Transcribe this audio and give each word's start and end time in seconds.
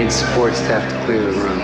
need 0.00 0.10
support 0.10 0.54
staff 0.54 0.90
to 0.90 1.04
clear 1.04 1.20
the 1.20 1.32
room. 1.32 1.58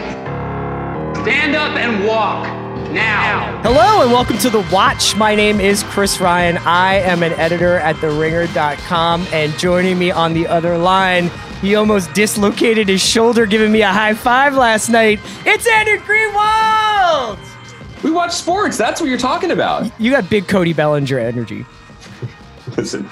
Stand 1.22 1.56
up 1.56 1.74
and 1.76 2.06
walk 2.06 2.46
now. 2.92 3.62
Hello 3.62 4.02
and 4.02 4.12
welcome 4.12 4.36
to 4.38 4.50
The 4.50 4.60
Watch. 4.70 5.16
My 5.16 5.34
name 5.34 5.58
is 5.58 5.82
Chris 5.84 6.20
Ryan. 6.20 6.58
I 6.58 6.96
am 6.96 7.22
an 7.22 7.32
editor 7.32 7.78
at 7.78 7.96
TheRinger.com, 7.96 9.26
and 9.32 9.58
joining 9.58 9.98
me 9.98 10.10
on 10.10 10.34
the 10.34 10.46
other 10.46 10.76
line, 10.76 11.30
he 11.62 11.76
almost 11.76 12.12
dislocated 12.12 12.88
his 12.88 13.02
shoulder 13.02 13.46
giving 13.46 13.72
me 13.72 13.80
a 13.80 13.88
high 13.88 14.12
five 14.12 14.54
last 14.54 14.90
night. 14.90 15.18
It's 15.46 15.66
Andrew 15.66 15.96
Greenwald! 15.98 17.38
We 18.02 18.10
watch 18.10 18.32
sports. 18.32 18.76
That's 18.76 19.00
what 19.00 19.08
you're 19.08 19.18
talking 19.18 19.50
about. 19.50 19.98
You 19.98 20.10
got 20.10 20.28
big 20.28 20.46
Cody 20.46 20.74
Bellinger 20.74 21.18
energy. 21.18 21.64
Listen, 22.76 23.08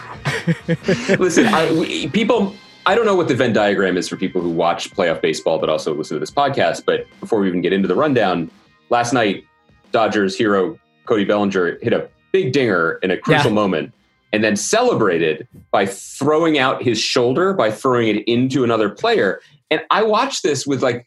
listen. 1.18 1.46
I, 1.46 1.72
we, 1.72 2.08
people, 2.08 2.56
I 2.86 2.94
don't 2.94 3.06
know 3.06 3.14
what 3.16 3.28
the 3.28 3.34
Venn 3.34 3.52
diagram 3.52 3.96
is 3.96 4.08
for 4.08 4.16
people 4.16 4.42
who 4.42 4.50
watch 4.50 4.90
playoff 4.90 5.20
baseball, 5.22 5.58
but 5.58 5.70
also 5.70 5.94
listen 5.94 6.16
to 6.16 6.20
this 6.20 6.30
podcast. 6.30 6.84
But 6.84 7.06
before 7.20 7.40
we 7.40 7.48
even 7.48 7.62
get 7.62 7.72
into 7.72 7.88
the 7.88 7.94
rundown, 7.94 8.50
last 8.90 9.12
night, 9.12 9.44
Dodgers 9.92 10.36
hero 10.36 10.78
Cody 11.06 11.24
Bellinger 11.24 11.78
hit 11.80 11.92
a 11.92 12.08
big 12.32 12.52
dinger 12.52 12.98
in 13.02 13.10
a 13.10 13.16
crucial 13.16 13.50
Yeah. 13.50 13.54
moment, 13.54 13.92
and 14.32 14.42
then 14.44 14.56
celebrated 14.56 15.46
by 15.70 15.86
throwing 15.86 16.58
out 16.58 16.82
his 16.82 17.00
shoulder 17.00 17.52
by 17.54 17.70
throwing 17.70 18.08
it 18.08 18.24
into 18.28 18.64
another 18.64 18.88
player. 18.90 19.40
And 19.70 19.80
I 19.90 20.02
watched 20.02 20.42
this 20.42 20.66
with 20.66 20.82
like, 20.82 21.06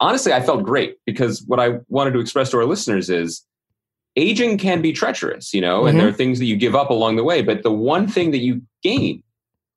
honestly, 0.00 0.32
I 0.32 0.40
felt 0.40 0.62
great 0.62 0.96
because 1.06 1.42
what 1.46 1.58
I 1.58 1.78
wanted 1.88 2.12
to 2.12 2.20
express 2.20 2.50
to 2.50 2.58
our 2.58 2.64
listeners 2.66 3.08
is 3.10 3.42
aging 4.16 4.58
can 4.58 4.82
be 4.82 4.92
treacherous, 4.92 5.52
you 5.54 5.60
know, 5.60 5.86
and 5.86 5.96
Mhm. 5.96 6.00
there 6.00 6.08
are 6.10 6.12
things 6.12 6.38
that 6.38 6.44
you 6.46 6.56
give 6.56 6.74
up 6.74 6.90
along 6.90 7.16
the 7.16 7.24
way. 7.24 7.40
But 7.42 7.62
the 7.62 7.72
one 7.72 8.06
thing 8.06 8.30
that 8.32 8.38
you 8.38 8.62
gain 8.82 9.22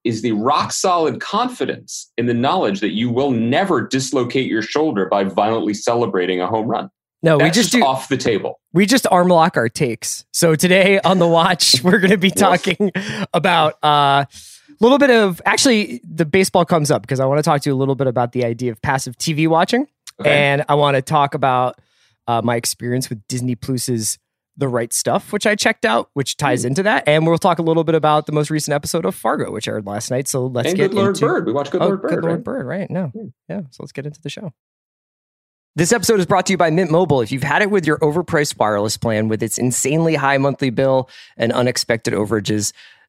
is 0.03 0.21
the 0.21 0.31
rock 0.33 0.71
solid 0.71 1.19
confidence 1.19 2.11
in 2.17 2.25
the 2.25 2.33
knowledge 2.33 2.79
that 2.79 2.91
you 2.91 3.09
will 3.09 3.31
never 3.31 3.87
dislocate 3.87 4.47
your 4.49 4.61
shoulder 4.61 5.05
by 5.05 5.23
violently 5.23 5.73
celebrating 5.73 6.41
a 6.41 6.47
home 6.47 6.67
run. 6.67 6.89
No, 7.23 7.37
That's 7.37 7.55
we 7.55 7.61
just 7.61 7.71
just 7.71 7.81
do. 7.83 7.85
off 7.85 8.09
the 8.09 8.17
table. 8.17 8.59
We 8.73 8.87
just 8.87 9.05
arm 9.11 9.27
lock 9.27 9.55
our 9.55 9.69
takes. 9.69 10.25
So 10.33 10.55
today 10.55 10.99
on 11.01 11.19
the 11.19 11.27
watch, 11.27 11.79
we're 11.83 11.99
going 11.99 12.09
to 12.11 12.17
be 12.17 12.31
talking 12.31 12.91
about 13.33 13.73
uh, 13.83 14.25
a 14.25 14.27
little 14.79 14.97
bit 14.97 15.11
of 15.11 15.39
actually 15.45 16.01
the 16.03 16.25
baseball 16.25 16.65
comes 16.65 16.89
up 16.89 17.03
because 17.03 17.19
I 17.19 17.25
want 17.25 17.37
to 17.37 17.43
talk 17.43 17.61
to 17.61 17.69
you 17.69 17.75
a 17.75 17.77
little 17.77 17.93
bit 17.95 18.07
about 18.07 18.31
the 18.31 18.43
idea 18.43 18.71
of 18.71 18.81
passive 18.81 19.17
TV 19.17 19.47
watching, 19.47 19.87
Okay. 20.19 20.31
and 20.35 20.65
I 20.67 20.73
want 20.73 20.95
to 20.95 21.01
talk 21.03 21.35
about 21.35 21.79
uh, 22.27 22.41
my 22.43 22.55
experience 22.55 23.07
with 23.09 23.21
Disney 23.27 23.53
Plus's 23.55 24.17
The 24.61 24.69
Right 24.69 24.93
Stuff, 24.93 25.33
which 25.33 25.47
I 25.47 25.55
checked 25.55 25.85
out, 25.85 26.11
which 26.13 26.37
ties 26.37 26.63
into 26.65 26.83
that, 26.83 27.03
and 27.07 27.25
we'll 27.25 27.39
talk 27.39 27.57
a 27.57 27.63
little 27.63 27.83
bit 27.83 27.95
about 27.95 28.27
the 28.27 28.31
most 28.31 28.51
recent 28.51 28.73
episode 28.73 29.05
of 29.05 29.15
Fargo, 29.15 29.51
which 29.51 29.67
aired 29.67 29.87
last 29.87 30.11
night. 30.11 30.27
So 30.27 30.45
let's 30.45 30.69
and 30.69 30.77
get 30.77 30.91
Good 30.91 30.95
Lord 30.97 31.09
into 31.09 31.25
Bird. 31.25 31.45
We 31.47 31.51
watched 31.51 31.71
Good 31.71 31.81
oh, 31.81 31.87
Lord 31.87 32.01
Bird. 32.03 32.09
Good 32.11 32.21
Lord 32.21 32.35
right? 32.35 32.43
Bird, 32.43 32.65
right? 32.67 32.89
No. 32.91 33.07
Hmm. 33.07 33.27
Yeah. 33.49 33.61
So 33.71 33.81
let's 33.81 33.91
get 33.91 34.05
into 34.05 34.21
the 34.21 34.29
show. 34.29 34.53
This 35.75 35.91
episode 35.91 36.19
is 36.19 36.25
brought 36.25 36.45
to 36.45 36.53
you 36.53 36.57
by 36.57 36.69
Mint 36.69 36.91
Mobile. 36.91 37.21
If 37.21 37.31
you've 37.31 37.43
had 37.43 37.61
it 37.61 37.71
with 37.71 37.87
your 37.87 37.97
overpriced 37.99 38.59
wireless 38.59 38.97
plan 38.97 39.27
with 39.29 39.41
its 39.41 39.57
insanely 39.57 40.15
high 40.15 40.37
monthly 40.37 40.69
bill 40.69 41.09
and 41.37 41.51
unexpected 41.51 42.13
overages, 42.13 42.71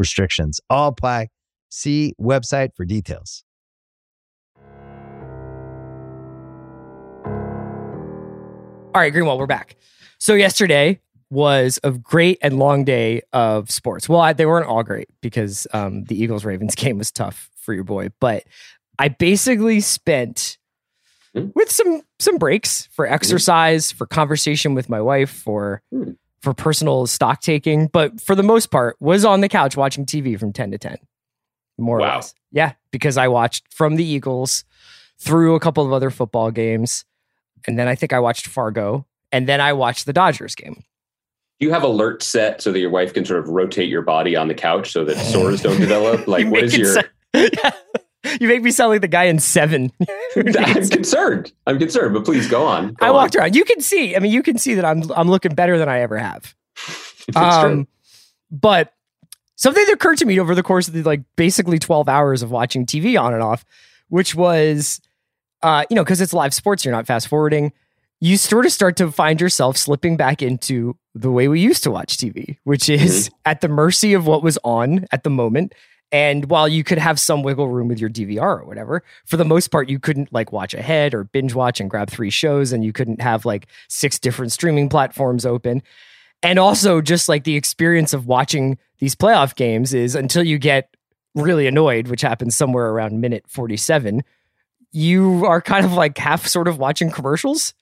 restrictions 0.00 0.60
all 0.68 0.88
apply. 0.88 1.28
See 1.68 2.14
website 2.20 2.70
for 2.74 2.84
details. 2.84 3.44
All 8.92 9.00
right, 9.00 9.14
Greenwald, 9.14 9.38
we're 9.38 9.46
back. 9.46 9.76
So 10.18 10.34
yesterday 10.34 11.00
was 11.30 11.78
a 11.84 11.92
great 11.92 12.38
and 12.42 12.58
long 12.58 12.84
day 12.84 13.22
of 13.32 13.70
sports. 13.70 14.08
Well, 14.08 14.18
I, 14.20 14.32
they 14.32 14.46
weren't 14.46 14.66
all 14.66 14.82
great 14.82 15.08
because 15.22 15.64
um, 15.72 16.02
the 16.04 16.20
Eagles 16.20 16.44
Ravens 16.44 16.74
game 16.76 16.98
was 16.98 17.12
tough 17.12 17.48
for 17.56 17.72
your 17.72 17.84
boy, 17.84 18.08
but 18.20 18.44
I 18.98 19.08
basically 19.08 19.80
spent 19.80 20.56
Hmm. 21.32 21.50
with 21.54 21.70
some 21.70 22.02
some 22.18 22.38
breaks 22.38 22.88
for 22.90 23.06
exercise, 23.06 23.92
for 23.92 24.04
conversation 24.04 24.74
with 24.74 24.88
my 24.88 25.00
wife, 25.00 25.30
for 25.30 25.80
Hmm. 25.92 26.10
For 26.42 26.54
personal 26.54 27.06
stock 27.06 27.40
taking, 27.40 27.88
but 27.88 28.20
for 28.20 28.34
the 28.34 28.42
most 28.42 28.70
part 28.70 28.96
was 29.00 29.24
on 29.24 29.40
the 29.40 29.48
couch 29.48 29.76
watching 29.76 30.06
TV 30.06 30.38
from 30.38 30.52
10 30.52 30.70
to 30.72 30.78
10. 30.78 30.96
More 31.78 31.98
or 31.98 32.02
less. 32.02 32.34
Yeah, 32.52 32.72
because 32.90 33.16
I 33.16 33.28
watched 33.28 33.72
from 33.72 33.96
the 33.96 34.04
Eagles 34.04 34.64
through 35.18 35.54
a 35.54 35.60
couple 35.60 35.84
of 35.84 35.92
other 35.92 36.10
football 36.10 36.50
games 36.50 37.04
and 37.66 37.78
then 37.78 37.88
I 37.88 37.94
think 37.94 38.12
I 38.12 38.20
watched 38.20 38.46
Fargo, 38.46 39.06
and 39.32 39.48
then 39.48 39.60
I 39.60 39.72
watched 39.72 40.06
the 40.06 40.12
Dodgers 40.12 40.54
game. 40.54 40.82
Do 41.58 41.66
you 41.66 41.72
have 41.72 41.82
alerts 41.82 42.22
set 42.22 42.62
so 42.62 42.72
that 42.72 42.78
your 42.78 42.90
wife 42.90 43.12
can 43.12 43.24
sort 43.24 43.40
of 43.40 43.48
rotate 43.48 43.88
your 43.88 44.02
body 44.02 44.34
on 44.34 44.48
the 44.48 44.54
couch 44.54 44.92
so 44.92 45.04
that 45.04 45.16
sores 45.18 45.62
don't 45.62 45.78
develop? 45.80 46.26
Like, 46.26 46.46
what 46.46 46.64
is 46.64 46.78
what 46.78 47.04
make 47.34 47.52
is 47.52 47.64
your. 47.64 47.72
you 48.40 48.48
make 48.48 48.62
me 48.62 48.70
sound 48.70 48.90
like 48.90 49.00
the 49.00 49.08
guy 49.08 49.24
in 49.24 49.38
Seven. 49.38 49.92
I'm 50.36 50.88
concerned. 50.88 51.52
I'm 51.66 51.78
concerned, 51.78 52.14
but 52.14 52.24
please 52.24 52.48
go 52.48 52.66
on. 52.66 52.94
Go 52.94 53.06
I 53.06 53.08
on. 53.08 53.14
walked 53.14 53.36
around. 53.36 53.56
You 53.56 53.64
can 53.64 53.80
see. 53.80 54.14
I 54.14 54.18
mean, 54.18 54.32
you 54.32 54.42
can 54.42 54.58
see 54.58 54.74
that 54.74 54.84
I'm 54.84 55.10
I'm 55.12 55.28
looking 55.28 55.54
better 55.54 55.78
than 55.78 55.88
I 55.88 56.00
ever 56.00 56.18
have. 56.18 56.54
It's 57.28 57.36
true. 57.36 57.46
Um, 57.46 57.88
but 58.50 58.92
something 59.54 59.84
that 59.84 59.92
occurred 59.92 60.18
to 60.18 60.24
me 60.24 60.40
over 60.40 60.54
the 60.54 60.62
course 60.62 60.88
of 60.88 60.94
the 60.94 61.02
like 61.02 61.20
basically 61.36 61.78
12 61.78 62.08
hours 62.08 62.42
of 62.42 62.50
watching 62.50 62.86
TV 62.86 63.20
on 63.20 63.34
and 63.34 63.42
off, 63.42 63.64
which 64.08 64.34
was, 64.34 65.00
uh, 65.62 65.84
you 65.90 65.94
know, 65.94 66.02
because 66.02 66.20
it's 66.20 66.32
live 66.32 66.52
sports, 66.54 66.84
you're 66.84 66.94
not 66.94 67.06
fast 67.06 67.28
forwarding. 67.28 67.72
You 68.20 68.36
sort 68.36 68.66
of 68.66 68.72
start 68.72 68.96
to 68.96 69.12
find 69.12 69.40
yourself 69.40 69.76
slipping 69.76 70.16
back 70.16 70.42
into 70.42 70.96
the 71.14 71.30
way 71.30 71.46
we 71.46 71.60
used 71.60 71.84
to 71.84 71.90
watch 71.90 72.16
TV, 72.16 72.56
which 72.64 72.88
is 72.88 73.30
at 73.44 73.60
the 73.60 73.68
mercy 73.68 74.14
of 74.14 74.26
what 74.26 74.42
was 74.42 74.58
on 74.64 75.06
at 75.12 75.22
the 75.22 75.30
moment. 75.30 75.74
And 76.12 76.50
while 76.50 76.66
you 76.66 76.82
could 76.82 76.98
have 76.98 77.20
some 77.20 77.42
wiggle 77.42 77.68
room 77.68 77.86
with 77.88 78.00
your 78.00 78.10
DVR 78.10 78.60
or 78.60 78.64
whatever, 78.64 79.04
for 79.26 79.36
the 79.36 79.44
most 79.44 79.68
part, 79.68 79.88
you 79.88 80.00
couldn't 80.00 80.32
like 80.32 80.50
watch 80.50 80.74
ahead 80.74 81.14
or 81.14 81.24
binge 81.24 81.54
watch 81.54 81.80
and 81.80 81.88
grab 81.88 82.10
three 82.10 82.30
shows, 82.30 82.72
and 82.72 82.84
you 82.84 82.92
couldn't 82.92 83.20
have 83.20 83.44
like 83.44 83.68
six 83.88 84.18
different 84.18 84.50
streaming 84.52 84.88
platforms 84.88 85.46
open. 85.46 85.82
And 86.42 86.58
also, 86.58 87.00
just 87.00 87.28
like 87.28 87.44
the 87.44 87.56
experience 87.56 88.12
of 88.12 88.26
watching 88.26 88.78
these 88.98 89.14
playoff 89.14 89.54
games 89.54 89.94
is 89.94 90.14
until 90.14 90.42
you 90.42 90.58
get 90.58 90.96
really 91.34 91.66
annoyed, 91.66 92.08
which 92.08 92.22
happens 92.22 92.56
somewhere 92.56 92.88
around 92.88 93.20
minute 93.20 93.44
47, 93.46 94.24
you 94.92 95.44
are 95.46 95.60
kind 95.60 95.84
of 95.84 95.92
like 95.92 96.18
half 96.18 96.46
sort 96.46 96.66
of 96.66 96.78
watching 96.78 97.10
commercials. 97.10 97.74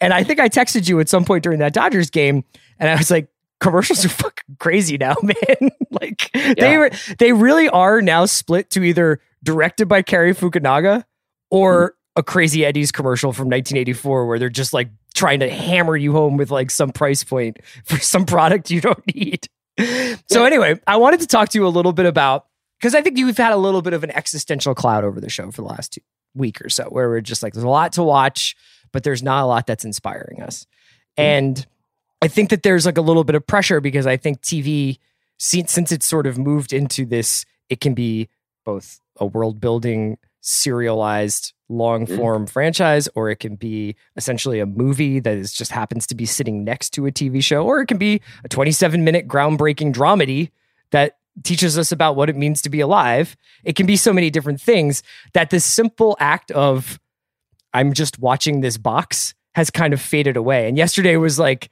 And 0.00 0.12
I 0.12 0.24
think 0.24 0.40
I 0.40 0.48
texted 0.48 0.88
you 0.88 0.98
at 1.00 1.08
some 1.08 1.24
point 1.24 1.44
during 1.44 1.60
that 1.60 1.72
Dodgers 1.72 2.10
game, 2.10 2.44
and 2.78 2.88
I 2.88 2.96
was 2.96 3.10
like, 3.10 3.28
commercials 3.60 4.04
are 4.04 4.08
fucking 4.10 4.56
crazy 4.58 4.98
now, 4.98 5.16
man. 5.22 5.70
like 5.90 6.30
they 6.32 6.76
re- 6.76 6.90
they 7.18 7.32
really 7.32 7.68
are 7.68 8.02
now 8.02 8.24
split 8.26 8.70
to 8.70 8.82
either 8.82 9.20
directed 9.42 9.86
by 9.86 10.02
Cary 10.02 10.34
Fukunaga 10.34 11.04
or 11.50 11.90
mm-hmm. 11.90 12.20
a 12.20 12.22
Crazy 12.22 12.64
Eddie's 12.64 12.92
commercial 12.92 13.32
from 13.32 13.46
1984 13.46 14.26
where 14.26 14.38
they're 14.38 14.48
just 14.48 14.72
like 14.72 14.88
trying 15.14 15.40
to 15.40 15.50
hammer 15.50 15.96
you 15.96 16.12
home 16.12 16.36
with 16.36 16.50
like 16.50 16.70
some 16.70 16.90
price 16.90 17.24
point 17.24 17.58
for 17.84 17.98
some 17.98 18.24
product 18.26 18.70
you 18.70 18.80
don't 18.80 19.14
need. 19.14 19.48
So 20.28 20.44
anyway, 20.44 20.78
I 20.86 20.96
wanted 20.96 21.20
to 21.20 21.26
talk 21.26 21.48
to 21.50 21.58
you 21.58 21.66
a 21.66 21.68
little 21.68 21.94
bit 21.94 22.04
about 22.04 22.46
because 22.78 22.94
I 22.94 23.00
think 23.00 23.16
you've 23.16 23.38
had 23.38 23.52
a 23.52 23.56
little 23.56 23.80
bit 23.80 23.94
of 23.94 24.04
an 24.04 24.10
existential 24.10 24.74
cloud 24.74 25.04
over 25.04 25.20
the 25.20 25.30
show 25.30 25.50
for 25.50 25.62
the 25.62 25.68
last 25.68 25.94
two, 25.94 26.02
week 26.34 26.60
or 26.62 26.68
so, 26.68 26.84
where 26.84 27.08
we're 27.08 27.20
just 27.22 27.42
like, 27.42 27.54
there's 27.54 27.64
a 27.64 27.68
lot 27.68 27.92
to 27.92 28.02
watch, 28.02 28.56
but 28.92 29.04
there's 29.04 29.22
not 29.22 29.42
a 29.42 29.46
lot 29.46 29.66
that's 29.66 29.84
inspiring 29.84 30.42
us. 30.42 30.66
Mm-hmm. 31.18 31.22
And 31.22 31.66
I 32.22 32.28
think 32.28 32.50
that 32.50 32.62
there's 32.62 32.86
like 32.86 32.98
a 32.98 33.02
little 33.02 33.24
bit 33.24 33.34
of 33.34 33.46
pressure 33.46 33.80
because 33.80 34.06
I 34.06 34.16
think 34.16 34.42
TV, 34.42 34.98
since 35.38 35.76
it's 35.92 36.06
sort 36.06 36.26
of 36.26 36.38
moved 36.38 36.72
into 36.72 37.06
this, 37.06 37.44
it 37.68 37.80
can 37.80 37.94
be 37.94 38.28
both 38.64 39.00
a 39.18 39.26
world 39.26 39.60
building 39.60 40.18
serialized 40.42 41.52
long 41.68 42.06
mm-hmm. 42.06 42.16
form 42.16 42.46
franchise, 42.46 43.08
or 43.14 43.30
it 43.30 43.36
can 43.36 43.56
be 43.56 43.94
essentially 44.16 44.60
a 44.60 44.66
movie 44.66 45.20
that 45.20 45.36
is 45.36 45.52
just 45.52 45.70
happens 45.70 46.06
to 46.08 46.14
be 46.14 46.26
sitting 46.26 46.64
next 46.64 46.90
to 46.90 47.06
a 47.06 47.12
TV 47.12 47.42
show, 47.42 47.64
or 47.64 47.80
it 47.80 47.86
can 47.86 47.98
be 47.98 48.20
a 48.44 48.48
27 48.48 49.04
minute 49.04 49.28
groundbreaking 49.28 49.94
dramedy 49.94 50.50
that 50.90 51.18
teaches 51.44 51.78
us 51.78 51.92
about 51.92 52.16
what 52.16 52.28
it 52.28 52.36
means 52.36 52.60
to 52.62 52.70
be 52.70 52.80
alive. 52.80 53.36
It 53.64 53.76
can 53.76 53.86
be 53.86 53.96
so 53.96 54.12
many 54.12 54.30
different 54.30 54.60
things 54.60 55.02
that 55.32 55.50
this 55.50 55.64
simple 55.64 56.16
act 56.18 56.50
of 56.50 56.98
I'm 57.72 57.92
just 57.92 58.18
watching 58.18 58.60
this 58.60 58.76
box 58.76 59.34
has 59.54 59.70
kind 59.70 59.92
of 59.92 60.00
faded 60.00 60.36
away. 60.36 60.68
And 60.68 60.76
yesterday 60.76 61.16
was 61.16 61.38
like, 61.38 61.70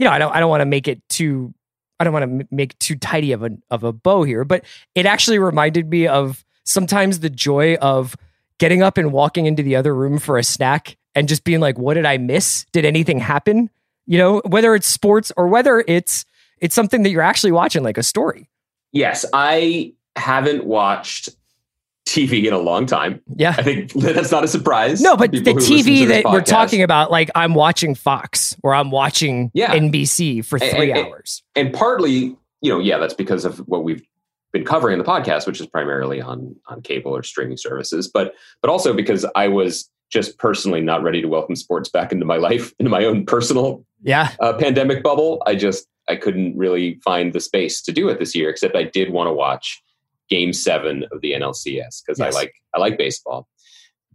you 0.00 0.06
know, 0.06 0.10
I 0.10 0.18
don't 0.18 0.34
I 0.34 0.40
don't 0.40 0.48
want 0.48 0.62
to 0.62 0.66
make 0.66 0.88
it 0.88 1.06
too 1.10 1.54
I 2.00 2.04
don't 2.04 2.14
want 2.14 2.40
to 2.40 2.48
make 2.50 2.76
too 2.78 2.96
tidy 2.96 3.32
of 3.32 3.42
a 3.42 3.50
of 3.70 3.84
a 3.84 3.92
bow 3.92 4.22
here, 4.22 4.44
but 4.44 4.64
it 4.94 5.04
actually 5.04 5.38
reminded 5.38 5.90
me 5.90 6.06
of 6.08 6.42
sometimes 6.64 7.20
the 7.20 7.28
joy 7.28 7.74
of 7.76 8.16
getting 8.58 8.82
up 8.82 8.96
and 8.96 9.12
walking 9.12 9.44
into 9.44 9.62
the 9.62 9.76
other 9.76 9.94
room 9.94 10.18
for 10.18 10.38
a 10.38 10.42
snack 10.42 10.96
and 11.14 11.28
just 11.28 11.44
being 11.44 11.60
like, 11.60 11.78
what 11.78 11.94
did 11.94 12.06
I 12.06 12.16
miss? 12.16 12.64
Did 12.72 12.86
anything 12.86 13.18
happen? 13.18 13.68
You 14.06 14.16
know, 14.16 14.42
whether 14.46 14.74
it's 14.74 14.86
sports 14.86 15.30
or 15.36 15.48
whether 15.48 15.84
it's 15.86 16.24
it's 16.60 16.74
something 16.74 17.02
that 17.02 17.10
you're 17.10 17.22
actually 17.22 17.52
watching 17.52 17.82
like 17.82 17.98
a 17.98 18.02
story. 18.02 18.48
Yes, 18.92 19.26
I 19.34 19.92
haven't 20.16 20.64
watched 20.64 21.28
TV 22.10 22.44
in 22.46 22.52
a 22.52 22.58
long 22.58 22.86
time. 22.86 23.20
Yeah. 23.36 23.54
I 23.56 23.62
think 23.62 23.92
that's 23.94 24.32
not 24.32 24.42
a 24.42 24.48
surprise. 24.48 25.00
No, 25.00 25.16
but 25.16 25.30
the 25.30 25.38
people 25.38 25.52
who 25.54 25.58
listen 25.60 25.84
to 25.84 25.90
TV 25.92 26.08
that 26.08 26.24
we're 26.24 26.42
talking 26.42 26.82
about, 26.82 27.10
like 27.10 27.30
I'm 27.36 27.54
watching 27.54 27.94
Fox 27.94 28.56
or 28.64 28.74
I'm 28.74 28.90
watching 28.90 29.50
Yeah. 29.54 29.72
NBC 29.74 30.44
for 30.44 30.58
And- 30.60 30.70
three 30.76 30.90
and- 30.92 31.06
hours. 31.06 31.42
and 31.54 31.72
partly, 31.72 32.36
you 32.60 32.70
know, 32.72 32.80
yeah, 32.80 32.98
that's 32.98 33.14
because 33.14 33.44
of 33.44 33.58
what 33.68 33.84
we've 33.84 34.02
been 34.52 34.64
covering 34.64 34.94
in 34.94 34.98
the 34.98 35.04
podcast, 35.04 35.46
which 35.46 35.60
is 35.60 35.66
primarily 35.68 36.20
on 36.20 36.56
on 36.66 36.82
cable 36.82 37.14
or 37.16 37.22
streaming 37.22 37.56
services, 37.56 38.08
but 38.08 38.34
but 38.60 38.68
also 38.70 38.92
because 38.92 39.24
I 39.36 39.46
was 39.46 39.88
just 40.10 40.38
personally 40.38 40.80
not 40.80 41.04
ready 41.04 41.22
to 41.22 41.28
welcome 41.28 41.54
sports 41.54 41.88
back 41.88 42.10
into 42.10 42.26
my 42.26 42.36
life, 42.36 42.72
into 42.80 42.90
my 42.90 43.04
own 43.04 43.24
personal 43.24 43.84
Yeah. 44.02 44.30
uh, 44.40 44.54
pandemic 44.54 45.04
bubble. 45.04 45.40
I 45.46 45.54
just 45.54 45.86
I 46.08 46.16
couldn't 46.16 46.56
really 46.56 46.98
find 47.04 47.32
the 47.32 47.38
space 47.38 47.80
to 47.82 47.92
do 47.92 48.08
it 48.08 48.18
this 48.18 48.34
year. 48.34 48.50
Except 48.50 48.74
I 48.74 48.82
did 48.82 49.10
want 49.10 49.28
to 49.28 49.32
watch 49.32 49.80
Game 50.30 50.52
Seven 50.52 51.04
of 51.12 51.20
the 51.20 51.32
NLCS 51.32 52.02
because 52.04 52.18
Yes. 52.18 52.20
I 52.20 52.30
like 52.30 52.52
I 52.74 52.78
like 52.78 52.96
baseball, 52.98 53.48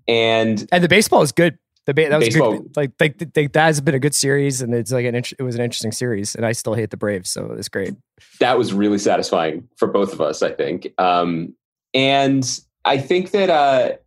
and 0.07 0.67
And 0.71 0.83
the 0.83 0.87
baseball 0.87 1.21
is 1.21 1.31
good. 1.31 1.57
The 1.85 1.93
ba- 1.93 2.09
that 2.09 2.17
was 2.17 2.29
Baseball- 2.29 2.53
good. 2.57 2.75
Like, 2.75 2.91
like, 2.99 3.15
like 3.35 3.53
that 3.53 3.65
has 3.65 3.79
been 3.79 3.93
a 3.93 3.99
good 3.99 4.15
series, 4.15 4.61
and 4.63 4.73
it's 4.73 4.91
like 4.91 5.05
an 5.05 5.13
it 5.13 5.41
was 5.43 5.53
an 5.55 5.61
interesting 5.61 5.91
series. 5.91 6.33
And 6.33 6.43
I 6.45 6.51
still 6.53 6.73
hate 6.73 6.89
the 6.89 6.97
Braves, 6.97 7.29
so 7.29 7.45
it 7.45 7.55
was 7.55 7.69
great. 7.69 7.93
that 8.39 8.57
was 8.57 8.73
really 8.73 8.97
satisfying 8.97 9.67
for 9.77 9.87
both 9.87 10.11
of 10.13 10.19
us, 10.21 10.41
I 10.41 10.51
think. 10.51 10.87
Um, 10.97 11.53
and 11.93 12.59
I 12.85 12.97
think 12.97 13.31
that 13.31 13.49
uh, 13.51 13.97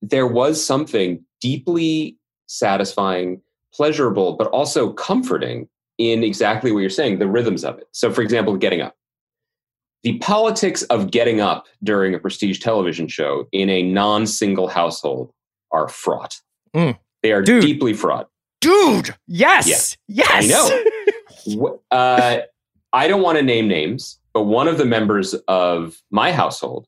there 0.00 0.26
was 0.28 0.64
something 0.64 1.24
deeply 1.40 2.16
satisfying, 2.46 3.40
pleasurable, 3.74 4.34
but 4.36 4.46
also 4.48 4.92
comforting 4.92 5.68
in 5.98 6.22
exactly 6.22 6.70
what 6.72 6.80
you're 6.80 6.90
saying 6.90 7.18
the 7.18 7.26
rhythms 7.26 7.64
of 7.64 7.78
it. 7.78 7.88
So, 7.92 8.12
for 8.12 8.22
example, 8.22 8.56
getting 8.56 8.80
up. 8.80 8.94
The 10.02 10.18
politics 10.18 10.82
of 10.84 11.10
getting 11.10 11.40
up 11.40 11.66
during 11.82 12.14
a 12.14 12.18
prestige 12.18 12.58
television 12.58 13.06
show 13.08 13.46
in 13.52 13.70
a 13.70 13.82
non 13.82 14.26
single 14.26 14.68
household 14.68 15.32
are 15.70 15.88
fraught. 15.88 16.40
Mm. 16.74 16.98
They 17.22 17.32
are 17.32 17.42
Dude. 17.42 17.62
deeply 17.62 17.94
fraught. 17.94 18.28
Dude, 18.60 19.14
yes, 19.26 19.96
yes, 20.08 20.28
I 20.30 20.46
know. 20.46 20.84
Uh, 21.90 22.38
I 22.92 23.08
don't 23.08 23.20
want 23.20 23.36
to 23.36 23.42
name 23.42 23.66
names, 23.66 24.20
but 24.32 24.42
one 24.42 24.68
of 24.68 24.78
the 24.78 24.84
members 24.84 25.34
of 25.48 26.00
my 26.10 26.30
household 26.30 26.86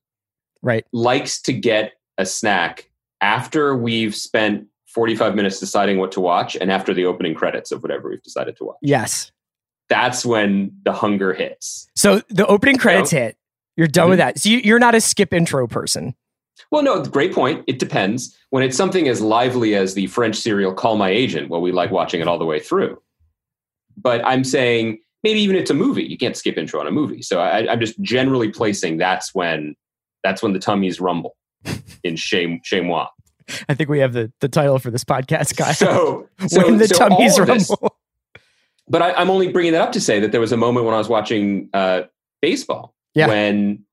right. 0.62 0.84
likes 0.92 1.40
to 1.42 1.52
get 1.52 1.94
a 2.18 2.24
snack 2.24 2.88
after 3.20 3.76
we've 3.76 4.14
spent 4.14 4.66
45 4.86 5.34
minutes 5.34 5.58
deciding 5.58 5.98
what 5.98 6.12
to 6.12 6.20
watch 6.20 6.56
and 6.56 6.70
after 6.70 6.94
the 6.94 7.04
opening 7.04 7.34
credits 7.34 7.72
of 7.72 7.82
whatever 7.82 8.08
we've 8.08 8.22
decided 8.22 8.56
to 8.58 8.64
watch. 8.64 8.76
Yes. 8.80 9.32
That's 9.88 10.24
when 10.24 10.72
the 10.84 10.92
hunger 10.92 11.32
hits. 11.34 11.88
So 11.94 12.22
the 12.30 12.46
opening 12.46 12.78
credits 12.78 13.10
hit. 13.10 13.36
You're 13.76 13.86
done 13.88 14.08
with 14.10 14.18
Mm-hmm. 14.18 14.26
that. 14.28 14.38
So 14.38 14.48
you, 14.48 14.58
you're 14.58 14.78
not 14.78 14.94
a 14.94 15.00
skip 15.00 15.32
intro 15.34 15.66
person. 15.66 16.14
Well, 16.70 16.82
no, 16.82 17.02
great 17.04 17.32
point. 17.34 17.64
It 17.66 17.78
depends. 17.78 18.36
When 18.50 18.62
it's 18.62 18.76
something 18.76 19.08
as 19.08 19.20
lively 19.20 19.74
as 19.74 19.94
the 19.94 20.06
French 20.06 20.36
serial 20.36 20.72
Call 20.72 20.96
My 20.96 21.10
Agent, 21.10 21.48
well, 21.50 21.60
we 21.60 21.72
like 21.72 21.90
watching 21.90 22.20
it 22.20 22.28
all 22.28 22.38
the 22.38 22.44
way 22.44 22.60
through. 22.60 23.00
But 23.96 24.24
I'm 24.24 24.44
saying 24.44 24.98
maybe 25.22 25.40
even 25.40 25.56
it's 25.56 25.70
a 25.70 25.74
movie. 25.74 26.04
You 26.04 26.16
can't 26.16 26.36
skip 26.36 26.56
intro 26.56 26.80
on 26.80 26.86
a 26.86 26.90
movie. 26.92 27.22
So 27.22 27.40
I, 27.40 27.70
I'm 27.70 27.80
just 27.80 28.00
generally 28.00 28.50
placing 28.50 28.98
that's 28.98 29.34
when 29.34 29.74
that's 30.22 30.42
when 30.42 30.52
the 30.52 30.58
tummies 30.58 31.00
rumble 31.00 31.36
in 32.04 32.16
shame 32.16 32.60
shame 32.64 32.86
moi. 32.86 33.08
I 33.68 33.74
think 33.74 33.90
we 33.90 33.98
have 33.98 34.12
the, 34.14 34.32
the 34.40 34.48
title 34.48 34.78
for 34.78 34.90
this 34.90 35.04
podcast, 35.04 35.54
guy. 35.56 35.72
So, 35.72 36.28
so 36.46 36.64
when 36.64 36.78
the 36.78 36.88
so 36.88 36.96
tummies 37.08 37.38
of 37.38 37.46
this- 37.46 37.68
rumble. 37.70 37.96
But 38.88 39.02
I, 39.02 39.12
I'm 39.14 39.30
only 39.30 39.48
bringing 39.48 39.72
that 39.72 39.82
up 39.82 39.92
to 39.92 40.00
say 40.00 40.20
that 40.20 40.32
there 40.32 40.40
was 40.40 40.52
a 40.52 40.56
moment 40.56 40.86
when 40.86 40.94
I 40.94 40.98
was 40.98 41.08
watching 41.08 41.68
uh, 41.72 42.02
baseball 42.42 42.94
Yeah. 43.14 43.28
when 43.28 43.84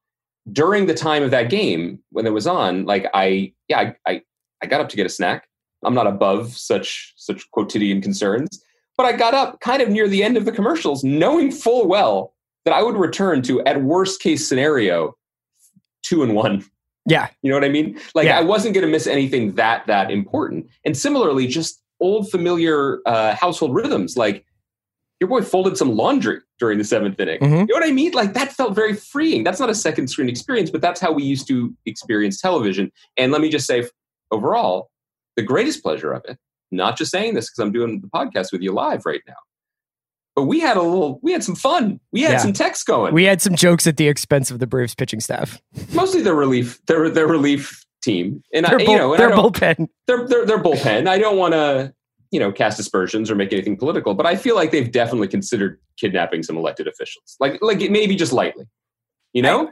during 0.52 0.88
the 0.88 0.94
time 0.94 1.24
of 1.24 1.32
that 1.32 1.50
game 1.50 2.00
when 2.12 2.26
it 2.26 2.34
was 2.34 2.48
on, 2.48 2.86
like 2.86 3.06
I 3.14 3.54
yeah 3.68 3.80
I, 3.80 3.96
I 4.12 4.22
I 4.64 4.66
got 4.68 4.82
up 4.82 4.90
to 4.90 4.96
get 4.98 5.06
a 5.06 5.10
snack. 5.10 5.48
I'm 5.84 5.94
not 5.96 6.08
above 6.08 6.56
such 6.56 7.14
such 7.16 7.50
quotidian 7.52 8.02
concerns, 8.02 8.64
but 8.98 9.06
I 9.06 9.14
got 9.14 9.34
up 9.34 9.60
kind 9.62 9.82
of 9.82 9.90
near 9.90 10.08
the 10.08 10.24
end 10.24 10.38
of 10.38 10.46
the 10.46 10.52
commercials, 10.52 11.04
knowing 11.04 11.52
full 11.52 11.88
well 11.88 12.34
that 12.66 12.74
I 12.74 12.84
would 12.84 12.96
return 12.96 13.42
to 13.44 13.62
at 13.66 13.82
worst 13.82 14.22
case 14.22 14.48
scenario 14.48 15.16
two 16.04 16.22
and 16.24 16.36
one. 16.36 16.64
Yeah. 17.08 17.30
You 17.42 17.50
know 17.50 17.56
what 17.56 17.64
I 17.64 17.70
mean? 17.70 18.00
Like 18.14 18.26
Yeah. 18.26 18.38
I 18.38 18.42
wasn't 18.44 18.76
going 18.76 18.86
to 18.86 18.92
miss 18.92 19.08
anything 19.08 19.54
that 19.56 19.88
that 19.88 20.12
important. 20.12 20.68
And 20.86 20.96
similarly, 20.96 21.48
just 21.48 21.82
old 22.00 22.30
familiar 22.30 23.00
uh, 23.08 23.36
household 23.36 23.74
rhythms. 23.74 24.18
Like 24.18 24.46
your 25.21 25.29
boy 25.29 25.41
folded 25.44 25.77
some 25.77 25.95
laundry 25.95 26.39
during 26.59 26.77
the 26.79 26.83
seventh 26.83 27.18
inning. 27.19 27.39
Mhm. 27.39 27.59
You 27.62 27.65
know 27.68 27.75
what 27.75 27.85
I 27.88 27.91
mean? 27.91 28.12
Like 28.12 28.33
that 28.33 28.51
felt 28.51 28.73
very 28.75 28.94
freeing. 28.95 29.44
That's 29.44 29.59
not 29.59 29.69
a 29.69 29.75
second 29.75 30.09
screen 30.09 30.27
experience, 30.27 30.69
but 30.71 30.81
that's 30.81 31.00
how 31.00 31.12
we 31.13 31.23
used 31.23 31.47
to 31.47 31.73
experience 31.85 32.41
television. 32.41 32.91
And 33.18 33.31
let 33.31 33.39
me 33.39 33.50
just 33.50 33.68
say, 33.68 33.88
overall, 34.31 34.89
the 35.38 35.44
greatest 35.44 35.83
pleasure 35.83 36.12
of 36.12 36.23
it. 36.27 36.38
Not 36.71 36.97
just 36.97 37.12
saying 37.12 37.35
this 37.35 37.50
because 37.51 37.59
I'm 37.59 37.71
doing 37.71 38.01
the 38.01 38.07
podcast 38.07 38.51
with 38.51 38.62
you 38.62 38.71
live 38.71 39.06
right 39.06 39.21
now. 39.27 39.35
But 40.35 40.44
we 40.45 40.59
had 40.59 40.75
a 40.77 40.81
little, 40.81 41.19
we 41.21 41.33
had 41.33 41.44
some 41.44 41.56
fun. 41.56 42.00
We 42.12 42.21
had 42.21 42.31
Yeah. 42.31 42.38
some 42.39 42.53
text 42.53 42.88
going. 42.88 43.13
We 43.13 43.25
had 43.25 43.41
some 43.41 43.56
jokes 43.56 43.85
at 43.85 43.97
the 43.97 44.07
expense 44.07 44.50
of 44.50 44.59
the 44.59 44.65
Braves 44.68 44.95
pitching 44.95 45.19
staff. 45.19 45.62
Mostly 45.94 46.21
their 46.21 46.33
relief, 46.35 46.79
their 46.88 47.09
their 47.09 47.27
relief 47.27 47.85
team, 48.01 48.41
and 48.53 48.65
Their, 48.65 48.79
I, 48.79 48.85
bull, 48.85 48.94
you 48.94 48.97
know, 48.97 49.15
their 49.18 49.29
bullpen. 49.31 49.88
their, 50.07 50.25
their, 50.27 50.45
their 50.47 50.63
bullpen. 50.63 51.07
I 51.07 51.19
don't 51.19 51.38
want 51.38 51.53
to, 51.53 51.94
you 52.31 52.40
know, 52.40 52.52
cast 52.52 52.80
aspersions 52.80 53.30
or 53.30 53.35
make 53.35 53.54
anything 53.54 53.78
political, 53.78 54.14
but 54.14 54.26
I 54.26 54.35
feel 54.35 54.56
like 54.56 54.71
they've 54.71 54.92
definitely 54.92 55.28
considered 55.28 55.80
kidnapping 55.97 56.44
some 56.44 56.57
elected 56.57 56.88
officials, 56.88 57.35
like 57.40 57.59
like 57.61 57.80
maybe 57.90 58.16
just 58.16 58.33
lightly, 58.33 58.66
you 59.33 59.42
know. 59.42 59.71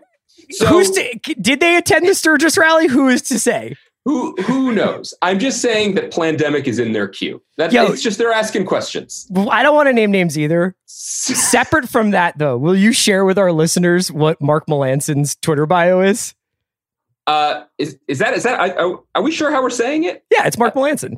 So 0.52 0.68
Who's 0.68 0.92
to, 0.92 1.20
did 1.42 1.60
they 1.60 1.76
attend 1.76 2.08
the 2.08 2.14
Sturgis 2.14 2.58
rally? 2.58 2.88
Who 2.88 3.10
is 3.10 3.22
to 3.24 3.40
say? 3.40 3.76
who 4.10 4.36
who 4.42 4.72
knows? 4.72 5.14
I'm 5.22 5.38
just 5.40 5.62
saying 5.62 5.96
that 5.96 6.12
pandemic 6.12 6.68
is 6.68 6.80
in 6.80 6.94
their 6.94 7.08
queue. 7.08 7.42
That's 7.58 7.74
Yo. 7.74 7.86
it's 7.86 8.02
just 8.02 8.18
they're 8.18 8.32
asking 8.32 8.66
questions. 8.66 9.28
Well, 9.30 9.52
I 9.52 9.62
don't 9.62 9.76
want 9.76 9.88
to 9.88 9.94
name 9.94 10.10
names 10.10 10.38
either. 10.38 10.76
Separate 10.86 11.88
from 11.88 12.12
that, 12.12 12.38
though, 12.38 12.58
will 12.58 12.76
you 12.76 12.92
share 12.92 13.26
with 13.26 13.38
our 13.38 13.52
listeners 13.52 14.12
what 14.12 14.42
Mark 14.42 14.66
Melanson's 14.68 15.36
Twitter 15.36 15.66
bio 15.66 16.02
is? 16.02 16.34
Uh, 17.28 17.66
is 17.78 18.00
is 18.08 18.18
that 18.20 18.34
is 18.34 18.44
that? 18.44 18.60
I, 18.60 18.72
are, 18.72 19.00
are 19.14 19.22
we 19.22 19.32
sure 19.32 19.52
how 19.52 19.62
we're 19.62 19.70
saying 19.70 20.06
it? 20.06 20.26
Yeah, 20.32 20.48
it's 20.48 20.58
Mark 20.58 20.74
Melanson. 20.74 21.18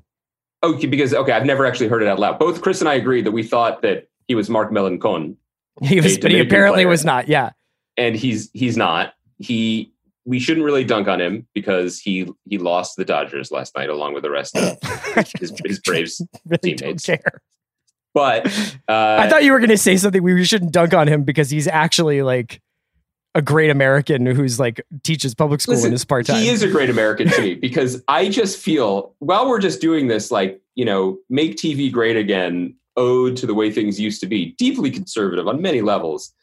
Okay, 0.64 0.88
because 0.88 1.14
okay, 1.14 1.32
I've 1.32 1.46
never 1.46 1.66
actually 1.66 1.88
heard 1.88 2.02
it 2.02 2.08
out 2.08 2.20
loud. 2.20 2.38
Both 2.40 2.62
Chris 2.62 2.82
and 2.82 2.90
I 2.90 2.94
agreed 2.96 3.26
that 3.26 3.32
we 3.32 3.44
thought 3.44 3.82
that 3.82 4.08
he 4.28 4.36
was 4.36 4.50
Mark 4.50 4.72
Melancon, 4.72 5.36
He 5.82 6.00
was, 6.00 6.18
but 6.18 6.32
he 6.32 6.40
apparently 6.40 6.84
player. 6.84 6.88
was 6.88 7.04
not. 7.04 7.28
Yeah, 7.28 7.52
and 7.98 8.16
he's 8.16 8.50
he's 8.54 8.78
not. 8.78 9.14
He 9.40 9.92
we 10.24 10.40
shouldn't 10.40 10.64
really 10.66 10.84
dunk 10.84 11.08
on 11.08 11.20
him 11.20 11.48
because 11.56 12.00
he 12.00 12.28
he 12.48 12.58
lost 12.60 12.96
the 12.96 13.06
Dodgers 13.06 13.52
last 13.52 13.76
night 13.76 13.90
along 13.90 14.14
with 14.14 14.22
the 14.24 14.30
rest 14.30 14.56
of 14.56 14.78
his, 15.40 15.52
his 15.66 15.80
Braves. 15.80 16.22
really 16.46 16.76
teammates. 16.76 17.04
don't 17.06 17.18
care. 17.24 17.42
But 18.14 18.46
uh, 18.90 19.18
I 19.20 19.30
thought 19.30 19.44
you 19.44 19.54
were 19.54 19.60
going 19.60 19.70
to 19.70 19.78
say 19.78 19.98
something. 19.98 20.22
We 20.22 20.44
shouldn't 20.44 20.74
dunk 20.74 20.94
on 20.94 21.08
him 21.08 21.24
because 21.24 21.50
he's 21.50 21.68
actually 21.68 22.22
like 22.22 22.62
a 23.34 23.42
great 23.42 23.70
American 23.70 24.26
who's 24.26 24.60
like 24.60 24.86
teaches 25.04 25.34
public 25.34 25.62
school 25.62 25.74
in 25.74 25.78
listen, 25.78 25.92
his 25.92 26.06
part 26.06 26.26
time. 26.26 26.42
he 26.42 26.50
is 26.50 26.64
a 26.64 26.68
great 26.68 26.90
American 26.90 27.30
to 27.30 27.42
me 27.42 27.56
because 27.62 28.04
I 28.08 28.30
just 28.30 28.58
feel 28.60 29.16
while 29.20 29.48
we're 29.48 29.60
just 29.60 29.80
doing 29.82 30.08
this, 30.08 30.32
like 30.32 30.62
you 30.76 30.86
know, 30.86 31.18
make 31.30 31.56
TV 31.56 31.92
great 31.92 32.18
again, 32.18 32.76
ode 32.98 33.38
to 33.38 33.46
the 33.46 33.54
way 33.54 33.72
things 33.72 34.00
used 34.00 34.22
to 34.22 34.28
be, 34.28 34.54
deeply 34.58 34.92
conservative 34.92 35.48
on 35.48 35.62
many 35.62 35.82
levels. 35.82 36.34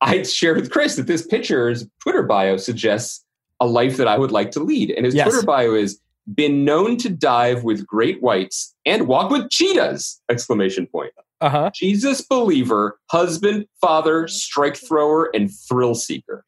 I 0.00 0.22
shared 0.22 0.56
with 0.56 0.70
Chris 0.70 0.96
that 0.96 1.06
this 1.06 1.26
pitcher's 1.26 1.86
Twitter 2.00 2.22
bio 2.22 2.56
suggests 2.58 3.24
a 3.60 3.66
life 3.66 3.96
that 3.96 4.08
I 4.08 4.18
would 4.18 4.32
like 4.32 4.50
to 4.52 4.60
lead, 4.60 4.90
and 4.90 5.06
his 5.06 5.14
Yes. 5.14 5.28
Twitter 5.28 5.46
bio 5.46 5.74
is 5.74 6.00
been 6.34 6.64
known 6.64 6.96
to 6.98 7.08
dive 7.10 7.64
with 7.64 7.86
great 7.86 8.22
whites 8.22 8.74
and 8.86 9.06
walk 9.06 9.30
with 9.30 9.50
cheetahs! 9.50 10.20
Exclamation 10.30 10.86
point. 10.86 11.12
Uh 11.44 11.50
huh. 11.50 11.70
Jesus 11.74 12.22
believer, 12.22 12.98
husband, 13.10 13.66
father, 13.80 14.26
strike 14.28 14.76
thrower, 14.76 15.30
and 15.34 15.50
thrill 15.68 15.94
seeker. 15.94 16.44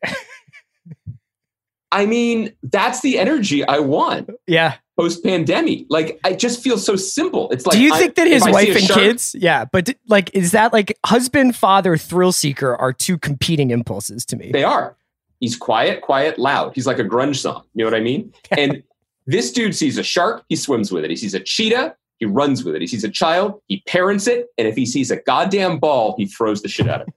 I 1.92 2.06
mean, 2.06 2.52
that's 2.62 3.00
the 3.00 3.18
energy 3.18 3.64
I 3.66 3.78
want 3.78 4.28
Yeah. 4.46 4.74
post 4.98 5.22
pandemic. 5.22 5.86
Like, 5.88 6.18
I 6.24 6.32
just 6.32 6.62
feel 6.62 6.78
so 6.78 6.96
simple. 6.96 7.48
It's 7.50 7.64
like, 7.66 7.76
Do 7.76 7.82
you 7.82 7.92
I- 7.94 7.98
think 7.98 8.14
that 8.16 8.26
his 8.26 8.42
wife 8.42 8.74
and 8.76 8.84
shark- 8.84 8.98
kids, 9.00 9.36
yeah, 9.38 9.64
but 9.70 9.94
like, 10.08 10.30
is 10.34 10.52
that 10.52 10.72
like 10.72 10.98
husband, 11.06 11.54
father, 11.56 11.96
thrill 11.96 12.32
seeker 12.32 12.74
are 12.76 12.92
two 12.92 13.18
competing 13.18 13.70
impulses 13.70 14.24
to 14.26 14.36
me? 14.36 14.50
They 14.52 14.64
are. 14.64 14.96
He's 15.40 15.56
quiet, 15.56 16.00
quiet, 16.00 16.38
loud. 16.38 16.72
He's 16.74 16.86
like 16.86 16.98
a 16.98 17.04
grunge 17.04 17.36
song. 17.36 17.62
You 17.74 17.84
know 17.84 17.90
what 17.90 17.96
I 17.98 18.02
mean? 18.02 18.32
And 18.56 18.82
this 19.26 19.52
dude 19.52 19.74
sees 19.76 19.98
a 19.98 20.02
shark, 20.02 20.44
he 20.48 20.56
swims 20.56 20.90
with 20.92 21.04
it. 21.04 21.10
He 21.10 21.16
sees 21.16 21.34
a 21.34 21.40
cheetah, 21.40 21.94
he 22.18 22.26
runs 22.26 22.64
with 22.64 22.74
it. 22.74 22.80
He 22.80 22.86
sees 22.86 23.04
a 23.04 23.08
child, 23.10 23.60
he 23.66 23.82
parents 23.86 24.26
it. 24.26 24.46
And 24.58 24.66
if 24.66 24.76
he 24.76 24.86
sees 24.86 25.10
a 25.10 25.16
goddamn 25.16 25.78
ball, 25.78 26.14
he 26.16 26.26
throws 26.26 26.62
the 26.62 26.68
shit 26.68 26.88
out 26.88 27.02
of 27.02 27.08
it. 27.08 27.14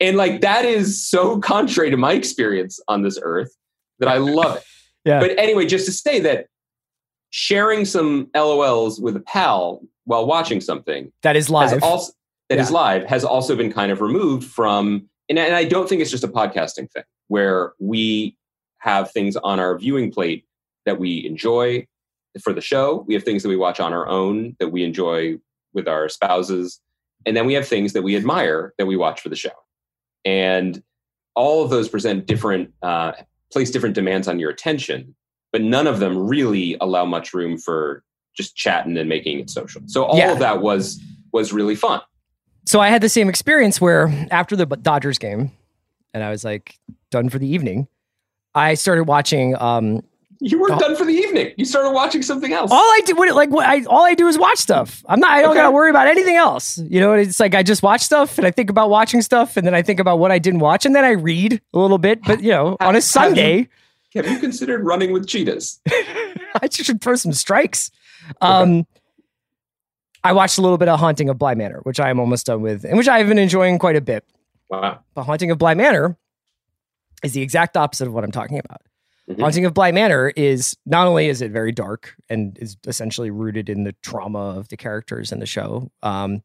And 0.00 0.16
like 0.16 0.40
that 0.40 0.64
is 0.64 1.02
so 1.06 1.38
contrary 1.40 1.90
to 1.90 1.96
my 1.96 2.12
experience 2.12 2.80
on 2.88 3.02
this 3.02 3.18
earth 3.22 3.56
that 4.00 4.08
I 4.08 4.18
love 4.18 4.56
it. 4.56 4.64
Yeah. 5.04 5.18
But 5.18 5.36
anyway, 5.36 5.66
just 5.66 5.86
to 5.86 5.90
say 5.92 6.20
that 6.20 6.46
sharing 7.30 7.84
some 7.84 8.26
LOLs 8.36 9.00
with 9.02 9.16
a 9.16 9.20
pal 9.20 9.82
while 10.04 10.26
watching 10.26 10.60
something 10.60 11.10
that 11.22 11.34
is 11.34 11.50
live. 11.50 11.82
also 11.82 12.12
that 12.48 12.60
is 12.60 12.70
Yeah. 12.70 12.76
live 12.76 13.04
has 13.06 13.24
also 13.24 13.56
been 13.56 13.72
kind 13.72 13.90
of 13.90 14.00
removed 14.00 14.44
from 14.48 15.08
and, 15.28 15.40
and 15.40 15.56
I 15.56 15.64
don't 15.64 15.88
think 15.88 16.02
it's 16.02 16.10
just 16.12 16.22
a 16.22 16.28
podcasting 16.28 16.88
thing 16.92 17.02
where 17.26 17.72
we 17.80 18.36
have 18.78 19.10
things 19.10 19.34
on 19.36 19.58
our 19.58 19.76
viewing 19.76 20.12
plate 20.12 20.44
that 20.86 21.00
we 21.00 21.26
enjoy 21.26 21.84
for 22.42 22.52
the 22.52 22.60
show. 22.60 23.04
We 23.06 23.14
have 23.14 23.24
things 23.24 23.42
that 23.42 23.48
we 23.48 23.56
watch 23.56 23.80
on 23.80 23.92
our 23.92 24.06
own 24.08 24.56
that 24.58 24.68
we 24.68 24.84
enjoy 24.84 25.38
with 25.74 25.88
our 25.88 26.08
spouses. 26.08 26.80
And 27.26 27.36
then 27.36 27.46
we 27.46 27.54
have 27.54 27.66
things 27.68 27.92
that 27.92 28.02
we 28.02 28.16
admire 28.16 28.74
that 28.78 28.86
we 28.86 28.96
watch 28.96 29.20
for 29.20 29.28
the 29.28 29.36
show. 29.36 29.50
And 30.24 30.82
all 31.34 31.62
of 31.64 31.70
those 31.70 31.88
present 31.88 32.26
different, 32.26 32.72
uh, 32.82 33.12
place 33.52 33.70
different 33.70 33.94
demands 33.94 34.28
on 34.28 34.38
your 34.38 34.50
attention, 34.50 35.14
but 35.52 35.62
none 35.62 35.86
of 35.86 35.98
them 36.00 36.16
really 36.26 36.76
allow 36.80 37.04
much 37.04 37.34
room 37.34 37.58
for 37.58 38.02
just 38.36 38.56
chatting 38.56 38.96
and 38.96 39.08
making 39.08 39.38
it 39.40 39.50
social. 39.50 39.82
So 39.86 40.04
all 40.04 40.16
Yeah. 40.16 40.32
of 40.32 40.38
that 40.38 40.62
was 40.62 41.00
was 41.32 41.50
really 41.52 41.74
fun. 41.74 42.00
so 42.66 42.78
I 42.80 42.88
had 42.88 43.02
the 43.02 43.08
same 43.08 43.28
experience 43.30 43.80
where 43.80 44.08
after 44.30 44.54
the 44.54 44.66
Dodgers 44.66 45.18
game, 45.18 45.50
and 46.14 46.22
I 46.22 46.30
was 46.30 46.44
like 46.44 46.78
done 47.10 47.28
for 47.30 47.38
the 47.38 47.46
evening, 47.48 47.88
I 48.54 48.74
started 48.74 49.04
watching. 49.04 49.56
Um, 49.56 50.02
You 50.44 50.58
weren't 50.60 50.74
Oh. 50.74 50.78
done 50.80 50.96
for 50.96 51.04
the 51.04 51.12
evening. 51.12 51.52
You 51.56 51.64
started 51.64 51.92
watching 51.92 52.20
something 52.20 52.52
else. 52.52 52.72
all 52.72 52.76
I 52.78 53.00
do, 53.06 53.14
what, 53.14 53.32
like 53.36 53.50
what 53.50 53.64
I, 53.64 53.84
all 53.84 54.02
I 54.04 54.14
do 54.14 54.26
is 54.26 54.36
watch 54.36 54.58
stuff. 54.58 55.04
I'm 55.08 55.20
not. 55.20 55.30
I 55.30 55.40
don't 55.40 55.50
Okay. 55.52 55.60
gotta 55.60 55.70
worry 55.70 55.88
about 55.88 56.08
anything 56.08 56.34
else. 56.34 56.78
You 56.78 56.98
know, 56.98 57.12
it's 57.12 57.38
like 57.38 57.54
I 57.54 57.62
just 57.62 57.80
watch 57.82 58.00
stuff, 58.00 58.38
and 58.38 58.46
I 58.46 58.50
think 58.50 58.68
about 58.68 58.90
watching 58.90 59.22
stuff, 59.22 59.56
and 59.56 59.64
then 59.64 59.72
I 59.74 59.82
think 59.82 60.00
about 60.00 60.18
what 60.18 60.32
I 60.32 60.40
didn't 60.40 60.58
watch, 60.58 60.84
and 60.84 60.96
then 60.96 61.04
I 61.04 61.10
read 61.12 61.60
a 61.72 61.78
little 61.78 61.98
bit. 61.98 62.22
But 62.24 62.42
you 62.42 62.50
know, 62.50 62.76
on 62.80 62.90
a 62.90 62.92
Have- 62.94 63.04
Sunday, 63.04 63.68
Have 64.16 64.26
you 64.26 64.38
considered 64.40 64.84
running 64.84 65.12
with 65.12 65.28
cheetahs? 65.28 65.80
I 65.88 66.68
should 66.70 67.00
throw 67.00 67.14
some 67.14 67.32
strikes. 67.32 67.90
Um, 68.40 68.84
I 70.24 70.32
watched 70.32 70.58
a 70.58 70.60
little 70.62 70.76
bit 70.78 70.88
of 70.88 70.98
Haunting 71.00 71.28
of 71.28 71.38
Bly 71.38 71.54
Manor, 71.54 71.80
which 71.84 71.98
I 72.00 72.10
am 72.10 72.18
almost 72.20 72.46
done 72.46 72.62
with, 72.62 72.84
and 72.84 72.98
which 72.98 73.08
I've 73.08 73.28
been 73.28 73.38
enjoying 73.38 73.78
quite 73.78 73.96
a 73.96 74.00
bit. 74.00 74.24
Wow. 74.68 75.00
But 75.14 75.22
Haunting 75.24 75.50
of 75.50 75.58
Bly 75.58 75.74
Manor 75.74 76.16
is 77.22 77.32
the 77.32 77.42
exact 77.42 77.76
opposite 77.76 78.06
of 78.08 78.12
what 78.14 78.24
I'm 78.24 78.32
talking 78.32 78.58
about. 78.58 78.82
Mhm. 79.30 79.40
Haunting 79.40 79.64
of 79.64 79.72
Bly 79.74 79.92
Manor 79.92 80.32
is 80.36 80.76
not 80.84 81.06
only 81.06 81.28
is 81.28 81.40
it 81.42 81.52
very 81.52 81.70
dark 81.72 82.14
and 82.28 82.58
is 82.58 82.76
essentially 82.86 83.30
rooted 83.30 83.68
in 83.68 83.84
the 83.84 83.92
trauma 84.02 84.56
of 84.58 84.68
the 84.68 84.76
characters 84.76 85.30
in 85.30 85.38
the 85.38 85.46
show, 85.46 85.90
um, 86.02 86.42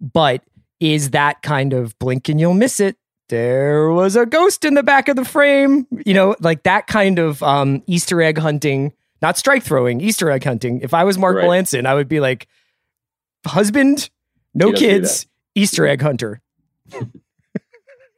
but 0.00 0.42
is 0.80 1.10
that 1.10 1.42
kind 1.42 1.72
of 1.74 1.98
blink 1.98 2.28
and 2.28 2.40
you'll 2.40 2.54
miss 2.54 2.80
it. 2.80 2.96
There 3.28 3.90
was 3.90 4.16
a 4.16 4.24
ghost 4.24 4.64
in 4.64 4.72
the 4.72 4.82
back 4.82 5.08
of 5.08 5.16
the 5.16 5.24
frame, 5.24 5.86
you 6.06 6.14
know, 6.14 6.34
like 6.40 6.62
that 6.62 6.86
kind 6.86 7.18
of 7.18 7.42
um, 7.42 7.82
Easter 7.86 8.22
egg 8.22 8.38
hunting, 8.38 8.94
not 9.20 9.36
strike 9.36 9.62
throwing, 9.62 10.00
Easter 10.00 10.30
egg 10.30 10.44
hunting. 10.44 10.80
If 10.80 10.94
I 10.94 11.04
was 11.04 11.18
Mark 11.18 11.36
Right. 11.36 11.44
Melanson, 11.44 11.84
I 11.84 11.94
would 11.94 12.08
be 12.08 12.20
like, 12.20 12.46
husband, 13.46 14.08
no 14.54 14.68
He 14.68 14.72
doesn't 14.72 14.88
do 14.88 14.94
kids, 15.00 15.26
Easter 15.54 15.86
egg 15.86 16.00
hunter. 16.00 16.40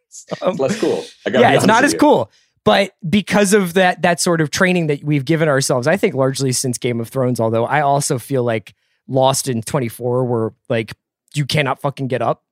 It's 0.06 0.26
less 0.58 0.78
cool. 0.80 1.04
I 1.26 1.30
yeah, 1.30 1.52
it's 1.54 1.66
not 1.66 1.82
as 1.84 1.92
you. 1.92 1.98
cool. 1.98 2.30
But 2.64 2.92
because 3.08 3.54
of 3.54 3.74
that 3.74 4.02
that 4.02 4.20
sort 4.20 4.40
of 4.40 4.50
training 4.50 4.88
that 4.88 5.02
we've 5.02 5.24
given 5.24 5.48
ourselves, 5.48 5.86
I 5.86 5.96
think 5.96 6.14
largely 6.14 6.52
since 6.52 6.78
Game 6.78 7.00
of 7.00 7.08
Thrones, 7.08 7.40
although 7.40 7.64
I 7.64 7.80
also 7.80 8.18
feel 8.18 8.44
like 8.44 8.74
Lost 9.08 9.48
in 9.48 9.62
24 9.62 10.24
where 10.24 10.52
like 10.68 10.92
you 11.34 11.44
cannot 11.44 11.80
fucking 11.80 12.08
get 12.08 12.22
up. 12.22 12.44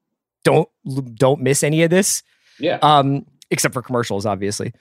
Don't 0.45 0.69
don't 1.15 1.41
miss 1.41 1.63
any 1.63 1.83
of 1.83 1.91
this. 1.91 2.23
Yeah. 2.59 2.79
Um 2.83 3.27
except 3.51 3.75
for 3.75 3.83
commercials 3.83 4.27
obviously. 4.27 4.73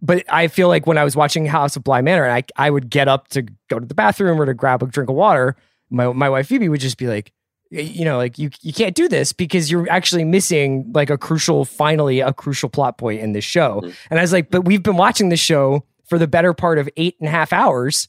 But 0.00 0.24
I 0.28 0.48
feel 0.48 0.68
like 0.68 0.86
when 0.86 0.98
I 0.98 1.04
was 1.04 1.16
watching 1.16 1.46
House 1.46 1.76
of 1.76 1.84
Bly 1.84 2.00
Manor, 2.00 2.28
I 2.30 2.44
I 2.56 2.70
would 2.70 2.88
get 2.88 3.08
up 3.08 3.28
to 3.28 3.42
go 3.68 3.78
to 3.78 3.86
the 3.86 3.94
bathroom 3.94 4.40
or 4.40 4.46
to 4.46 4.54
grab 4.54 4.82
a 4.82 4.86
drink 4.86 5.10
of 5.10 5.16
water. 5.16 5.56
My 5.90 6.12
my 6.12 6.30
wife 6.30 6.46
Phoebe 6.46 6.68
would 6.68 6.80
just 6.80 6.98
be 6.98 7.06
like, 7.06 7.32
you 7.70 8.04
know, 8.04 8.16
like 8.16 8.38
you 8.38 8.50
you 8.62 8.72
can't 8.72 8.94
do 8.94 9.08
this 9.08 9.32
because 9.32 9.70
you're 9.70 9.90
actually 9.90 10.24
missing 10.24 10.90
like 10.94 11.10
a 11.10 11.18
crucial, 11.18 11.64
finally 11.64 12.20
a 12.20 12.32
crucial 12.32 12.68
plot 12.68 12.98
point 12.98 13.20
in 13.20 13.32
this 13.32 13.44
show. 13.44 13.80
Mhm. 13.82 13.94
And 14.10 14.18
I 14.18 14.22
was 14.22 14.32
like, 14.32 14.50
but 14.50 14.64
we've 14.64 14.82
been 14.82 14.96
watching 14.96 15.28
this 15.28 15.40
show 15.40 15.84
for 16.04 16.18
the 16.18 16.28
better 16.28 16.54
part 16.54 16.78
of 16.78 16.88
eight 16.96 17.16
and 17.18 17.28
a 17.28 17.30
half 17.32 17.52
hours. 17.52 18.08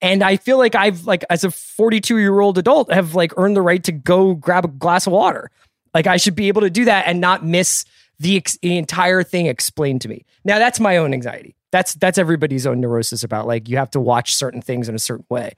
And 0.00 0.22
I 0.22 0.36
feel 0.36 0.58
like 0.58 0.76
I've 0.76 1.06
like 1.06 1.24
as 1.28 1.42
a 1.42 1.50
42 1.50 2.18
year 2.18 2.38
old 2.38 2.56
adult 2.58 2.92
have 2.92 3.14
like 3.16 3.32
earned 3.36 3.56
the 3.56 3.62
right 3.62 3.82
to 3.84 3.92
go 3.92 4.34
grab 4.34 4.64
a 4.64 4.68
glass 4.68 5.06
of 5.08 5.12
water. 5.12 5.50
Like 5.92 6.06
I 6.06 6.16
should 6.16 6.36
be 6.36 6.46
able 6.48 6.60
to 6.60 6.70
do 6.70 6.84
that 6.84 7.06
and 7.08 7.20
not 7.20 7.44
miss 7.44 7.84
the, 8.20 8.36
ex- 8.36 8.58
the 8.62 8.76
entire 8.78 9.22
thing 9.24 9.46
explained 9.46 10.02
to 10.02 10.08
me. 10.08 10.24
Now 10.44 10.58
that's 10.60 10.78
my 10.78 10.96
own 10.98 11.12
anxiety. 11.12 11.56
That's 11.72 11.94
that's 11.94 12.16
everybody's 12.16 12.66
own 12.66 12.80
neurosis 12.80 13.24
about 13.24 13.46
like 13.48 13.68
you 13.68 13.76
have 13.76 13.90
to 13.90 14.00
watch 14.00 14.36
certain 14.36 14.62
things 14.62 14.88
in 14.88 14.94
a 14.94 14.98
certain 15.00 15.26
way. 15.28 15.54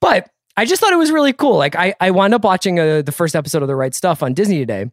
But 0.00 0.30
I 0.56 0.64
just 0.64 0.80
thought 0.80 0.92
it 0.92 0.96
was 0.98 1.10
really 1.10 1.32
cool. 1.32 1.56
Like 1.56 1.74
I 1.76 1.94
I 2.00 2.10
wound 2.10 2.34
up 2.34 2.44
watching 2.44 2.78
uh, 2.78 3.02
the 3.02 3.12
first 3.12 3.34
episode 3.34 3.62
of 3.62 3.68
The 3.68 3.76
Right 3.76 3.94
Stuff 3.94 4.22
on 4.22 4.34
Disney 4.34 4.58
today, 4.58 4.90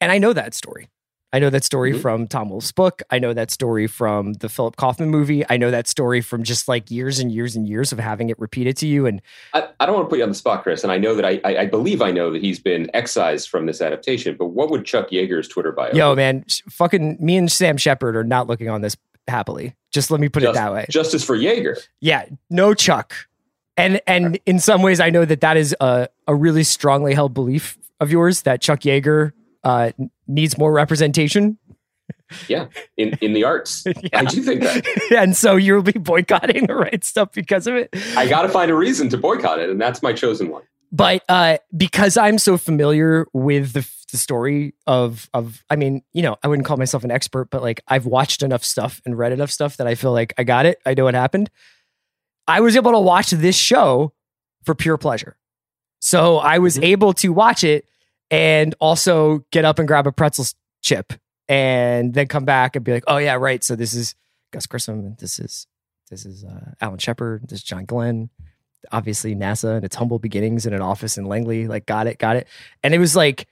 and 0.00 0.10
I 0.12 0.18
know 0.18 0.32
that 0.32 0.54
story. 0.54 0.88
I 1.32 1.38
know 1.38 1.48
that 1.50 1.62
story 1.62 1.92
Mhm. 1.92 2.00
from 2.02 2.26
Tom 2.26 2.50
Wolfe's 2.50 2.72
book. 2.72 3.02
I 3.08 3.20
know 3.20 3.32
that 3.32 3.52
story 3.52 3.86
from 3.86 4.32
the 4.32 4.48
Philip 4.48 4.74
Kaufman 4.74 5.10
movie. 5.10 5.44
I 5.48 5.58
know 5.58 5.70
that 5.70 5.86
story 5.86 6.20
from 6.22 6.42
just 6.42 6.66
like 6.66 6.90
years 6.90 7.20
and 7.20 7.30
years 7.30 7.54
and 7.54 7.68
years 7.68 7.92
of 7.92 8.00
having 8.00 8.30
it 8.30 8.38
repeated 8.40 8.76
to 8.78 8.88
you. 8.88 9.06
And 9.06 9.22
I, 9.54 9.68
I 9.78 9.86
don't 9.86 9.94
want 9.94 10.06
to 10.06 10.10
put 10.10 10.16
you 10.18 10.24
on 10.24 10.30
the 10.30 10.34
spot, 10.34 10.64
Chris, 10.64 10.82
and 10.82 10.90
I 10.90 10.98
know 10.98 11.14
that 11.14 11.24
I, 11.24 11.40
I, 11.44 11.58
I 11.58 11.66
believe 11.66 12.02
I 12.02 12.10
know 12.10 12.32
that 12.32 12.42
he's 12.42 12.58
been 12.58 12.90
excised 12.94 13.48
from 13.48 13.66
this 13.66 13.80
adaptation. 13.80 14.34
But 14.36 14.46
what 14.46 14.70
would 14.72 14.84
Chuck 14.84 15.10
Yeager's 15.10 15.46
Twitter 15.46 15.70
bio? 15.70 15.92
yo, 15.94 16.16
man, 16.16 16.42
sh- 16.48 16.62
fucking 16.68 17.18
me 17.20 17.36
and 17.36 17.50
Sam 17.52 17.76
Shepard 17.76 18.16
are 18.16 18.24
not 18.24 18.48
looking 18.48 18.68
on 18.68 18.80
this 18.80 18.96
happily. 19.28 19.76
Just 19.92 20.10
let 20.10 20.20
me 20.20 20.28
put 20.28 20.42
it 20.42 20.52
that 20.54 20.72
way. 20.72 20.86
Justice 20.90 21.22
for 21.22 21.36
Yeager. 21.38 21.76
Yeah, 22.00 22.24
no 22.50 22.74
Chuck. 22.74 23.14
And 23.76 24.00
and 24.06 24.38
in 24.46 24.58
some 24.58 24.82
ways, 24.82 25.00
I 25.00 25.10
know 25.10 25.24
that 25.24 25.40
that 25.40 25.56
is 25.56 25.74
a, 25.80 26.08
a 26.26 26.34
really 26.34 26.64
strongly 26.64 27.14
held 27.14 27.34
belief 27.34 27.78
of 28.00 28.10
yours 28.10 28.42
that 28.42 28.60
Chuck 28.60 28.80
Yeager 28.80 29.32
uh, 29.64 29.92
needs 30.26 30.58
more 30.58 30.72
representation. 30.72 31.58
Yeah, 32.48 32.66
in 32.96 33.16
in 33.20 33.32
the 33.32 33.44
arts. 33.44 33.84
I 34.12 34.24
do 34.24 34.42
think 34.42 34.62
that. 34.62 34.86
and 35.16 35.36
so 35.36 35.56
you'll 35.56 35.82
be 35.82 35.92
boycotting 35.92 36.66
the 36.66 36.74
right 36.74 37.02
stuff 37.04 37.32
because 37.32 37.66
of 37.66 37.74
it. 37.76 37.90
I 38.16 38.28
got 38.28 38.42
to 38.42 38.48
find 38.48 38.70
a 38.70 38.74
reason 38.74 39.08
to 39.10 39.16
boycott 39.16 39.58
it, 39.58 39.70
and 39.70 39.80
that's 39.80 40.02
my 40.02 40.12
chosen 40.12 40.48
one. 40.50 40.62
But 40.92 41.22
uh, 41.28 41.58
because 41.76 42.16
I'm 42.16 42.38
so 42.38 42.58
familiar 42.58 43.26
with 43.32 43.72
the, 43.74 43.88
the 44.10 44.16
story 44.16 44.74
of 44.86 45.30
of, 45.32 45.64
I 45.70 45.76
mean, 45.76 46.02
you 46.12 46.22
know, 46.22 46.36
I 46.42 46.48
wouldn't 46.48 46.66
call 46.66 46.76
myself 46.76 47.04
an 47.04 47.10
expert, 47.10 47.48
but 47.50 47.62
like 47.62 47.80
I've 47.86 48.06
watched 48.06 48.42
enough 48.42 48.64
stuff 48.64 49.00
and 49.04 49.16
read 49.16 49.32
enough 49.32 49.50
stuff 49.50 49.76
that 49.76 49.86
I 49.86 49.94
feel 49.94 50.12
like 50.12 50.34
I 50.36 50.44
got 50.44 50.66
it. 50.66 50.80
I 50.84 50.94
know 50.94 51.04
what 51.04 51.14
happened. 51.14 51.50
I 52.46 52.60
was 52.60 52.76
able 52.76 52.92
to 52.92 52.98
watch 53.00 53.30
this 53.30 53.56
show 53.56 54.12
for 54.64 54.74
pure 54.74 54.98
pleasure. 54.98 55.36
So 56.00 56.38
I 56.38 56.58
was 56.58 56.78
Mhm. 56.78 56.84
able 56.84 57.12
to 57.14 57.28
watch 57.32 57.62
it 57.64 57.86
and 58.30 58.74
also 58.80 59.44
get 59.50 59.64
up 59.64 59.78
and 59.78 59.86
grab 59.86 60.06
a 60.06 60.12
pretzel 60.12 60.46
chip 60.82 61.12
and 61.48 62.14
then 62.14 62.26
come 62.26 62.44
back 62.44 62.76
and 62.76 62.84
be 62.84 62.92
like, 62.92 63.04
oh 63.06 63.18
yeah, 63.18 63.34
right. 63.34 63.62
So 63.62 63.76
this 63.76 63.92
is 63.94 64.14
Gus 64.52 64.66
Grissom 64.66 65.16
this 65.20 65.38
is 65.38 65.66
this 66.10 66.24
is 66.26 66.44
uh, 66.44 66.72
Alan 66.80 66.98
Shepard, 66.98 67.42
this 67.48 67.60
is 67.60 67.62
John 67.64 67.84
Glenn, 67.84 68.30
obviously 68.90 69.36
NASA 69.36 69.76
and 69.76 69.84
its 69.84 69.94
humble 69.96 70.18
beginnings 70.18 70.66
in 70.66 70.72
an 70.74 70.80
office 70.82 71.16
in 71.16 71.26
Langley. 71.26 71.68
Like, 71.68 71.86
got 71.86 72.06
it, 72.08 72.18
got 72.18 72.34
it. 72.36 72.48
And 72.82 72.92
it 72.94 72.98
was 72.98 73.14
like 73.14 73.46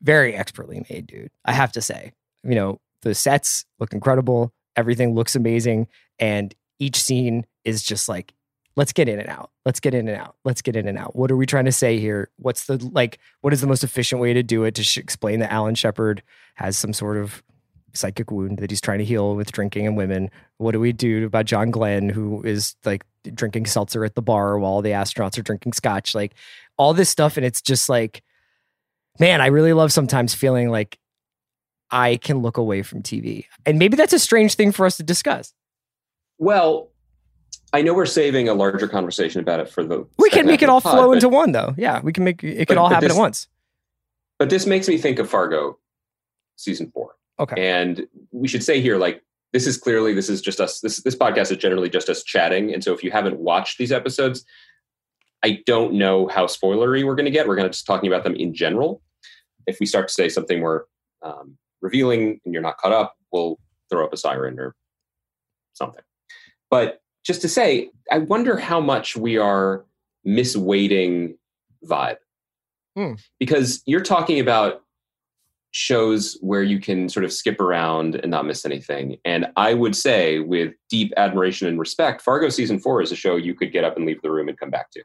very 0.00 0.34
expertly 0.34 0.84
made, 0.88 1.06
dude. 1.06 1.30
I 1.44 1.52
have 1.52 1.72
to 1.72 1.82
say, 1.82 2.12
you 2.42 2.54
know, 2.54 2.80
the 3.02 3.14
sets 3.14 3.64
look 3.78 3.92
incredible. 3.92 4.52
Everything 4.76 5.14
looks 5.14 5.36
amazing. 5.36 5.88
And 6.18 6.54
each 6.78 6.96
scene 7.02 7.44
is 7.66 7.82
just 7.82 8.08
like, 8.08 8.32
let's 8.76 8.92
get 8.92 9.08
in 9.08 9.18
and 9.18 9.28
out. 9.28 9.50
Let's 9.64 9.80
get 9.80 9.94
in 9.94 10.06
and 10.08 10.16
out. 10.16 10.36
Let's 10.44 10.62
get 10.62 10.76
in 10.76 10.86
and 10.86 10.98
out. 10.98 11.16
What 11.16 11.30
are 11.30 11.36
we 11.36 11.46
trying 11.46 11.64
to 11.64 11.72
say 11.72 11.98
here? 11.98 12.30
What's 12.36 12.66
the, 12.66 12.76
like, 12.92 13.18
what 13.40 13.52
is 13.52 13.60
the 13.60 13.66
most 13.66 13.82
efficient 13.82 14.20
way 14.20 14.32
to 14.34 14.42
do 14.42 14.64
it 14.64 14.74
to 14.76 14.84
sh- 14.84 14.98
explain 14.98 15.40
that 15.40 15.52
Alan 15.52 15.74
Shepard 15.74 16.22
has 16.54 16.76
some 16.76 16.92
sort 16.92 17.16
of 17.16 17.42
psychic 17.94 18.30
wound 18.30 18.58
that 18.58 18.70
he's 18.70 18.82
trying 18.82 18.98
to 18.98 19.04
heal 19.04 19.34
with 19.34 19.50
drinking 19.50 19.86
and 19.86 19.96
women? 19.96 20.30
What 20.58 20.72
do 20.72 20.80
we 20.80 20.92
do 20.92 21.26
about 21.26 21.46
John 21.46 21.70
Glenn, 21.70 22.08
who 22.10 22.42
is 22.42 22.76
like 22.84 23.04
drinking 23.22 23.66
seltzer 23.66 24.04
at 24.04 24.14
the 24.14 24.22
bar 24.22 24.58
while 24.58 24.82
the 24.82 24.90
astronauts 24.90 25.38
are 25.38 25.42
drinking 25.42 25.72
scotch? 25.72 26.14
Like, 26.14 26.34
all 26.76 26.94
this 26.94 27.08
stuff. 27.08 27.36
And 27.38 27.46
it's 27.46 27.62
just 27.62 27.88
like, 27.88 28.22
man, 29.18 29.40
I 29.40 29.46
really 29.46 29.72
love 29.72 29.92
sometimes 29.92 30.34
feeling 30.34 30.68
like 30.70 30.98
I 31.90 32.16
can 32.16 32.38
look 32.38 32.58
away 32.58 32.82
from 32.82 33.02
TV. 33.02 33.46
And 33.64 33.78
maybe 33.78 33.96
that's 33.96 34.12
a 34.12 34.18
strange 34.18 34.54
thing 34.54 34.72
for 34.72 34.84
us 34.84 34.98
to 34.98 35.02
discuss. 35.02 35.54
Well, 36.38 36.90
I 37.72 37.82
know 37.82 37.94
we're 37.94 38.06
saving 38.06 38.48
a 38.48 38.54
larger 38.54 38.88
conversation 38.88 39.40
about 39.40 39.60
it 39.60 39.68
for 39.68 39.84
the. 39.84 40.06
We 40.18 40.30
can 40.30 40.46
make 40.46 40.62
it 40.62 40.68
all 40.68 40.80
the 40.80 40.88
flow 40.88 41.06
pod, 41.08 41.14
into 41.14 41.28
one 41.28 41.52
though. 41.52 41.74
Yeah, 41.76 42.00
we 42.02 42.12
can 42.12 42.24
make 42.24 42.42
it 42.42 42.58
But- 42.58 42.68
could 42.68 42.76
all 42.78 42.88
happen 42.88 43.08
this- 43.08 43.16
at 43.16 43.20
once. 43.20 43.48
But 44.38 44.50
this 44.50 44.66
makes 44.66 44.86
me 44.86 44.98
think 44.98 45.18
of 45.18 45.30
Fargo, 45.30 45.78
season 46.56 46.90
four. 46.92 47.16
Okay. 47.40 47.68
And 47.68 48.06
we 48.32 48.48
should 48.48 48.62
say 48.62 48.80
here, 48.82 48.98
like, 48.98 49.22
this 49.54 49.66
is 49.66 49.78
clearly 49.78 50.12
this 50.12 50.28
is 50.28 50.42
just 50.42 50.60
us. 50.60 50.80
This 50.80 51.02
this 51.02 51.16
podcast 51.16 51.50
is 51.50 51.56
generally 51.56 51.88
just 51.88 52.08
us 52.10 52.22
chatting. 52.22 52.72
And 52.74 52.84
so, 52.84 52.92
if 52.92 53.02
you 53.02 53.10
haven't 53.10 53.38
watched 53.38 53.78
these 53.78 53.92
episodes, 53.92 54.44
I 55.42 55.62
don't 55.66 55.94
know 55.94 56.28
how 56.28 56.46
spoilery 56.46 57.04
we're 57.04 57.14
going 57.14 57.24
to 57.26 57.30
get. 57.30 57.48
We're 57.48 57.56
going 57.56 57.66
to 57.68 57.72
just 57.72 57.86
talking 57.86 58.08
about 58.12 58.24
them 58.24 58.34
in 58.34 58.52
general. 58.54 59.00
If 59.66 59.80
we 59.80 59.86
start 59.86 60.08
to 60.08 60.14
say 60.14 60.28
something 60.28 60.60
more 60.60 60.86
um, 61.22 61.56
revealing 61.80 62.40
and 62.44 62.52
you're 62.52 62.62
not 62.62 62.76
caught 62.76 62.92
up, 62.92 63.16
we'll 63.32 63.58
throw 63.90 64.04
up 64.04 64.12
a 64.12 64.16
siren 64.16 64.58
or 64.58 64.74
something. 65.72 66.02
But 66.70 67.00
just 67.26 67.42
to 67.42 67.48
say, 67.48 67.90
I 68.10 68.18
wonder 68.18 68.56
how 68.56 68.80
much 68.80 69.16
we 69.16 69.36
are 69.36 69.84
misweighting 70.26 71.36
vibe. 71.84 72.18
Hmm. 72.96 73.14
Because 73.40 73.82
you're 73.84 74.02
talking 74.02 74.38
about 74.38 74.82
shows 75.72 76.38
where 76.40 76.62
you 76.62 76.80
can 76.80 77.08
sort 77.08 77.24
of 77.24 77.32
skip 77.32 77.60
around 77.60 78.14
and 78.14 78.30
not 78.30 78.46
miss 78.46 78.64
anything. 78.64 79.18
And 79.24 79.46
I 79.56 79.74
would 79.74 79.94
say, 79.94 80.38
with 80.38 80.72
deep 80.88 81.12
admiration 81.16 81.68
and 81.68 81.78
respect, 81.78 82.22
Fargo 82.22 82.48
season 82.48 82.78
four 82.78 83.02
is 83.02 83.12
a 83.12 83.16
show 83.16 83.36
you 83.36 83.54
could 83.54 83.72
get 83.72 83.84
up 83.84 83.96
and 83.96 84.06
leave 84.06 84.22
the 84.22 84.30
room 84.30 84.48
and 84.48 84.58
come 84.58 84.70
back 84.70 84.90
to. 84.92 85.02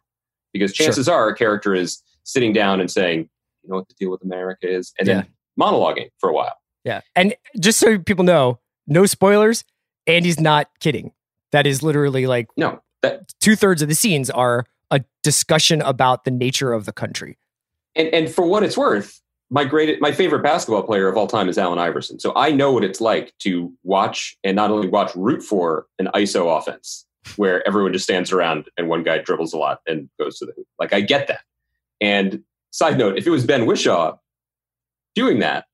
Because 0.53 0.73
Sure. 0.73 0.85
chances 0.85 1.09
are 1.09 1.27
a 1.27 1.35
character 1.35 1.73
is 1.73 2.01
sitting 2.23 2.53
down 2.53 2.79
and 2.79 2.89
saying, 2.89 3.29
you 3.63 3.69
know 3.69 3.77
what 3.77 3.87
the 3.89 3.95
deal 3.95 4.11
with 4.11 4.23
America 4.23 4.69
is? 4.69 4.93
And 4.97 5.07
then 5.07 5.27
monologuing 5.59 6.09
for 6.19 6.29
a 6.29 6.33
while. 6.33 6.55
Yeah. 6.85 7.01
And 7.15 7.35
just 7.59 7.79
so 7.79 7.99
people 7.99 8.23
know, 8.23 8.59
no 8.87 9.05
spoilers, 9.05 9.65
Andy's 10.07 10.39
not 10.39 10.69
kidding. 10.79 11.11
That 11.51 11.67
is 11.67 11.83
literally 11.83 12.27
like 12.27 12.47
No, 12.57 12.81
that 13.01 13.33
two 13.39 13.55
thirds 13.55 13.81
of 13.81 13.89
the 13.89 13.95
scenes 13.95 14.29
are 14.29 14.65
a 14.89 15.01
discussion 15.23 15.81
about 15.81 16.23
the 16.25 16.31
nature 16.31 16.73
of 16.73 16.85
the 16.85 16.93
country. 16.93 17.37
and 17.95 18.07
and 18.09 18.29
for 18.29 18.45
what 18.45 18.63
it's 18.63 18.77
worth, 18.77 19.21
my 19.49 19.63
great 19.65 19.99
my 20.01 20.11
favorite 20.11 20.43
basketball 20.43 20.83
player 20.83 21.07
of 21.07 21.17
all 21.17 21.27
time 21.27 21.49
is 21.49 21.57
Allen 21.57 21.79
Iverson. 21.79 22.19
So 22.19 22.33
I 22.35 22.51
know 22.51 22.71
what 22.71 22.83
it's 22.83 23.01
like 23.01 23.33
to 23.39 23.71
watch 23.83 24.37
and 24.43 24.55
not 24.55 24.71
only 24.71 24.87
watch 24.87 25.13
root 25.15 25.43
for 25.43 25.87
an 25.99 26.09
ISO 26.15 26.57
offense 26.57 27.05
where 27.35 27.65
everyone 27.67 27.93
just 27.93 28.05
stands 28.05 28.31
around 28.31 28.65
and 28.77 28.87
one 28.87 29.03
guy 29.03 29.19
dribbles 29.19 29.53
a 29.53 29.57
lot 29.57 29.81
and 29.85 30.09
goes 30.19 30.39
to 30.39 30.45
the 30.45 30.53
hoop. 30.55 30.65
Like 30.79 30.91
I 30.93 31.01
get 31.01 31.27
that. 31.27 31.41
And 31.99 32.43
side 32.71 32.97
note, 32.97 33.17
if 33.17 33.27
it 33.27 33.29
was 33.29 33.45
Ben 33.45 33.65
Whishaw 33.65 34.17
doing 35.13 35.39
that 35.39 35.65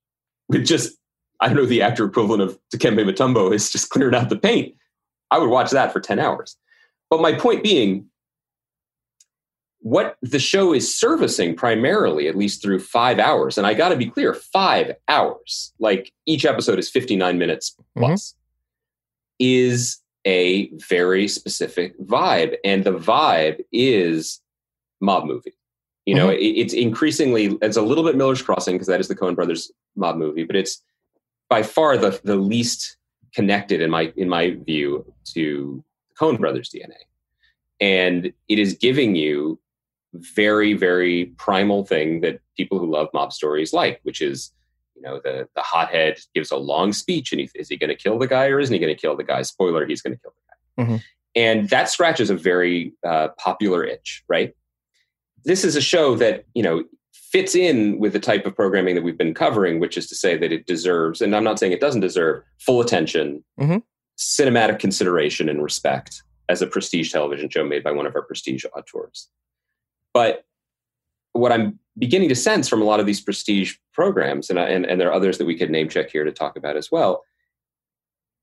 with 0.48 0.66
just 0.66 0.96
I 1.40 1.46
don't 1.46 1.56
know 1.56 1.66
the 1.66 1.82
actor 1.82 2.04
equivalent 2.04 2.42
of 2.42 2.58
Dikembe 2.74 3.08
Mutombo 3.08 3.54
is 3.54 3.70
just 3.70 3.90
clearing 3.90 4.14
out 4.14 4.28
the 4.28 4.36
paint, 4.36 4.74
I 5.30 5.38
would 5.38 5.50
watch 5.50 5.70
that 5.70 5.92
for 5.92 6.00
10 6.00 6.18
hours. 6.18 6.56
But 7.10 7.20
my 7.20 7.32
point 7.32 7.62
being, 7.62 8.06
what 9.80 10.16
the 10.22 10.38
show 10.38 10.74
is 10.74 10.94
servicing 10.94 11.54
primarily, 11.54 12.28
at 12.28 12.36
least 12.36 12.62
through 12.62 12.80
five 12.80 13.18
hours, 13.18 13.56
and 13.56 13.66
I 13.66 13.74
got 13.74 13.90
to 13.90 13.96
be 13.96 14.10
clear, 14.10 14.34
five 14.34 14.96
hours, 15.08 15.72
like 15.78 16.12
each 16.26 16.44
episode 16.44 16.78
is 16.78 16.90
59 16.90 17.38
minutes 17.38 17.70
mm-hmm. 17.72 18.00
plus, 18.00 18.34
is 19.38 19.98
a 20.26 20.70
very 20.88 21.28
specific 21.28 21.98
vibe. 22.00 22.56
And 22.64 22.84
the 22.84 22.92
vibe 22.92 23.60
is 23.72 24.40
mob 25.00 25.24
movie. 25.24 25.54
You 26.04 26.14
know, 26.14 26.28
mm-hmm. 26.28 26.42
it, 26.42 26.60
it's 26.60 26.74
increasingly, 26.74 27.56
it's 27.62 27.76
a 27.76 27.82
little 27.82 28.04
bit 28.04 28.16
Miller's 28.16 28.42
Crossing 28.42 28.74
because 28.74 28.88
that 28.88 29.00
is 29.00 29.08
the 29.08 29.16
Coen 29.16 29.34
brothers 29.34 29.70
mob 29.94 30.16
movie, 30.16 30.44
but 30.44 30.56
it's 30.56 30.82
by 31.48 31.62
far 31.62 31.96
the, 31.96 32.20
the 32.24 32.36
least 32.36 32.97
connected 33.34 33.80
in 33.80 33.90
my, 33.90 34.12
in 34.16 34.28
my 34.28 34.50
view 34.66 35.04
to 35.34 35.82
the 36.08 36.14
Coen 36.24 36.38
brothers 36.38 36.70
DNA. 36.74 36.94
And 37.80 38.32
it 38.48 38.58
is 38.58 38.74
giving 38.74 39.14
you 39.14 39.60
very 40.14 40.72
very 40.72 41.26
primal 41.36 41.84
thing 41.84 42.22
that 42.22 42.40
people 42.56 42.78
who 42.78 42.90
love 42.90 43.08
mob 43.12 43.30
stories 43.30 43.74
like 43.74 44.00
which 44.04 44.22
is 44.22 44.52
you 44.96 45.02
know 45.02 45.20
the 45.22 45.46
the 45.54 45.60
hothead 45.60 46.18
gives 46.34 46.50
a 46.50 46.56
long 46.56 46.94
speech 46.94 47.30
and 47.30 47.42
he, 47.42 47.50
is 47.54 47.68
he 47.68 47.76
going 47.76 47.90
to 47.90 47.94
kill 47.94 48.18
the 48.18 48.26
guy 48.26 48.46
or 48.46 48.58
isn't 48.58 48.72
he 48.72 48.78
going 48.80 48.92
to 48.92 48.98
kill 48.98 49.14
the 49.14 49.22
guy 49.22 49.42
spoiler 49.42 49.86
he's 49.86 50.00
going 50.00 50.14
to 50.16 50.20
kill 50.22 50.32
the 50.32 50.82
guy 50.84 50.90
Mhm. 50.90 51.02
and 51.36 51.68
that 51.68 51.90
scratches 51.90 52.30
a 52.30 52.34
very 52.36 52.94
uh, 53.06 53.28
popular 53.36 53.84
itch 53.84 54.24
right 54.28 54.54
this 55.44 55.62
is 55.62 55.76
a 55.76 55.80
show 55.80 56.14
that 56.16 56.46
you 56.54 56.62
know 56.62 56.84
fits 57.30 57.54
in 57.54 57.98
with 57.98 58.12
the 58.12 58.20
type 58.20 58.46
of 58.46 58.54
programming 58.56 58.94
that 58.94 59.02
we've 59.02 59.18
been 59.18 59.34
covering 59.34 59.80
which 59.80 59.96
is 59.96 60.06
to 60.06 60.14
say 60.14 60.36
that 60.36 60.52
it 60.52 60.66
deserves 60.66 61.20
and 61.20 61.34
i'm 61.36 61.44
not 61.44 61.58
saying 61.58 61.72
it 61.72 61.80
doesn't 61.80 62.00
deserve 62.00 62.42
full 62.58 62.80
attention 62.80 63.44
Mhm. 63.60 63.82
cinematic 64.18 64.78
consideration 64.78 65.48
and 65.48 65.62
respect 65.62 66.22
as 66.48 66.62
a 66.62 66.66
prestige 66.66 67.12
television 67.12 67.48
show 67.50 67.64
made 67.64 67.84
by 67.84 67.92
one 67.92 68.06
of 68.06 68.14
our 68.16 68.22
prestige 68.22 68.64
auteurs 68.74 69.28
but 70.14 70.44
what 71.32 71.52
I'm 71.52 71.78
beginning 71.98 72.28
to 72.30 72.34
sense 72.34 72.68
from 72.68 72.82
a 72.82 72.84
lot 72.84 72.98
of 73.00 73.06
these 73.06 73.20
prestige 73.20 73.74
programs, 73.92 74.50
and, 74.50 74.58
I, 74.58 74.64
and, 74.70 74.84
and 74.86 75.00
there 75.00 75.08
are 75.08 75.12
others 75.12 75.38
that 75.38 75.44
we 75.44 75.56
could 75.56 75.70
name 75.70 75.88
check 75.88 76.10
here 76.10 76.24
to 76.24 76.32
talk 76.32 76.56
about 76.56 76.76
as 76.76 76.90
well, 76.90 77.22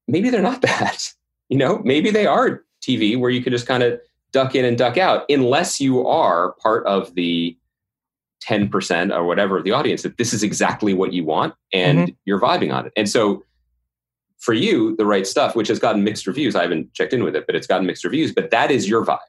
maybe 0.07 0.29
they're 0.29 0.41
not 0.41 0.61
that. 0.69 1.11
You 1.49 1.57
know, 1.57 1.81
maybe 1.83 2.09
they 2.11 2.25
are 2.25 2.63
TV 2.81 3.19
where 3.19 3.31
you 3.31 3.43
can 3.43 3.51
just 3.51 3.67
kind 3.67 3.83
of 3.83 3.99
duck 4.31 4.55
in 4.55 4.63
and 4.65 4.77
duck 4.77 4.97
out, 4.97 5.25
unless 5.29 5.81
you 5.81 6.05
are 6.07 6.53
part 6.53 6.85
of 6.85 7.15
the 7.15 7.57
10% 8.43 9.15
or 9.15 9.25
whatever 9.25 9.57
of 9.57 9.63
the 9.63 9.71
audience 9.71 10.03
that 10.03 10.17
this 10.17 10.33
is 10.33 10.43
exactly 10.43 10.93
what 10.93 11.13
you 11.13 11.23
want 11.23 11.53
and 11.73 11.99
mm-hmm. 11.99 12.15
you're 12.25 12.39
vibing 12.39 12.73
on 12.73 12.85
it. 12.85 12.93
And 12.95 13.09
so 13.09 13.43
for 14.39 14.53
you, 14.53 14.95
the 14.97 15.05
right 15.05 15.25
stuff, 15.25 15.55
which 15.55 15.67
has 15.67 15.79
gotten 15.79 16.03
mixed 16.03 16.27
reviews, 16.27 16.55
I 16.55 16.61
haven't 16.61 16.93
checked 16.93 17.13
in 17.13 17.23
with 17.23 17.35
it, 17.35 17.45
but 17.47 17.55
it's 17.55 17.67
gotten 17.67 17.87
mixed 17.87 18.03
reviews, 18.03 18.33
but 18.33 18.51
that 18.51 18.69
is 18.69 18.87
your 18.87 19.05
vibe. 19.05 19.19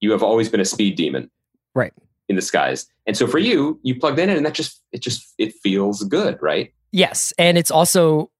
You 0.00 0.12
have 0.12 0.22
always 0.22 0.48
been 0.48 0.60
a 0.60 0.64
speed 0.64 0.96
demon 0.96 1.30
Right. 1.74 1.92
in 2.28 2.36
the 2.36 2.42
skies. 2.42 2.86
And 3.06 3.16
so 3.16 3.26
for 3.26 3.38
you, 3.38 3.78
you 3.82 3.98
plugged 3.98 4.18
in 4.18 4.28
and 4.28 4.44
that 4.44 4.54
just 4.54 4.82
it 4.92 5.02
just 5.02 5.34
it 5.38 5.54
feels 5.62 6.02
good, 6.04 6.38
right? 6.42 6.72
Yes. 6.92 7.32
And 7.38 7.56
it's 7.56 7.70
also 7.70 8.30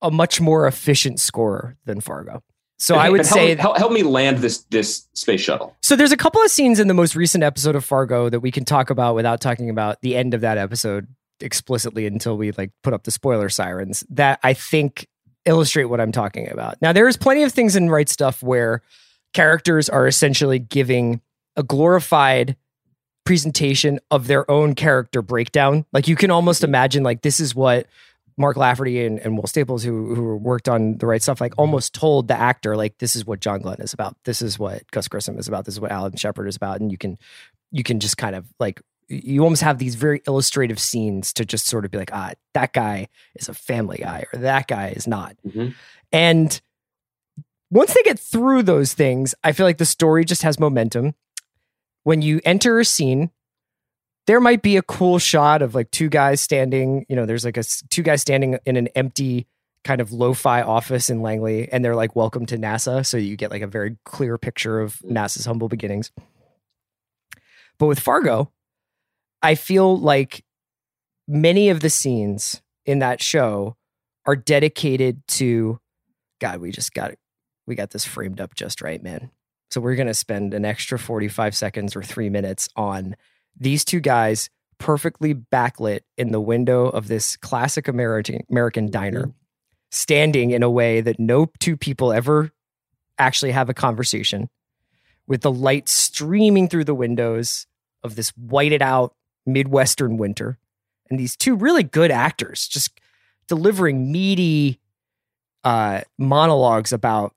a 0.00 0.10
much 0.10 0.40
more 0.40 0.66
efficient 0.66 1.20
scorer 1.20 1.76
than 1.84 2.00
Fargo. 2.00 2.42
So 2.78 2.94
I 2.94 3.10
would 3.10 3.26
help, 3.26 3.38
say 3.38 3.54
help, 3.56 3.76
help 3.76 3.92
me 3.92 4.02
land 4.02 4.38
this 4.38 4.58
this 4.70 5.08
space 5.14 5.40
shuttle. 5.40 5.76
So 5.82 5.96
there's 5.96 6.12
a 6.12 6.16
couple 6.16 6.40
of 6.42 6.50
scenes 6.50 6.78
in 6.78 6.86
the 6.86 6.94
most 6.94 7.16
recent 7.16 7.42
episode 7.42 7.74
of 7.74 7.84
Fargo 7.84 8.28
that 8.28 8.40
we 8.40 8.50
can 8.50 8.64
talk 8.64 8.90
about 8.90 9.14
without 9.14 9.40
talking 9.40 9.68
about 9.68 10.00
the 10.00 10.16
end 10.16 10.32
of 10.32 10.42
that 10.42 10.58
episode 10.58 11.08
explicitly 11.40 12.06
until 12.06 12.36
we 12.36 12.52
like 12.52 12.70
put 12.82 12.92
up 12.92 13.04
the 13.04 13.10
spoiler 13.10 13.48
sirens 13.48 14.04
that 14.10 14.38
I 14.42 14.54
think 14.54 15.08
illustrate 15.44 15.84
what 15.84 16.00
I'm 16.00 16.12
talking 16.12 16.50
about. 16.50 16.80
Now 16.80 16.92
there's 16.92 17.16
plenty 17.16 17.42
of 17.42 17.52
things 17.52 17.74
in 17.74 17.90
Right 17.90 18.08
Stuff 18.08 18.42
where 18.42 18.82
characters 19.34 19.88
are 19.88 20.06
essentially 20.06 20.58
giving 20.58 21.20
a 21.56 21.62
glorified 21.62 22.56
presentation 23.24 23.98
of 24.10 24.26
their 24.26 24.48
own 24.50 24.74
character 24.74 25.20
breakdown. 25.20 25.84
Like 25.92 26.08
you 26.08 26.16
can 26.16 26.30
almost 26.30 26.64
imagine 26.64 27.02
like 27.02 27.22
this 27.22 27.40
is 27.40 27.54
what 27.54 27.86
Mark 28.38 28.56
Lafferty 28.56 29.04
and, 29.04 29.18
and 29.18 29.36
Will 29.36 29.46
Staples, 29.46 29.82
who 29.82 30.14
who 30.14 30.36
worked 30.36 30.68
on 30.68 30.96
the 30.98 31.06
right 31.06 31.22
stuff, 31.22 31.40
like 31.40 31.54
almost 31.58 31.92
told 31.92 32.28
the 32.28 32.34
actor, 32.38 32.76
like, 32.76 32.98
this 32.98 33.16
is 33.16 33.26
what 33.26 33.40
John 33.40 33.60
Glenn 33.60 33.80
is 33.80 33.92
about. 33.92 34.16
This 34.24 34.40
is 34.40 34.58
what 34.58 34.88
Gus 34.92 35.08
Grissom 35.08 35.38
is 35.38 35.48
about. 35.48 35.64
This 35.64 35.74
is 35.74 35.80
what 35.80 35.90
Alan 35.90 36.16
Shepard 36.16 36.48
is 36.48 36.56
about. 36.56 36.80
And 36.80 36.90
you 36.92 36.98
can 36.98 37.18
you 37.72 37.82
can 37.82 38.00
just 38.00 38.16
kind 38.16 38.34
of 38.34 38.46
like 38.58 38.80
you 39.08 39.42
almost 39.42 39.62
have 39.62 39.78
these 39.78 39.94
very 39.94 40.22
illustrative 40.26 40.78
scenes 40.78 41.32
to 41.32 41.44
just 41.44 41.66
sort 41.66 41.84
of 41.84 41.90
be 41.90 41.98
like, 41.98 42.12
ah, 42.12 42.32
that 42.54 42.72
guy 42.72 43.08
is 43.34 43.48
a 43.48 43.54
family 43.54 43.98
guy, 43.98 44.24
or 44.32 44.38
that 44.38 44.66
guy 44.68 44.88
is 44.88 45.06
not. 45.06 45.34
Mhm. 45.46 45.74
And 46.12 46.60
once 47.70 47.92
they 47.94 48.02
get 48.02 48.18
through 48.18 48.62
those 48.62 48.92
things, 48.92 49.34
I 49.42 49.52
feel 49.52 49.66
like 49.66 49.78
the 49.78 49.84
story 49.86 50.24
just 50.24 50.42
has 50.42 50.60
momentum. 50.60 51.14
When 52.04 52.22
you 52.22 52.40
enter 52.44 52.78
a 52.78 52.84
scene, 52.84 53.30
there 54.28 54.40
might 54.40 54.60
be 54.60 54.76
a 54.76 54.82
cool 54.82 55.18
shot 55.18 55.62
of 55.62 55.74
like 55.74 55.90
two 55.90 56.10
guys 56.10 56.38
standing, 56.38 57.06
you 57.08 57.16
know, 57.16 57.24
there's 57.24 57.46
like 57.46 57.56
a 57.56 57.64
two 57.88 58.02
guys 58.02 58.20
standing 58.20 58.58
in 58.66 58.76
an 58.76 58.88
empty 58.88 59.46
kind 59.84 60.02
of 60.02 60.12
lo-fi 60.12 60.60
office 60.60 61.08
in 61.08 61.22
Langley 61.22 61.66
and 61.72 61.82
they're 61.82 61.96
like 61.96 62.14
welcome 62.14 62.44
to 62.44 62.58
NASA, 62.58 63.06
so 63.06 63.16
you 63.16 63.36
get 63.36 63.50
like 63.50 63.62
a 63.62 63.66
very 63.66 63.96
clear 64.04 64.36
picture 64.36 64.80
of 64.80 64.98
NASA's 64.98 65.46
humble 65.46 65.70
beginnings. 65.70 66.12
But 67.78 67.86
with 67.86 67.98
Fargo, 67.98 68.52
I 69.40 69.54
feel 69.54 69.98
like 69.98 70.44
many 71.26 71.70
of 71.70 71.80
the 71.80 71.88
scenes 71.88 72.60
in 72.84 72.98
that 72.98 73.22
show 73.22 73.76
are 74.26 74.36
dedicated 74.36 75.26
to 75.28 75.80
God, 76.38 76.60
we 76.60 76.70
just 76.70 76.92
got. 76.92 77.14
We 77.66 77.74
got 77.74 77.90
this 77.90 78.04
framed 78.04 78.40
up 78.42 78.54
just 78.54 78.82
right, 78.82 79.02
man. 79.02 79.30
So 79.70 79.80
we're 79.80 79.94
going 79.94 80.06
to 80.06 80.14
spend 80.14 80.52
an 80.52 80.66
extra 80.66 80.98
45 80.98 81.54
seconds 81.54 81.96
or 81.96 82.02
3 82.02 82.28
minutes 82.30 82.68
on 82.76 83.14
these 83.58 83.84
two 83.84 84.00
guys 84.00 84.48
perfectly 84.78 85.34
backlit 85.34 86.00
in 86.16 86.30
the 86.30 86.40
window 86.40 86.86
of 86.86 87.08
this 87.08 87.36
classic 87.36 87.88
American 87.88 88.44
American 88.50 88.90
diner, 88.90 89.32
standing 89.90 90.50
in 90.50 90.62
a 90.62 90.70
way 90.70 91.00
that 91.00 91.18
no 91.18 91.50
two 91.58 91.76
people 91.76 92.12
ever 92.12 92.50
actually 93.18 93.50
have 93.52 93.68
a 93.68 93.74
conversation 93.74 94.48
with 95.26 95.42
the 95.42 95.52
light 95.52 95.88
streaming 95.88 96.68
through 96.68 96.84
the 96.84 96.94
windows 96.94 97.66
of 98.02 98.14
this 98.14 98.30
whited 98.30 98.80
out 98.82 99.14
Midwestern 99.44 100.16
winter. 100.16 100.58
And 101.10 101.18
these 101.18 101.36
two 101.36 101.56
really 101.56 101.82
good 101.82 102.10
actors 102.10 102.68
just 102.68 102.98
delivering 103.48 104.12
meaty 104.12 104.78
uh, 105.64 106.02
monologues 106.18 106.92
about 106.92 107.34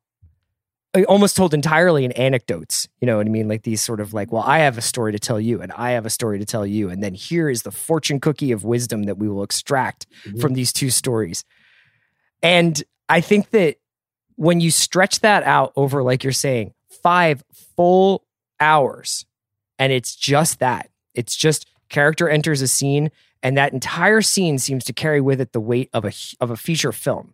almost 1.07 1.37
told 1.37 1.53
entirely 1.53 2.03
in 2.03 2.11
anecdotes. 2.13 2.87
You 2.99 3.05
know 3.05 3.17
what 3.17 3.25
I 3.25 3.29
mean? 3.29 3.47
Like 3.47 3.63
these 3.63 3.81
sort 3.81 3.99
of 4.01 4.13
like, 4.13 4.31
well, 4.31 4.43
I 4.43 4.59
have 4.59 4.77
a 4.77 4.81
story 4.81 5.13
to 5.13 5.19
tell 5.19 5.39
you, 5.39 5.61
and 5.61 5.71
I 5.71 5.91
have 5.91 6.05
a 6.05 6.09
story 6.09 6.37
to 6.39 6.45
tell 6.45 6.65
you, 6.65 6.89
and 6.89 7.01
then 7.01 7.13
here 7.13 7.49
is 7.49 7.61
the 7.63 7.71
fortune 7.71 8.19
cookie 8.19 8.51
of 8.51 8.63
wisdom 8.65 9.03
that 9.03 9.17
we 9.17 9.29
will 9.29 9.43
extract 9.43 10.05
Mm-hmm. 10.25 10.39
from 10.39 10.53
these 10.53 10.73
two 10.73 10.89
stories. 10.89 11.43
And 12.43 12.83
I 13.07 13.21
think 13.21 13.51
that 13.51 13.77
when 14.35 14.59
you 14.59 14.71
stretch 14.71 15.21
that 15.21 15.43
out 15.43 15.73
over, 15.75 16.03
like 16.03 16.23
you're 16.23 16.33
saying, 16.33 16.73
five 17.03 17.43
full 17.75 18.25
hours, 18.59 19.25
and 19.79 19.91
it's 19.93 20.15
just 20.15 20.59
that, 20.59 20.89
it's 21.13 21.35
just 21.35 21.67
character 21.89 22.29
enters 22.29 22.61
a 22.61 22.67
scene, 22.67 23.11
and 23.43 23.57
that 23.57 23.73
entire 23.73 24.21
scene 24.21 24.59
seems 24.59 24.83
to 24.85 24.93
carry 24.93 25.21
with 25.21 25.41
it 25.41 25.53
the 25.53 25.59
weight 25.59 25.89
of 25.93 26.05
a 26.05 26.11
of 26.39 26.51
a 26.51 26.57
feature 26.57 26.91
film. 26.91 27.33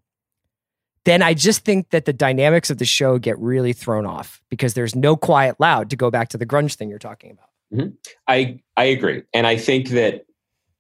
Then 1.07 1.21
I 1.21 1.33
just 1.33 1.63
think 1.63 1.91
that 1.91 2.03
the 2.03 2.11
dynamics 2.11 2.69
of 2.69 2.79
the 2.79 2.85
show 2.85 3.17
get 3.17 3.39
really 3.39 3.71
thrown 3.71 4.05
off 4.05 4.41
because 4.49 4.73
there's 4.73 4.93
no 4.93 5.15
quiet 5.15 5.55
loud 5.57 5.89
to 5.91 5.95
go 5.95 6.11
back 6.11 6.27
to 6.29 6.37
the 6.37 6.45
grunge 6.45 6.75
thing 6.75 6.89
you're 6.89 6.99
talking 6.99 7.31
about. 7.31 7.91
I 8.27 8.59
I 8.75 8.83
agree, 8.83 9.23
and 9.33 9.47
I 9.47 9.55
think 9.55 9.89
that 9.91 10.25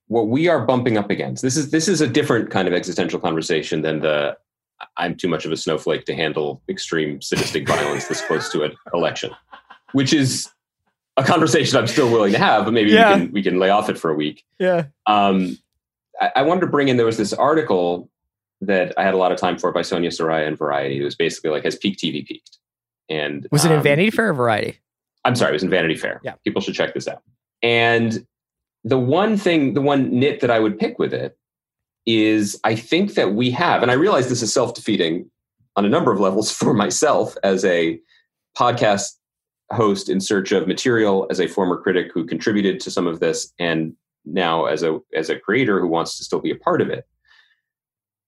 what 0.07 0.27
we 0.27 0.49
are 0.49 0.65
bumping 0.65 0.97
up 0.97 1.09
against 1.09 1.43
this 1.43 1.55
is 1.55 1.71
this 1.71 1.87
is 1.87 2.01
a 2.01 2.07
different 2.07 2.49
kind 2.51 2.67
of 2.67 2.73
existential 2.73 3.19
conversation 3.21 3.83
than 3.83 4.01
the 4.01 4.37
I'm 4.97 5.15
too 5.15 5.29
much 5.29 5.45
of 5.45 5.51
a 5.53 5.57
snowflake 5.57 6.03
to 6.07 6.13
handle 6.13 6.61
extreme 6.67 7.21
sadistic 7.21 7.65
violence 7.65 8.07
this 8.09 8.19
close 8.21 8.51
to 8.51 8.63
an 8.63 8.73
election, 8.93 9.31
which 9.93 10.11
is 10.13 10.49
a 11.15 11.23
conversation 11.23 11.77
I'm 11.77 11.87
still 11.87 12.11
willing 12.11 12.33
to 12.33 12.37
have, 12.39 12.65
but 12.65 12.73
maybe 12.73 12.91
Yeah. 12.91 13.13
we 13.15 13.19
can 13.25 13.31
we 13.31 13.43
can 13.43 13.59
lay 13.59 13.69
off 13.69 13.89
it 13.89 13.97
for 13.97 14.11
a 14.11 14.15
week. 14.15 14.43
Yeah. 14.59 14.87
Um, 15.07 15.57
I, 16.19 16.31
I 16.37 16.41
wanted 16.43 16.61
to 16.61 16.67
bring 16.67 16.89
in 16.89 16.97
there 16.97 17.05
was 17.05 17.17
this 17.17 17.31
article 17.33 18.09
that 18.61 18.93
I 18.97 19.03
had 19.03 19.13
a 19.13 19.17
lot 19.17 19.31
of 19.31 19.37
time 19.37 19.57
for 19.57 19.71
by 19.71 19.81
Sonia 19.81 20.09
Saraiya 20.09 20.47
in 20.47 20.55
Variety. 20.55 20.99
It 20.99 21.03
was 21.03 21.15
basically 21.15 21.51
like 21.51 21.63
has 21.63 21.75
peak 21.75 21.97
TV 21.97 22.25
peaked, 22.25 22.57
and 23.09 23.47
Was 23.51 23.65
it 23.65 23.71
in 23.71 23.77
um, 23.77 23.83
Vanity 23.83 24.09
Fair 24.09 24.29
or 24.29 24.33
Variety? 24.33 24.79
I'm 25.25 25.35
sorry, 25.35 25.51
it 25.51 25.53
was 25.53 25.63
in 25.63 25.69
Vanity 25.69 25.95
Fair. 25.95 26.21
Yeah. 26.23 26.35
People 26.43 26.61
should 26.61 26.75
check 26.75 26.93
this 26.93 27.07
out. 27.07 27.21
And 27.61 28.25
the 28.83 28.97
one 28.97 29.37
thing, 29.37 29.73
the 29.73 29.81
one 29.81 30.09
nit 30.09 30.39
that 30.39 30.49
I 30.49 30.59
would 30.59 30.79
pick 30.79 30.99
with 30.99 31.13
it 31.13 31.37
is 32.05 32.59
I 32.63 32.75
think 32.75 33.15
that 33.15 33.33
we 33.33 33.51
have, 33.51 33.81
and 33.81 33.91
I 33.91 33.95
realize 33.95 34.29
this 34.29 34.41
is 34.41 34.53
self 34.53 34.73
defeating 34.73 35.29
on 35.75 35.85
a 35.85 35.89
number 35.89 36.11
of 36.11 36.19
levels 36.19 36.51
for 36.57 36.73
myself 36.73 37.35
as 37.43 37.63
a 37.65 37.99
podcast 38.57 39.13
host 39.71 40.09
in 40.09 40.21
search 40.21 40.51
of 40.51 40.67
material, 40.67 41.27
as 41.29 41.39
a 41.39 41.47
former 41.47 41.77
critic 41.77 42.11
who 42.13 42.25
contributed 42.25 42.79
to 42.79 42.89
some 42.89 43.05
of 43.05 43.19
this, 43.19 43.53
and 43.59 43.93
now 44.25 44.65
as 44.65 44.83
a 44.83 44.99
as 45.13 45.29
a 45.29 45.39
creator 45.39 45.79
who 45.79 45.87
wants 45.87 46.17
to 46.17 46.23
still 46.23 46.39
be 46.39 46.51
a 46.51 46.55
part 46.55 46.81
of 46.81 46.89
it. 46.89 47.05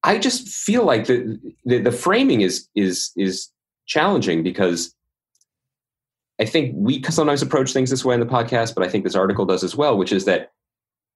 I 0.04 0.18
just 0.18 0.48
feel 0.48 0.86
like 0.86 1.08
the 1.08 1.40
the, 1.66 1.80
the 1.80 1.92
framing 1.92 2.42
is 2.42 2.68
is 2.76 3.12
is 3.16 3.50
challenging 3.86 4.44
because 4.44 4.94
I 6.40 6.46
think 6.46 6.74
we 6.76 7.04
sometimes 7.04 7.42
approach 7.42 7.74
things 7.74 7.90
this 7.90 8.06
way 8.06 8.14
in 8.14 8.22
the 8.22 8.26
podcast, 8.26 8.74
but 8.74 8.86
I 8.86 8.90
think 8.90 9.04
this 9.04 9.16
article 9.16 9.46
does 9.46 9.64
as 9.64 9.76
well, 9.76 9.98
which 9.98 10.14
is 10.14 10.26
that 10.26 10.54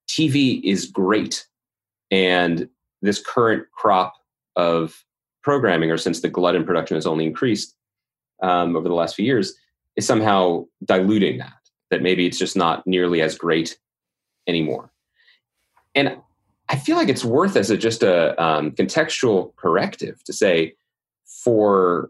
TV 0.10 0.62
is 0.64 0.86
great. 0.86 1.48
And 2.12 2.68
this 3.02 3.22
current 3.22 3.66
crop 3.72 4.14
of 4.56 5.04
programming, 5.42 5.92
or 5.92 5.98
since 5.98 6.22
the 6.22 6.30
glut 6.30 6.56
in 6.56 6.66
production 6.66 6.96
has 6.96 7.08
only 7.08 7.26
increased 7.26 7.74
um, 8.42 8.76
over 8.76 8.88
the 8.88 8.96
last 8.96 9.16
few 9.16 9.26
years, 9.26 9.54
is 9.96 10.06
somehow 10.06 10.66
diluting 10.84 11.38
that, 11.38 11.54
that 11.90 12.02
maybe 12.02 12.26
it's 12.26 12.38
just 12.38 12.58
not 12.58 12.86
nearly 12.86 13.22
as 13.22 13.38
great 13.38 13.78
anymore. 14.48 14.92
And 15.96 16.18
I 16.74 16.76
feel 16.76 16.98
like 16.98 17.08
it's 17.08 17.24
worth 17.24 17.56
as 17.56 17.70
a 17.70 17.78
just 17.78 18.02
a 18.02 18.42
um, 18.44 18.72
contextual 18.72 19.56
corrective 19.58 20.24
to 20.24 20.34
say 20.34 20.74
for 21.24 22.10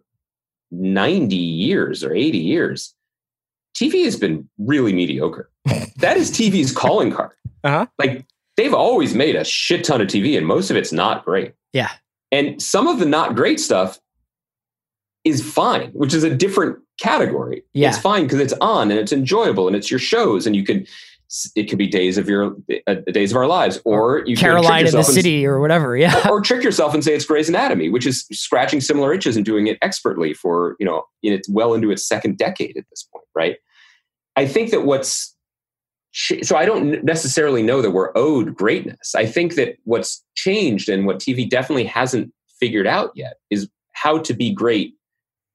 90 0.71 1.36
years 1.36 2.02
or 2.02 2.15
80 2.15 2.38
years, 2.38 2.95
TV 3.76 4.06
has 4.06 4.15
been 4.15 4.47
really 4.58 4.93
mediocre. 4.93 5.49
that 5.97 6.15
is 6.15 6.32
TV's 6.32 6.71
calling 6.71 7.12
card. 7.12 7.32
Uh-huh. 7.65 7.88
Like 7.99 8.26
they've 8.56 8.73
always 8.73 9.13
made 9.13 9.36
a 9.36 9.43
shit 9.43 9.84
ton 9.84 9.99
of 9.99 10.08
TV 10.08 10.38
and 10.38 10.47
most 10.47 10.71
of 10.71 10.78
it's 10.78 10.93
not 10.93 11.26
great. 11.26 11.56
Yeah. 11.73 11.91
And 12.32 12.62
some 12.62 12.88
of 12.88 12.99
the 12.99 13.06
not 13.06 13.36
great 13.36 13.60
stuff 13.60 13.99
is 15.26 15.43
fine, 15.43 15.89
which 15.89 16.13
is 16.13 16.23
a 16.23 16.34
different 16.34 16.80
category. 17.02 17.63
Yeah. 17.73 17.89
It's 17.89 17.97
fine 17.97 18.23
because 18.23 18.39
it's 18.39 18.54
on 18.62 18.91
and 18.91 18.99
it's 18.99 19.12
enjoyable 19.12 19.67
and 19.67 19.76
it's 19.76 19.91
your 19.91 19.99
shows 19.99 20.47
and 20.47 20.56
you 20.56 20.63
can 20.63 20.88
it 21.56 21.69
could 21.69 21.78
be 21.78 21.88
days 21.88 22.17
of 22.17 22.30
your 22.30 22.56
uh, 22.88 22.96
days 23.12 23.32
of 23.32 23.38
our 23.38 23.48
lives 23.48 23.80
or 23.86 24.24
you 24.26 24.38
Caroline 24.38 24.82
in 24.82 24.91
the 24.91 24.98
yourself 24.98 25.08
and- 25.08 25.15
City 25.15 25.46
or 25.46 25.60
whatever. 25.60 25.98
Yeah. 25.98 26.28
or 26.30 26.41
trick 26.41 26.63
yourself 26.63 26.93
and 26.93 27.04
say 27.04 27.13
it's 27.15 27.26
Grey's 27.26 27.50
Anatomy, 27.50 27.89
which 27.89 28.06
is 28.06 28.26
scratching 28.32 28.82
similar 28.82 29.13
itches 29.13 29.36
and 29.36 29.46
doing 29.46 29.67
it 29.67 29.78
expertly 29.82 30.34
for 30.34 30.76
you 30.80 30.86
know 30.86 31.04
in 31.24 31.34
it's 31.34 31.50
well 31.50 31.74
into 31.74 31.91
its 31.91 32.06
second 32.08 32.38
decade 32.38 32.78
at 32.78 32.86
this 32.89 33.04
point, 33.04 33.26
right? 33.36 33.58
I 34.36 34.48
think 34.48 34.72
that 34.72 34.86
what's 34.86 35.36
so 36.13 36.56
I 36.56 36.65
don't 36.65 37.04
necessarily 37.04 37.63
know 37.63 37.82
that 37.82 37.91
we're 37.91 38.12
owed 38.15 38.54
greatness. 38.54 39.15
I 39.15 39.26
think 39.26 39.56
that 39.56 39.78
what's 39.86 40.24
changed 40.36 40.88
and 40.88 41.08
what 41.08 41.19
TV 41.19 41.50
definitely 41.50 41.86
hasn't 41.86 42.32
figured 42.60 42.86
out 42.86 43.12
yet 43.15 43.38
is 43.50 43.67
how 43.93 44.19
to 44.19 44.34
be 44.34 44.54
great 44.54 44.93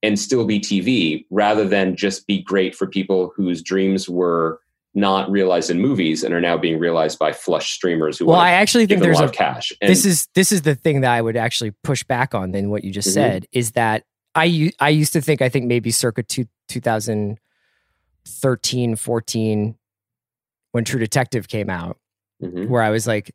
and 0.02 0.18
still 0.18 0.44
be 0.44 0.58
TV 0.60 1.24
rather 1.30 1.66
than 1.66 1.94
just 1.96 2.26
be 2.26 2.42
great 2.42 2.74
for 2.74 2.86
people 2.86 3.32
whose 3.36 3.62
dreams 3.62 4.08
were 4.08 4.60
not 4.94 5.30
realized 5.30 5.70
in 5.70 5.80
movies 5.80 6.24
and 6.24 6.34
are 6.34 6.40
now 6.40 6.56
being 6.56 6.78
realized 6.78 7.18
by 7.18 7.32
flush 7.32 7.72
streamers 7.72 8.18
who 8.18 8.26
Well, 8.26 8.36
want 8.36 8.48
I 8.48 8.52
actually 8.52 8.86
think 8.86 9.00
them 9.00 9.04
a 9.04 9.06
there's 9.06 9.16
lot 9.20 9.24
a 9.24 9.28
of 9.28 9.32
cash. 9.32 9.72
And 9.80 9.90
this 9.90 10.04
is 10.04 10.28
this 10.34 10.52
is 10.52 10.62
the 10.62 10.74
thing 10.74 11.00
that 11.02 11.12
I 11.12 11.22
would 11.22 11.36
actually 11.36 11.72
push 11.84 12.02
back 12.04 12.34
on 12.34 12.52
than 12.52 12.70
what 12.70 12.84
you 12.84 12.92
just 12.92 13.08
Mhm. 13.10 13.14
said 13.14 13.46
is 13.52 13.72
that 13.72 14.04
i 14.34 14.70
i 14.80 14.88
used 14.90 15.12
to 15.14 15.20
think 15.20 15.40
I 15.42 15.48
think 15.48 15.66
maybe 15.66 15.90
circa 15.90 16.22
two, 16.22 16.46
2013 16.68 18.96
14 18.96 19.74
when 20.72 20.84
True 20.84 21.00
Detective 21.00 21.48
came 21.48 21.70
out 21.70 21.98
Mhm. 22.42 22.68
where 22.68 22.82
I 22.82 22.90
was 22.90 23.06
like 23.06 23.34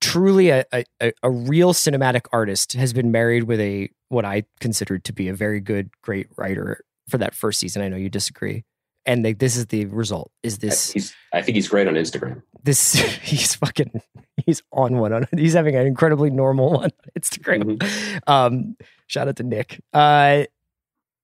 truly 0.00 0.50
a 0.50 0.64
a- 0.72 0.84
a 1.22 1.30
real 1.30 1.72
cinematic 1.72 2.26
artist 2.32 2.74
has 2.74 2.92
been 2.92 3.10
married 3.10 3.44
with 3.44 3.60
a 3.60 3.88
what 4.08 4.24
I 4.24 4.44
considered 4.60 5.04
to 5.04 5.12
be 5.12 5.28
a 5.28 5.34
very 5.34 5.60
good 5.60 5.90
great 6.02 6.28
writer 6.36 6.84
for 7.08 7.18
that 7.18 7.34
first 7.34 7.58
season. 7.60 7.82
I 7.82 7.88
know 7.88 7.96
you 7.96 8.08
disagree. 8.10 8.64
And 9.06 9.24
like 9.24 9.38
this 9.38 9.56
is 9.56 9.66
the 9.66 9.86
result. 9.86 10.30
Is 10.42 10.58
this 10.58 10.90
He's, 10.90 11.14
I 11.32 11.40
think 11.42 11.54
he's 11.54 11.68
great 11.68 11.86
on 11.86 11.94
Instagram. 11.94 12.42
this 12.64 12.92
he's 13.22 13.54
fucking 13.54 14.02
he's 14.44 14.62
on 14.72 14.98
one 14.98 15.12
on 15.12 15.26
he's 15.36 15.54
having 15.54 15.76
an 15.76 15.86
incredibly 15.86 16.30
normal 16.30 16.72
one 16.72 16.84
on 16.84 16.90
Instagram. 17.18 17.82
Um, 18.26 18.76
shout 19.06 19.28
out 19.28 19.36
to 19.36 19.42
Nick. 19.42 19.80
Uh, 19.92 20.44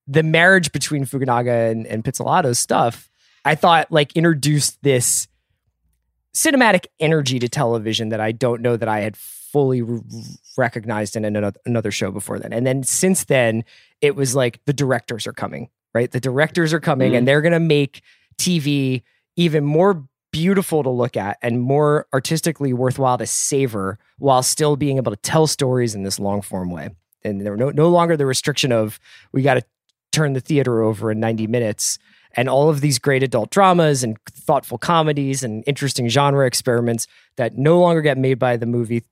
the 0.07 0.23
marriage 0.23 0.71
between 0.71 1.05
Fukunaga 1.05 1.71
and, 1.71 1.85
and 1.87 2.03
Pizzolatto's 2.03 2.59
stuff, 2.59 3.09
I 3.45 3.55
thought 3.55 3.91
like 3.91 4.15
introduced 4.15 4.81
this 4.81 5.27
cinematic 6.35 6.87
energy 6.99 7.39
to 7.39 7.47
television 7.47 8.09
that 8.09 8.19
I 8.19 8.31
don't 8.31 8.61
know 8.61 8.75
that 8.75 8.89
I 8.89 9.01
had 9.01 9.15
fully 9.15 9.81
r- 9.81 9.99
recognized 10.57 11.15
in 11.15 11.25
another, 11.25 11.53
another 11.65 11.91
show 11.91 12.11
before 12.11 12.39
then. 12.39 12.51
And 12.51 12.65
then 12.65 12.83
since 12.83 13.25
then, 13.25 13.63
it 14.01 14.15
was 14.15 14.35
like 14.35 14.59
the 14.65 14.73
directors 14.73 15.27
are 15.27 15.33
coming, 15.33 15.69
right? 15.93 16.11
The 16.11 16.19
directors 16.19 16.73
are 16.73 16.79
coming 16.79 17.11
Mhm. 17.13 17.17
and 17.19 17.27
they're 17.27 17.41
going 17.41 17.53
to 17.53 17.59
make 17.59 18.01
TV 18.37 19.03
even 19.35 19.63
more 19.63 20.03
beautiful 20.31 20.81
to 20.83 20.89
look 20.89 21.15
at 21.15 21.37
and 21.41 21.61
more 21.61 22.07
artistically 22.13 22.73
worthwhile 22.73 23.17
to 23.19 23.25
savor 23.27 23.99
while 24.17 24.41
still 24.41 24.75
being 24.75 24.97
able 24.97 25.11
to 25.11 25.17
tell 25.21 25.45
stories 25.45 25.93
in 25.93 26.03
this 26.03 26.19
long 26.19 26.41
form 26.41 26.71
way. 26.71 26.89
And 27.23 27.41
there 27.41 27.55
no, 27.55 27.69
no 27.69 27.89
longer 27.89 28.17
the 28.17 28.25
restriction 28.25 28.71
of 28.71 28.99
we 29.31 29.43
got 29.43 29.53
to 29.55 29.63
turn 30.11 30.33
the 30.33 30.39
theater 30.41 30.81
over 30.81 31.11
in 31.11 31.19
90 31.19 31.47
minutes 31.47 31.97
and 32.35 32.49
all 32.49 32.67
of 32.69 32.81
these 32.81 32.97
great 32.97 33.21
adult 33.21 33.51
dramas 33.51 34.03
and 34.03 34.17
thoughtful 34.31 34.79
comedies 34.79 35.43
and 35.43 35.63
interesting 35.67 36.07
genre 36.09 36.47
experiments 36.47 37.05
that 37.37 37.55
no 37.57 37.79
longer 37.79 38.01
get 38.01 38.17
made 38.17 38.39
by 38.39 38.57
the 38.57 38.65
movie 38.65 39.03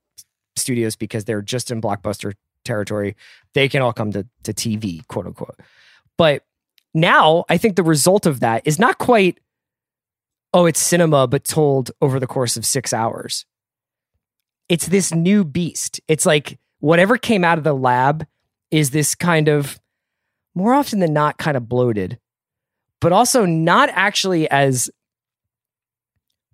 studios 0.56 0.96
because 0.96 1.26
they're 1.26 1.41
just 1.44 1.70
in 1.72 1.80
blockbuster 1.82 2.34
territory. 2.65 3.15
They 3.54 3.70
can 3.70 3.82
all 3.84 3.94
come 3.94 4.12
to, 4.12 4.26
to 4.44 4.54
TV, 4.54 5.08
quote 5.08 5.28
unquote. 5.28 5.60
But 6.17 6.44
now 6.94 7.46
I 7.50 7.58
think 7.58 7.76
the 7.76 7.84
result 7.84 8.26
of 8.26 8.40
that 8.42 8.64
is 8.66 8.80
not 8.80 8.98
quite, 8.98 9.40
oh, 10.54 10.66
it's 10.66 10.82
cinema, 10.82 11.28
but 11.28 11.44
told 11.44 11.92
over 12.02 12.20
the 12.20 12.28
course 12.28 12.58
of 12.58 12.66
six 12.66 12.94
hours. 12.94 13.46
It's 14.70 14.88
this 14.88 15.14
new 15.14 15.44
beast. 15.44 16.00
It's 16.08 16.26
like 16.26 16.60
whatever 16.80 17.18
came 17.18 17.44
out 17.44 17.58
of 17.58 17.64
the 17.64 17.74
lab 17.74 18.26
is 18.72 18.92
this 18.92 19.16
kind 19.16 19.48
of 19.48 19.80
more 20.56 20.74
often 20.74 21.00
than 21.00 21.14
not 21.14 21.38
kind 21.38 21.58
of 21.58 21.70
bloated, 21.70 22.20
but 23.00 23.12
also 23.12 23.46
not 23.46 23.90
actually 23.94 24.50
as 24.50 24.90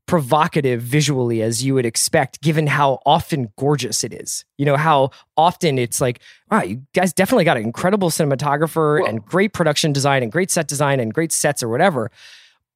provocative 0.07 0.81
visually 0.81 1.41
as 1.41 1.63
you 1.63 1.73
would 1.73 1.85
expect, 1.85 2.41
given 2.41 2.65
how 2.65 2.99
often 3.05 3.51
gorgeous 3.57 4.03
it 4.03 4.13
is. 4.13 4.45
You 4.57 4.65
know, 4.65 4.77
how 4.77 5.11
often 5.35 5.77
it's 5.77 6.01
like, 6.01 6.21
wow, 6.49 6.63
you 6.63 6.81
guys 6.93 7.13
definitely 7.13 7.43
got 7.43 7.57
an 7.57 7.63
incredible 7.63 8.09
cinematographer 8.09 9.07
and 9.07 9.23
great 9.23 9.53
production 9.53 9.93
design 9.93 10.23
and 10.23 10.31
great 10.31 10.49
set 10.49 10.67
design 10.67 10.99
and 10.99 11.13
great 11.13 11.31
sets 11.31 11.61
or 11.61 11.69
whatever. 11.69 12.09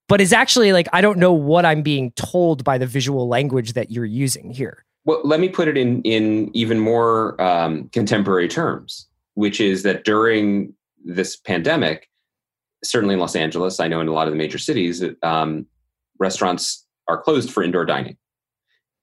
But 0.07 0.19
it's 0.19 0.33
actually 0.33 0.73
like, 0.73 0.89
I 0.91 0.99
don't 0.99 1.17
know 1.17 1.31
what 1.31 1.65
I'm 1.65 1.81
being 1.81 2.11
told 2.11 2.65
by 2.65 2.77
the 2.77 2.85
visual 2.85 3.29
language 3.29 3.73
that 3.73 3.91
you're 3.91 4.03
using 4.03 4.51
here. 4.51 4.83
Well, 5.05 5.21
let 5.23 5.39
me 5.39 5.49
put 5.49 5.67
it 5.67 5.77
in 5.77 6.01
in 6.03 6.51
even 6.53 6.79
more 6.79 7.41
um, 7.41 7.89
contemporary 7.93 8.49
terms, 8.49 9.07
which 9.35 9.61
is 9.61 9.83
that 9.83 10.03
during 10.03 10.73
this 11.03 11.37
pandemic, 11.37 12.09
certainly 12.83 13.13
in 13.13 13.19
Los 13.19 13.35
Angeles, 13.35 13.79
I 13.79 13.87
know 13.87 14.01
in 14.01 14.09
a 14.09 14.11
lot 14.11 14.27
of 14.27 14.33
the 14.33 14.37
major 14.37 14.57
cities, 14.57 15.03
um, 15.23 15.65
restaurants 16.19 16.85
are 17.07 17.21
closed 17.21 17.51
for 17.51 17.63
indoor 17.63 17.85
dining, 17.85 18.17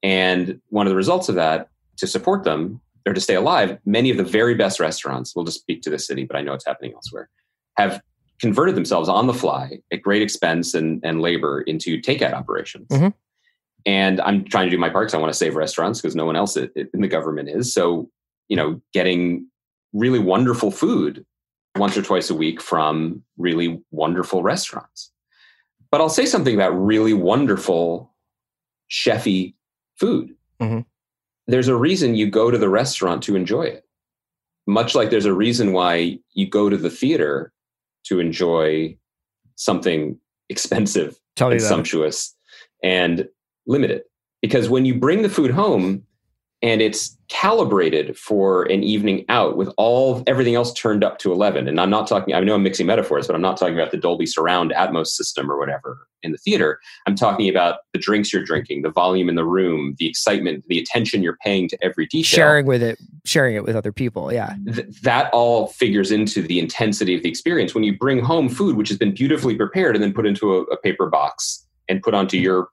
and 0.02 0.60
one 0.68 0.86
of 0.86 0.90
the 0.90 0.96
results 0.96 1.28
of 1.28 1.34
that, 1.34 1.68
to 1.96 2.06
support 2.06 2.44
them 2.44 2.80
or 3.06 3.14
to 3.14 3.20
stay 3.20 3.34
alive, 3.34 3.78
many 3.84 4.10
of 4.10 4.16
the 4.16 4.24
very 4.24 4.54
best 4.54 4.78
restaurants, 4.80 5.34
we'll 5.34 5.44
just 5.44 5.60
speak 5.60 5.82
to 5.82 5.90
the 5.90 5.98
city, 5.98 6.24
but 6.24 6.36
I 6.36 6.42
know 6.42 6.52
it's 6.52 6.66
happening 6.66 6.92
elsewhere, 6.94 7.28
have 7.76 8.00
converted 8.40 8.74
themselves 8.76 9.08
on 9.08 9.26
the 9.26 9.34
fly 9.34 9.80
at 9.92 10.02
great 10.02 10.22
expense 10.22 10.74
and, 10.74 11.00
and 11.02 11.20
labor 11.20 11.62
into 11.62 12.00
takeout 12.00 12.34
operations. 12.34 12.86
Mhm. 12.88 13.14
And 13.86 14.20
I'm 14.20 14.44
trying 14.44 14.66
to 14.66 14.70
do 14.70 14.78
my 14.78 14.90
part 14.90 15.06
because 15.06 15.14
I 15.14 15.18
want 15.18 15.32
to 15.32 15.38
save 15.38 15.56
restaurants 15.56 16.00
because 16.00 16.14
no 16.14 16.26
one 16.26 16.36
else 16.36 16.56
in 16.56 16.70
the 16.92 17.08
government 17.08 17.48
is. 17.48 17.72
So, 17.72 18.10
you 18.48 18.56
know, 18.56 18.80
getting 18.92 19.48
really 19.92 20.18
wonderful 20.18 20.70
food 20.70 21.24
once 21.76 21.96
or 21.96 22.02
twice 22.02 22.28
a 22.28 22.34
week 22.34 22.60
from 22.60 23.22
really 23.38 23.82
wonderful 23.90 24.42
restaurants. 24.42 25.10
But 25.90 26.00
I'll 26.00 26.08
say 26.08 26.26
something 26.26 26.54
about 26.54 26.70
really 26.70 27.14
wonderful 27.14 28.14
chefy 28.90 29.54
food. 29.96 30.34
Mhm. 30.60 30.84
There's 31.46 31.68
a 31.68 31.76
reason 31.76 32.14
you 32.14 32.30
go 32.30 32.50
to 32.50 32.58
the 32.58 32.68
restaurant 32.68 33.22
to 33.24 33.36
enjoy 33.36 33.62
it. 33.62 33.84
Much 34.66 34.94
like 34.94 35.10
there's 35.10 35.24
a 35.24 35.32
reason 35.32 35.72
why 35.72 36.18
you 36.32 36.46
go 36.46 36.68
to 36.68 36.76
the 36.76 36.90
theater 36.90 37.52
to 38.04 38.20
enjoy 38.20 38.96
something 39.54 40.18
expensive 40.50 41.18
Tell 41.36 41.50
and 41.50 41.60
sumptuous 41.60 42.34
and 42.82 43.28
limited. 43.66 44.02
Because 44.42 44.68
when 44.68 44.84
you 44.84 44.94
bring 44.94 45.22
the 45.22 45.28
food 45.28 45.50
home 45.50 46.04
and 46.60 46.82
it's 46.82 47.16
calibrated 47.28 48.16
for 48.18 48.64
an 48.64 48.82
evening 48.82 49.24
out 49.28 49.56
with 49.56 49.72
all 49.76 50.24
everything 50.26 50.54
else 50.54 50.72
turned 50.72 51.04
up 51.04 51.18
to 51.18 51.32
11, 51.32 51.68
and 51.68 51.80
I'm 51.80 51.90
not 51.90 52.08
talking, 52.08 52.34
I 52.34 52.40
know 52.40 52.54
I'm 52.54 52.62
mixing 52.62 52.86
metaphors, 52.86 53.26
but 53.26 53.36
I'm 53.36 53.42
not 53.42 53.56
talking 53.56 53.74
about 53.74 53.90
the 53.90 53.96
Dolby 53.96 54.26
surround 54.26 54.72
Atmos 54.72 55.08
system 55.08 55.50
or 55.50 55.58
whatever 55.58 56.08
in 56.22 56.32
the 56.32 56.38
theater. 56.38 56.80
I'm 57.06 57.14
talking 57.14 57.48
about 57.48 57.80
the 57.92 57.98
drinks 57.98 58.32
you're 58.32 58.42
drinking, 58.42 58.82
the 58.82 58.90
volume 58.90 59.28
in 59.28 59.36
the 59.36 59.44
room, 59.44 59.94
the 59.98 60.08
excitement, 60.08 60.64
the 60.68 60.80
attention 60.80 61.22
you're 61.22 61.38
paying 61.44 61.68
to 61.68 61.78
every 61.80 62.06
detail 62.06 62.38
sharing 62.38 62.66
with 62.66 62.82
it, 62.82 62.98
sharing 63.24 63.54
it 63.54 63.62
with 63.62 63.76
other 63.76 63.92
people. 63.92 64.32
Yeah. 64.32 64.54
th- 64.72 64.88
that 65.02 65.32
all 65.32 65.68
figures 65.68 66.10
into 66.10 66.42
the 66.42 66.58
intensity 66.58 67.14
of 67.14 67.22
the 67.22 67.28
experience. 67.28 67.74
When 67.74 67.84
you 67.84 67.96
bring 67.96 68.18
home 68.18 68.48
food, 68.48 68.76
which 68.76 68.88
has 68.88 68.98
been 68.98 69.14
beautifully 69.14 69.54
prepared 69.54 69.94
and 69.94 70.02
then 70.02 70.12
put 70.12 70.26
into 70.26 70.56
a, 70.56 70.62
a 70.62 70.76
paper 70.76 71.06
box 71.08 71.64
and 71.88 72.02
put 72.02 72.14
onto 72.14 72.36
your 72.36 72.68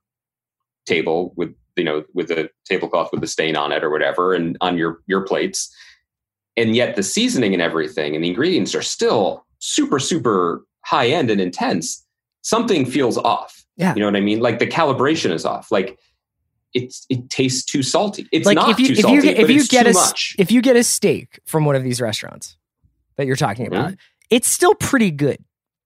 table 0.85 1.33
with 1.35 1.53
you 1.75 1.83
know 1.83 2.03
with 2.13 2.31
a 2.31 2.49
tablecloth 2.65 3.09
with 3.11 3.23
a 3.23 3.27
stain 3.27 3.55
on 3.55 3.71
it 3.71 3.83
or 3.83 3.89
whatever, 3.89 4.33
and 4.33 4.57
on 4.61 4.77
your 4.77 4.99
your 5.07 5.21
plates, 5.21 5.73
and 6.57 6.75
yet 6.75 6.95
the 6.95 7.03
seasoning 7.03 7.53
and 7.53 7.61
everything 7.61 8.15
and 8.15 8.23
the 8.23 8.29
ingredients 8.29 8.75
are 8.75 8.81
still 8.81 9.45
super 9.59 9.99
super 9.99 10.65
high 10.83 11.07
end 11.07 11.29
and 11.29 11.41
intense. 11.41 12.05
Something 12.41 12.85
feels 12.85 13.17
off. 13.17 13.65
Yeah. 13.77 13.93
you 13.95 13.99
know 13.99 14.05
what 14.05 14.15
I 14.15 14.21
mean. 14.21 14.39
Like 14.39 14.59
the 14.59 14.67
calibration 14.67 15.31
is 15.31 15.45
off. 15.45 15.71
Like. 15.71 15.97
It's, 16.77 17.05
it 17.09 17.29
tastes 17.29 17.63
too 17.63 17.81
salty. 17.81 18.27
It's 18.33 18.45
like 18.45 18.55
not 18.55 18.69
if 18.69 18.79
you 18.79 18.87
too 18.87 18.93
if 18.95 18.99
salty, 18.99 19.15
you 19.15 19.33
if 19.33 19.49
you 19.49 19.65
get 19.65 19.87
a 19.87 19.93
much. 19.93 20.35
if 20.37 20.51
you 20.51 20.61
get 20.61 20.75
a 20.75 20.83
steak 20.83 21.39
from 21.45 21.63
one 21.63 21.73
of 21.77 21.83
these 21.83 22.01
restaurants 22.01 22.57
that 23.15 23.25
you're 23.27 23.37
talking 23.37 23.65
about, 23.65 23.93
it's 24.29 24.49
still 24.49 24.75
pretty 24.75 25.09
good. 25.09 25.37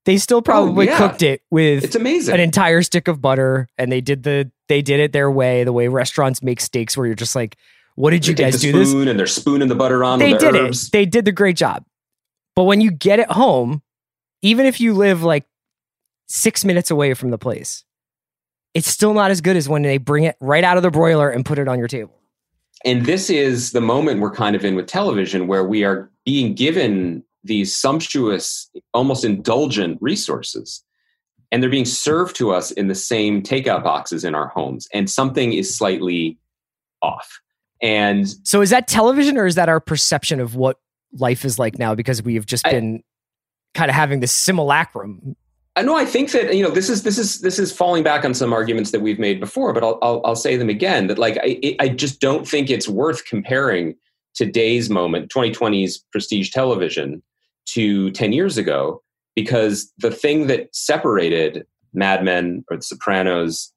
They 0.10 0.18
still 0.18 0.40
oh, 0.40 0.42
probably 0.42 0.88
yeah. 0.88 0.98
cooked 0.98 1.22
it 1.22 1.44
with 1.52 1.84
It's 1.84 1.94
amazing. 1.94 2.34
an 2.34 2.40
entire 2.42 2.82
stick 2.82 3.08
of 3.08 3.22
butter, 3.22 3.70
and 3.78 3.92
they 3.92 4.02
did 4.02 4.24
the 4.24 4.50
they 4.68 4.82
did 4.82 5.00
it 5.00 5.14
their 5.14 5.30
way, 5.30 5.64
the 5.64 5.72
way 5.72 5.88
restaurants 5.88 6.42
make 6.42 6.60
steaks, 6.62 6.98
where 6.98 7.06
you're 7.06 7.14
just 7.16 7.36
like, 7.36 7.58
what 7.94 8.10
did 8.10 8.24
They 8.24 8.30
you 8.30 8.34
take 8.34 8.46
guys 8.48 8.54
the 8.60 8.72
do 8.72 8.80
this? 8.80 8.92
and 8.92 9.20
they're 9.20 9.28
spooning 9.28 9.68
the 9.68 9.76
butter 9.76 10.04
on 10.04 10.18
They 10.18 10.34
the 10.34 10.40
did 10.40 10.56
herbs. 10.56 10.88
it. 10.88 10.92
They 10.94 11.06
did 11.06 11.26
the 11.26 11.32
great 11.32 11.58
job. 11.58 11.86
But 12.56 12.64
when 12.64 12.82
you 12.82 12.90
get 12.90 13.20
it 13.20 13.30
home, 13.30 13.84
even 14.42 14.66
if 14.66 14.82
you 14.82 14.96
live 14.96 15.22
like 15.22 15.46
six 16.28 16.66
minutes 16.66 16.90
away 16.90 17.14
from 17.14 17.30
the 17.30 17.38
place, 17.38 17.84
it's 18.74 18.88
still 18.88 19.14
not 19.14 19.30
as 19.30 19.42
good 19.42 19.58
as 19.58 19.70
when 19.70 19.84
they 19.84 20.00
bring 20.00 20.24
it 20.24 20.38
right 20.40 20.64
out 20.64 20.76
of 20.78 20.82
the 20.82 20.90
broiler 20.90 21.30
and 21.30 21.46
put 21.46 21.60
it 21.60 21.68
on 21.68 21.78
your 21.78 21.88
table. 21.88 22.16
And 22.84 23.06
this 23.06 23.30
is 23.30 23.74
the 23.74 23.82
moment 23.82 24.22
we're 24.22 24.32
kind 24.32 24.56
of 24.56 24.66
in 24.66 24.74
with 24.74 24.88
television 24.88 25.46
where 25.46 25.64
we 25.64 25.84
are 25.84 26.10
being 26.26 26.56
given 26.56 27.24
these 27.44 27.76
sumptuous, 27.76 28.70
almost 28.94 29.24
indulgent 29.24 29.98
resources. 30.02 30.84
And 31.52 31.64
they're 31.64 31.70
being 31.70 31.86
served 31.86 32.36
to 32.38 32.52
us 32.52 32.72
in 32.72 32.88
the 32.88 32.96
same 32.96 33.42
takeout 33.42 33.84
boxes 33.84 34.24
in 34.24 34.36
our 34.36 34.50
homes. 34.50 34.88
And 34.94 35.10
something 35.10 35.54
is 35.54 35.76
slightly 35.76 36.38
off. 37.02 37.40
And 37.82 38.28
So 38.44 38.62
is 38.62 38.70
that 38.70 38.88
television 38.88 39.38
or 39.38 39.46
is 39.46 39.56
that 39.56 39.70
our 39.70 39.80
perception 39.80 40.40
of 40.40 40.56
what 40.56 40.78
life 41.18 41.46
is 41.46 41.58
like 41.58 41.80
now 41.80 41.96
because 41.96 42.22
we 42.22 42.36
have 42.36 42.46
just 42.46 42.68
I- 42.68 42.72
been 42.72 43.04
kind 43.74 43.90
of 43.90 43.96
having 43.96 44.20
this 44.20 44.32
simulacrum? 44.32 45.36
I 45.76 45.82
know 45.82 45.96
I 45.96 46.04
think 46.04 46.32
that 46.32 46.54
you 46.54 46.62
know 46.62 46.72
this 46.72 46.90
is 46.90 47.04
this 47.04 47.18
is 47.18 47.40
this 47.40 47.58
is 47.58 47.72
falling 47.72 48.04
back 48.04 48.26
on 48.26 48.34
some 48.34 48.52
arguments 48.52 48.92
that 48.92 49.00
we've 49.00 49.20
made 49.20 49.40
before, 49.40 49.72
but 49.72 49.82
I'll 49.82 49.98
I'll, 50.02 50.22
I'll 50.26 50.36
say 50.36 50.58
them 50.58 50.68
again. 50.68 51.08
That 51.08 51.18
like 51.18 51.38
I 51.42 51.78
I 51.80 51.88
just 51.88 52.20
don't 52.20 52.46
think 52.46 52.70
it's 52.70 52.90
worth 52.90 53.26
comparing 53.26 53.96
today's 54.36 54.90
moment, 54.90 55.32
2020's 55.32 56.00
prestige 56.12 56.50
television, 56.50 57.24
to 57.74 58.12
10 58.12 58.34
years 58.34 58.58
ago, 58.58 59.02
because 59.36 59.92
the 59.98 60.12
thing 60.12 60.48
that 60.48 60.74
separated 60.76 61.66
Mad 61.94 62.24
Men 62.24 62.64
or 62.70 62.78
The 62.78 62.84
Sopranos 62.84 63.72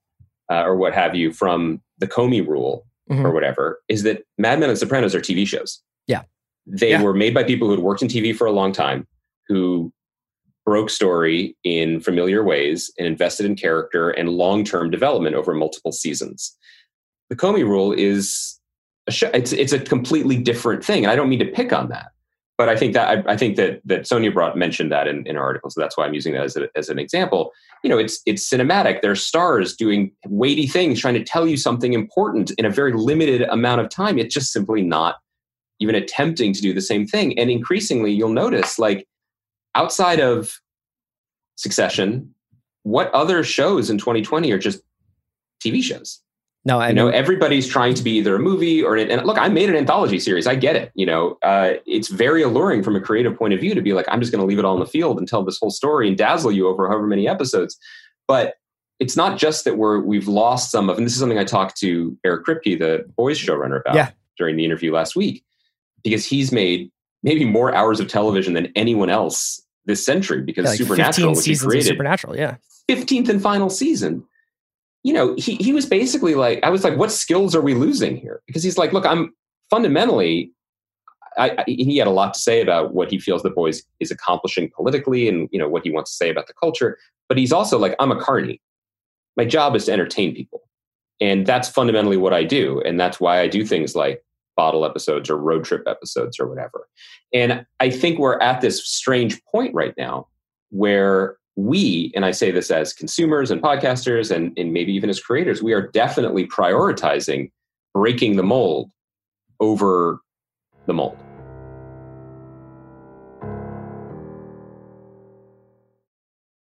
uh, 0.51 0.63
or 0.65 0.77
what 0.77 0.93
have 0.95 1.15
you 1.15 1.33
from 1.33 1.81
the 1.99 2.07
Comey 2.07 2.47
Rule 2.47 2.85
Mhm. 3.11 3.25
or 3.25 3.33
whatever 3.33 3.81
is 3.89 4.03
that 4.05 4.25
Mad 4.39 4.61
Men 4.61 4.69
and 4.71 4.79
Sopranos 4.79 5.15
are 5.15 5.21
TV 5.21 5.47
shows. 5.47 5.83
Yeah. 6.07 6.23
they 6.67 6.91
Yeah. 6.91 7.03
were 7.03 7.13
made 7.15 7.35
by 7.35 7.43
people 7.43 7.67
who 7.67 7.73
had 7.75 7.83
worked 7.83 8.03
in 8.03 8.09
TV 8.09 8.33
for 8.33 8.47
a 8.47 8.53
long 8.53 8.71
time, 8.73 9.05
who 9.49 9.93
broke 10.65 10.91
story 10.91 11.57
in 11.65 11.99
familiar 12.01 12.45
ways 12.45 12.89
and 12.97 13.07
invested 13.09 13.47
in 13.47 13.57
character 13.57 14.11
and 14.11 14.29
long-term 14.29 14.89
development 14.91 15.35
over 15.35 15.53
multiple 15.55 15.91
seasons. 15.91 16.57
The 17.31 17.35
Comey 17.37 17.65
Rule 17.65 17.93
is 17.93 18.61
a 19.09 19.11
show, 19.11 19.29
it's 19.35 19.53
it's 19.53 19.73
a 19.73 19.81
completely 19.81 20.37
different 20.37 20.85
thing, 20.85 21.03
and 21.05 21.11
I 21.11 21.17
don't 21.17 21.29
mean 21.29 21.41
to 21.41 21.47
pick 21.47 21.73
on 21.73 21.89
that, 21.89 22.12
but 22.63 22.69
I 22.69 22.77
think 22.77 22.95
that 22.95 23.09
I, 23.27 23.33
I 23.33 23.37
think 23.37 23.57
that 23.57 23.81
that 23.87 24.07
Sonia 24.07 24.31
brought 24.31 24.57
mentioned 24.57 24.93
that 24.93 25.09
in, 25.09 25.27
in 25.27 25.35
her 25.35 25.43
article, 25.43 25.69
so 25.69 25.81
that's 25.81 25.97
why 25.97 26.07
I'm 26.07 26.15
using 26.15 26.33
that 26.35 26.45
as, 26.45 26.57
a, 26.57 26.69
as 26.77 26.89
an 26.89 26.97
example. 26.97 27.51
You 27.83 27.91
know, 27.91 27.99
it's 27.99 28.23
it's 28.25 28.49
cinematic. 28.49 29.01
There 29.01 29.11
are 29.11 29.17
stars 29.17 29.75
doing 29.75 30.13
weighty 30.27 30.69
things, 30.69 31.01
trying 31.01 31.15
to 31.15 31.25
tell 31.25 31.45
you 31.45 31.57
something 31.57 31.93
important 31.93 32.53
in 32.53 32.65
a 32.65 32.71
very 32.71 32.93
limited 32.93 33.43
amount 33.49 33.81
of 33.81 33.89
time. 33.89 34.17
It's 34.17 34.33
just 34.33 34.53
simply 34.53 34.81
not 34.81 35.17
even 35.81 35.97
attempting 35.97 36.53
to 36.53 36.61
do 36.61 36.73
the 36.73 36.81
same 36.81 37.05
thing. 37.05 37.37
And 37.37 37.51
increasingly, 37.51 38.13
you'll 38.13 38.29
notice 38.29 38.79
like 38.79 39.09
outside 39.75 40.21
of 40.21 40.53
Succession, 41.57 42.33
what 42.85 43.13
other 43.13 43.43
shows 43.43 43.91
in 43.91 43.99
2020 43.99 44.53
are 44.53 44.59
just 44.59 44.83
TV 45.67 45.83
shows? 45.83 46.21
No, 46.65 46.79
I 46.79 46.91
you 46.91 46.95
know, 46.95 47.09
everybody's 47.09 47.67
trying 47.67 47.95
to 47.95 48.03
be 48.05 48.13
either 48.19 48.37
a 48.37 48.39
movie 48.39 48.83
or 48.83 48.97
an, 48.97 49.11
and 49.11 49.27
look, 49.27 49.37
I 49.37 49.49
made 49.49 49.69
an 49.69 49.75
anthology 49.75 50.21
series. 50.21 50.47
I 50.47 50.55
get 50.55 50.77
it. 50.77 50.93
You 50.95 51.07
know, 51.07 51.37
uh, 51.43 51.75
it's 51.87 52.09
very 52.09 52.43
alluring 52.43 52.85
from 52.85 52.95
a 52.95 53.01
creative 53.01 53.37
point 53.37 53.53
of 53.53 53.61
view 53.61 53.75
to 53.75 53.83
be 53.83 53.93
like, 53.95 54.07
I'm 54.09 54.21
just 54.21 54.31
going 54.33 54.41
to 54.41 54.47
leave 54.47 54.61
it 54.61 54.65
all 54.65 54.75
in 54.75 54.81
the 54.81 54.87
field 54.87 55.19
and 55.19 55.27
tell 55.27 55.43
this 55.45 55.59
whole 55.59 55.71
story 55.71 56.07
and 56.07 56.17
dazzle 56.17 56.53
you 56.53 56.69
over 56.69 56.89
however 56.89 57.07
many 57.09 57.27
episodes. 57.27 57.77
But 58.29 58.55
it's 59.01 59.17
not 59.17 59.39
just 59.39 59.65
that 59.65 59.77
we're 59.77 59.99
we've 60.01 60.29
lost 60.29 60.71
some 60.71 60.89
of, 60.89 60.97
and 60.99 61.05
this 61.05 61.15
is 61.15 61.19
something 61.19 61.39
I 61.39 61.45
talked 61.45 61.77
to 61.79 62.17
Eric 62.25 62.47
Kripke, 62.47 62.79
the 62.79 63.05
boys 63.17 63.39
showrunner, 63.41 63.81
about 63.81 63.97
Yeah. 63.97 64.11
during 64.39 64.55
the 64.57 64.65
interview 64.65 64.93
last 64.93 65.17
week, 65.17 65.45
because 66.05 66.25
he's 66.25 66.53
made 66.53 66.93
maybe 67.25 67.45
more 67.45 67.75
hours 67.75 67.99
of 67.99 68.07
television 68.07 68.55
than 68.55 68.71
anyone 68.77 69.11
else 69.11 69.61
this 69.87 70.07
century 70.07 70.43
because 70.43 70.65
Yeah, 70.65 70.71
like 70.71 70.79
Supernatural, 70.79 71.35
which 71.35 71.45
he 71.45 71.57
created, 71.57 71.89
Supernatural. 71.89 72.37
Yeah. 72.37 72.57
15th 72.89 73.29
and 73.29 73.43
final 73.43 73.69
season 73.69 74.25
you 75.03 75.13
know 75.13 75.35
he, 75.37 75.57
he 75.57 75.73
was 75.73 75.87
basically 75.87 76.35
like 76.35 76.61
i 76.63 76.71
was 76.71 76.85
like 76.85 76.97
what 76.97 77.11
skills 77.11 77.55
are 77.55 77.61
we 77.61 77.75
losing 77.75 78.17
here? 78.17 78.43
Because 78.47 78.63
he's 78.63 78.79
like 78.79 78.93
look 78.93 79.07
i'm 79.07 79.35
fundamentally 79.71 80.53
I, 81.39 81.51
I, 81.59 81.65
he 81.67 81.97
had 81.97 82.07
a 82.07 82.11
lot 82.11 82.35
to 82.35 82.41
say 82.41 82.61
about 82.61 82.95
what 82.95 83.11
he 83.11 83.19
feels 83.19 83.43
the 83.43 83.51
boys 83.51 83.83
is 84.01 84.11
accomplishing 84.11 84.71
politically 84.75 85.29
and 85.29 85.49
you 85.51 85.59
know 85.59 85.69
what 85.69 85.85
he 85.85 85.91
wants 85.91 86.11
to 86.11 86.17
say 86.17 86.31
about 86.31 86.47
the 86.47 86.55
culture. 86.55 86.99
But 87.29 87.39
he's 87.39 87.53
also 87.53 87.79
like 87.79 87.95
i'm 87.99 88.13
a 88.13 88.21
carny. 88.21 88.61
My 89.37 89.45
job 89.45 89.75
is 89.75 89.87
to 89.87 89.93
entertain 89.93 90.35
people. 90.35 90.61
And 91.21 91.47
that's 91.47 91.69
fundamentally 91.69 92.17
what 92.17 92.35
i 92.35 92.45
do. 92.45 92.83
And 92.83 93.01
that's 93.01 93.21
why 93.21 93.41
i 93.41 93.49
do 93.49 93.65
things 93.65 93.95
like 93.95 94.23
bottle 94.57 94.85
episodes 94.85 95.31
or 95.31 95.39
road 95.39 95.65
trip 95.65 95.85
episodes 95.87 96.39
or 96.39 96.47
whatever. 96.47 96.89
And 97.33 97.65
i 97.81 97.91
think 97.91 98.19
we're 98.19 98.41
at 98.41 98.61
this 98.61 98.87
strange 98.87 99.43
point 99.45 99.75
right 99.75 99.95
now 99.97 100.29
where 100.71 101.37
we, 101.57 102.13
and 102.15 102.25
I 102.25 102.31
say 102.31 102.51
this 102.51 102.71
as 102.71 102.93
consumers 102.93 103.51
and 103.51 103.63
podcasters 103.63 104.35
and, 104.35 104.57
and 104.59 104.73
maybe 104.73 104.93
even 104.93 105.11
as 105.11 105.21
creators, 105.21 105.63
we 105.63 105.73
are 105.73 105.89
definitely 105.89 106.47
prioritizing 106.47 107.51
breaking 107.95 108.37
the 108.37 108.43
mold 108.43 108.91
over 109.61 110.21
the 110.87 110.95
mold. 110.95 111.19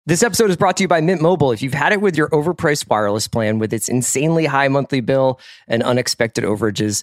This 0.07 0.23
episode 0.23 0.51
is 0.51 0.59
brought 0.59 0.77
to 0.77 0.83
you 0.83 0.89
by 0.89 1.01
Mint 1.01 1.23
Mobile. 1.23 1.51
If 1.51 1.63
you've 1.63 1.73
had 1.73 1.95
it 1.95 2.03
with 2.03 2.15
your 2.15 2.29
overpriced 2.29 2.91
wireless 2.91 3.27
plan 3.27 3.59
with 3.59 3.73
its 3.73 3.89
insanely 3.89 4.45
high 4.45 4.69
monthly 4.69 5.01
bill 5.01 5.41
and 5.67 5.83
unexpected 5.83 6.45
overages, 6.45 7.03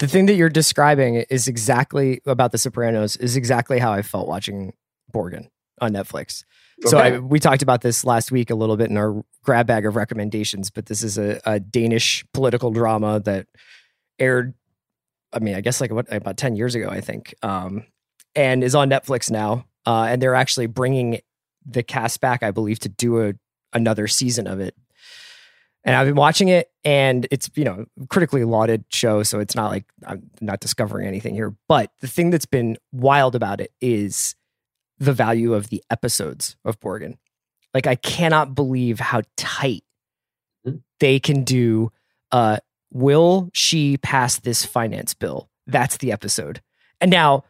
The 0.00 0.08
thing 0.08 0.26
that 0.26 0.34
you're 0.34 0.48
describing 0.48 1.16
is 1.28 1.46
exactly 1.46 2.22
about 2.26 2.52
The 2.52 2.58
Sopranos, 2.58 3.16
is 3.16 3.36
exactly 3.36 3.78
how 3.78 3.92
I 3.92 4.00
felt 4.00 4.28
watching 4.28 4.72
Borgen 5.12 5.48
on 5.78 5.92
Netflix. 5.92 6.44
So 6.86 6.98
Okay. 6.98 7.16
I, 7.16 7.18
we 7.18 7.38
talked 7.38 7.60
about 7.60 7.82
this 7.82 8.02
last 8.02 8.32
week 8.32 8.48
a 8.48 8.54
little 8.54 8.78
bit 8.78 8.88
in 8.88 8.96
our 8.96 9.22
grab 9.42 9.66
bag 9.66 9.84
of 9.84 9.96
recommendations, 9.96 10.70
but 10.70 10.86
this 10.86 11.02
is 11.02 11.18
a, 11.18 11.38
a 11.44 11.60
Danish 11.60 12.24
political 12.32 12.70
drama 12.70 13.20
that 13.20 13.46
aired, 14.18 14.54
I 15.34 15.40
mean, 15.40 15.54
I 15.54 15.60
guess 15.60 15.82
like 15.82 15.92
what, 15.92 16.10
about 16.10 16.38
10 16.38 16.56
years 16.56 16.74
ago, 16.74 16.88
I 16.88 17.02
think, 17.02 17.34
um, 17.42 17.84
and 18.34 18.64
is 18.64 18.74
on 18.74 18.88
Netflix 18.88 19.30
now. 19.30 19.66
Uh, 19.86 20.06
and 20.08 20.22
they're 20.22 20.34
actually 20.34 20.66
bringing 20.66 21.20
the 21.66 21.82
cast 21.82 22.22
back, 22.22 22.42
I 22.42 22.52
believe, 22.52 22.78
to 22.80 22.88
do 22.88 23.22
a, 23.22 23.34
another 23.74 24.08
season 24.08 24.46
of 24.46 24.60
it. 24.60 24.74
And 25.84 25.96
I've 25.96 26.06
been 26.06 26.14
watching 26.16 26.48
it, 26.48 26.70
and 26.84 27.26
it's 27.30 27.48
you 27.54 27.64
know 27.64 27.86
critically 28.08 28.44
lauded 28.44 28.84
show, 28.90 29.22
so 29.22 29.40
it's 29.40 29.54
not 29.54 29.70
like 29.70 29.84
I'm 30.06 30.30
not 30.40 30.60
discovering 30.60 31.06
anything 31.06 31.34
here. 31.34 31.54
But 31.68 31.90
the 32.00 32.06
thing 32.06 32.30
that's 32.30 32.46
been 32.46 32.76
wild 32.92 33.34
about 33.34 33.60
it 33.60 33.72
is 33.80 34.34
the 34.98 35.12
value 35.14 35.54
of 35.54 35.70
the 35.70 35.82
episodes 35.90 36.56
of 36.64 36.78
Borgen. 36.80 37.16
Like 37.72 37.86
I 37.86 37.94
cannot 37.94 38.54
believe 38.54 39.00
how 39.00 39.22
tight 39.36 39.84
Mhm. 40.66 40.82
they 40.98 41.18
can 41.18 41.44
do. 41.44 41.90
Uh, 42.30 42.58
will 42.92 43.48
she 43.54 43.96
pass 43.96 44.38
this 44.38 44.64
finance 44.66 45.14
bill? 45.14 45.48
That's 45.66 45.96
the 45.96 46.12
episode. 46.12 46.60
And 47.00 47.10
now 47.10 47.44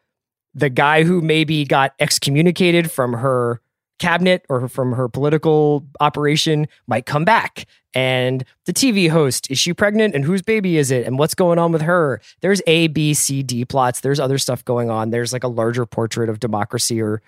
the 0.54 0.70
guy 0.70 1.02
who 1.02 1.20
maybe 1.20 1.64
got 1.64 1.94
excommunicated 1.98 2.90
from 2.92 3.14
her 3.14 3.60
cabinet 3.98 4.44
or 4.48 4.68
from 4.68 4.92
her 4.92 5.08
political 5.08 5.86
operation 6.00 6.66
might 6.86 7.06
come 7.06 7.24
back. 7.24 7.66
And 7.94 8.44
the 8.66 8.72
TV 8.72 9.10
host, 9.10 9.50
is 9.50 9.58
she 9.58 9.74
pregnant 9.74 10.14
and 10.14 10.24
whose 10.24 10.42
baby 10.42 10.76
is 10.78 10.90
it? 10.90 11.06
And 11.06 11.18
what's 11.18 11.34
going 11.34 11.58
on 11.58 11.72
with 11.72 11.82
her? 11.82 12.20
There's 12.40 12.62
A, 12.66 12.86
B, 12.86 13.14
C, 13.14 13.42
D 13.42 13.64
plots. 13.64 14.00
There's 14.00 14.20
other 14.20 14.38
stuff 14.38 14.64
going 14.64 14.90
on. 14.90 15.10
There's 15.10 15.32
like 15.32 15.44
a 15.44 15.48
larger 15.48 15.86
portrait 15.86 16.28
of 16.28 16.38
democracy 16.38 17.02
or 17.02 17.20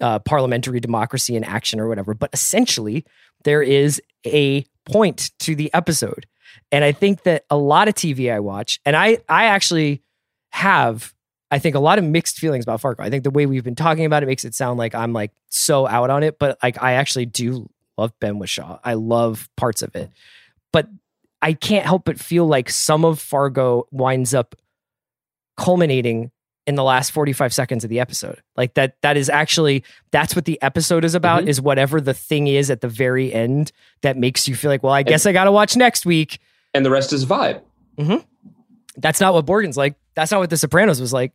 uh, 0.00 0.18
parliamentary 0.20 0.80
democracy 0.80 1.36
in 1.36 1.44
action 1.44 1.78
or 1.78 1.88
whatever. 1.88 2.14
But 2.14 2.30
essentially, 2.32 3.04
there 3.44 3.62
is 3.62 4.00
a 4.26 4.64
point 4.86 5.30
to 5.40 5.54
the 5.54 5.72
episode. 5.74 6.26
And 6.72 6.84
I 6.84 6.92
think 6.92 7.24
that 7.24 7.44
a 7.50 7.56
lot 7.56 7.88
of 7.88 7.94
TV 7.94 8.32
I 8.32 8.40
watch, 8.40 8.80
and 8.86 8.96
I, 8.96 9.18
I 9.28 9.44
actually 9.46 10.02
have 10.50 11.14
I 11.50 11.58
think 11.58 11.74
a 11.74 11.80
lot 11.80 11.98
of 11.98 12.04
mixed 12.04 12.38
feelings 12.38 12.64
about 12.64 12.80
Fargo. 12.80 13.02
I 13.02 13.10
think 13.10 13.24
the 13.24 13.30
way 13.30 13.46
we've 13.46 13.64
been 13.64 13.74
talking 13.74 14.04
about 14.04 14.22
it 14.22 14.26
makes 14.26 14.44
it 14.44 14.54
sound 14.54 14.78
like 14.78 14.94
I'm 14.94 15.12
like 15.12 15.32
so 15.48 15.86
out 15.86 16.10
on 16.10 16.22
it, 16.22 16.38
but 16.38 16.58
like 16.62 16.82
I 16.82 16.92
actually 16.92 17.26
do 17.26 17.70
love 17.98 18.12
Ben 18.20 18.38
Whishaw. 18.38 18.78
I 18.84 18.94
love 18.94 19.48
parts 19.56 19.82
of 19.82 19.94
it. 19.96 20.10
But 20.72 20.88
I 21.42 21.52
can't 21.52 21.84
help 21.84 22.04
but 22.04 22.18
feel 22.18 22.46
like 22.46 22.70
some 22.70 23.04
of 23.04 23.20
Fargo 23.20 23.86
winds 23.90 24.34
up 24.34 24.54
culminating 25.56 26.30
in 26.66 26.74
the 26.74 26.84
last 26.84 27.12
45 27.12 27.52
seconds 27.54 27.82
of 27.82 27.90
the 27.90 27.98
episode. 28.00 28.42
Like 28.56 28.74
that 28.74 28.96
that 29.02 29.16
is 29.16 29.30
actually 29.30 29.84
that's 30.10 30.36
what 30.36 30.44
the 30.44 30.60
episode 30.62 31.04
is 31.04 31.14
about 31.14 31.44
Mhm. 31.44 31.48
is 31.48 31.60
whatever 31.60 32.00
the 32.00 32.12
thing 32.14 32.46
is 32.46 32.70
at 32.70 32.82
the 32.82 32.88
very 32.88 33.32
end 33.32 33.72
that 34.02 34.16
makes 34.16 34.46
you 34.46 34.54
feel 34.54 34.70
like, 34.70 34.82
well, 34.82 34.92
I 34.92 35.02
guess 35.02 35.24
I 35.26 35.32
got 35.32 35.44
to 35.44 35.52
watch 35.52 35.76
next 35.76 36.04
week. 36.06 36.38
and 36.74 36.84
the 36.84 36.90
rest 36.90 37.12
is 37.14 37.24
vibe. 37.24 37.62
That's 38.96 39.20
not 39.20 39.32
what 39.32 39.46
Borgen's 39.46 39.76
like. 39.76 39.94
That's 40.14 40.30
not 40.30 40.40
what 40.40 40.50
The 40.50 40.56
Sopranos 40.56 41.00
was 41.00 41.12
like. 41.12 41.32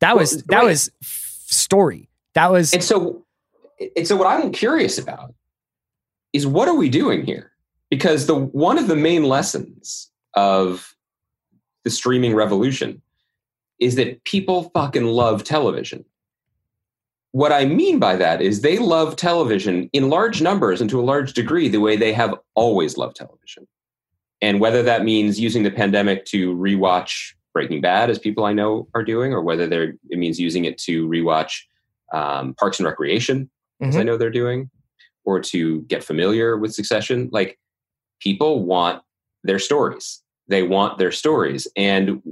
That 0.00 0.14
Well, 0.14 0.22
was 0.22 0.42
that 0.44 0.56
right. 0.56 0.64
was 0.64 0.90
f- 1.02 1.42
story. 1.46 2.08
That 2.34 2.52
was 2.52 2.72
And 2.72 2.82
so, 2.84 3.24
and 3.96 4.06
so 4.06 4.16
what 4.16 4.26
I'm 4.28 4.52
curious 4.52 4.96
about 4.98 5.34
is 6.32 6.46
what 6.46 6.68
are 6.68 6.74
we 6.76 6.88
doing 6.88 7.24
here? 7.24 7.52
Because 7.90 8.26
the 8.26 8.34
one 8.34 8.78
of 8.78 8.86
the 8.88 8.96
main 8.96 9.24
lessons 9.24 10.10
of 10.34 10.94
the 11.84 11.90
streaming 11.90 12.34
revolution 12.34 13.02
is 13.80 13.96
that 13.96 14.22
people 14.24 14.70
fucking 14.74 15.06
love 15.06 15.42
television. 15.42 16.04
What 17.32 17.52
I 17.52 17.64
mean 17.64 17.98
by 17.98 18.16
that 18.16 18.42
is 18.42 18.60
they 18.60 18.78
love 18.78 19.16
television 19.16 19.88
in 19.92 20.10
large 20.10 20.42
numbers 20.42 20.80
and 20.80 20.90
to 20.90 21.00
a 21.00 21.02
large 21.02 21.32
degree 21.32 21.68
the 21.68 21.78
way 21.78 21.96
they 21.96 22.12
have 22.12 22.34
always 22.54 22.96
loved 22.96 23.16
television. 23.16 23.66
And 24.42 24.60
whether 24.60 24.82
that 24.82 25.04
means 25.04 25.38
using 25.38 25.62
the 25.62 25.70
pandemic 25.70 26.24
to 26.26 26.54
rewatch 26.56 27.32
Breaking 27.52 27.80
Bad, 27.80 28.10
as 28.10 28.18
people 28.18 28.44
I 28.44 28.52
know 28.52 28.88
are 28.94 29.02
doing, 29.04 29.32
or 29.32 29.42
whether 29.42 29.64
it 30.08 30.18
means 30.18 30.38
using 30.38 30.64
it 30.64 30.78
to 30.78 31.08
rewatch 31.08 31.62
um, 32.12 32.54
Parks 32.54 32.78
and 32.78 32.86
Recreation, 32.86 33.48
as 33.80 33.96
I 33.96 34.02
Mhm. 34.02 34.06
know 34.06 34.16
they're 34.16 34.30
doing, 34.30 34.68
or 35.24 35.40
to 35.40 35.82
get 35.82 36.04
familiar 36.04 36.56
with 36.56 36.74
Succession. 36.74 37.28
Like 37.32 37.58
people 38.20 38.64
want 38.64 39.02
their 39.44 39.58
stories. 39.58 40.22
They 40.48 40.62
want 40.62 40.98
their 40.98 41.12
stories. 41.12 41.68
And 41.76 42.22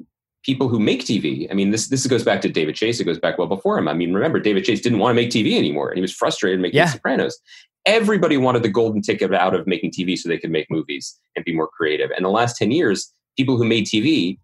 people 0.43 0.69
who 0.69 0.79
make 0.79 1.03
TV, 1.03 1.49
I 1.51 1.55
mean, 1.55 1.71
this 1.71 1.89
this 1.89 2.07
goes 2.07 2.25
back 2.25 2.41
to 2.43 2.49
David 2.49 2.75
Chase. 2.75 3.01
It 3.01 3.05
goes 3.05 3.19
back 3.19 3.39
well 3.39 3.49
before 3.49 3.79
him. 3.79 3.89
I 3.89 3.95
mean, 3.95 4.13
remember, 4.13 4.41
David 4.41 4.65
Chase 4.65 4.81
didn't 4.81 4.99
want 4.99 5.11
to 5.11 5.23
make 5.23 5.31
TV 5.31 5.57
anymore, 5.57 5.89
and 5.89 5.99
he 5.99 6.03
was 6.03 6.13
frustrated 6.13 6.61
making 6.61 6.79
Yeah. 6.79 6.87
The 6.87 6.93
Sopranos. 6.93 7.39
Everybody 7.87 8.37
wanted 8.37 8.63
the 8.63 8.69
golden 8.69 9.01
ticket 9.01 9.33
out 9.33 9.55
of 9.55 9.67
making 9.67 9.93
TV 9.93 10.19
so 10.19 10.29
they 10.29 10.37
could 10.39 10.51
make 10.51 10.67
movies 10.71 11.19
and 11.37 11.45
be 11.45 11.55
more 11.55 11.69
creative. 11.69 12.11
And 12.11 12.25
the 12.25 12.31
last 12.31 12.57
10 12.57 12.71
years, 12.71 13.13
people 13.37 13.57
who 13.57 13.65
made 13.65 13.87
TV 13.87 14.39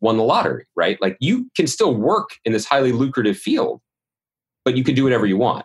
won 0.00 0.16
the 0.16 0.22
lottery, 0.22 0.66
right? 0.76 1.00
Like 1.00 1.16
you 1.18 1.50
can 1.56 1.66
still 1.66 1.94
work 1.94 2.30
in 2.44 2.52
this 2.52 2.64
highly 2.64 2.92
lucrative 2.92 3.36
field, 3.36 3.80
but 4.64 4.76
you 4.76 4.84
can 4.84 4.94
do 4.94 5.02
whatever 5.02 5.26
you 5.26 5.36
want. 5.36 5.64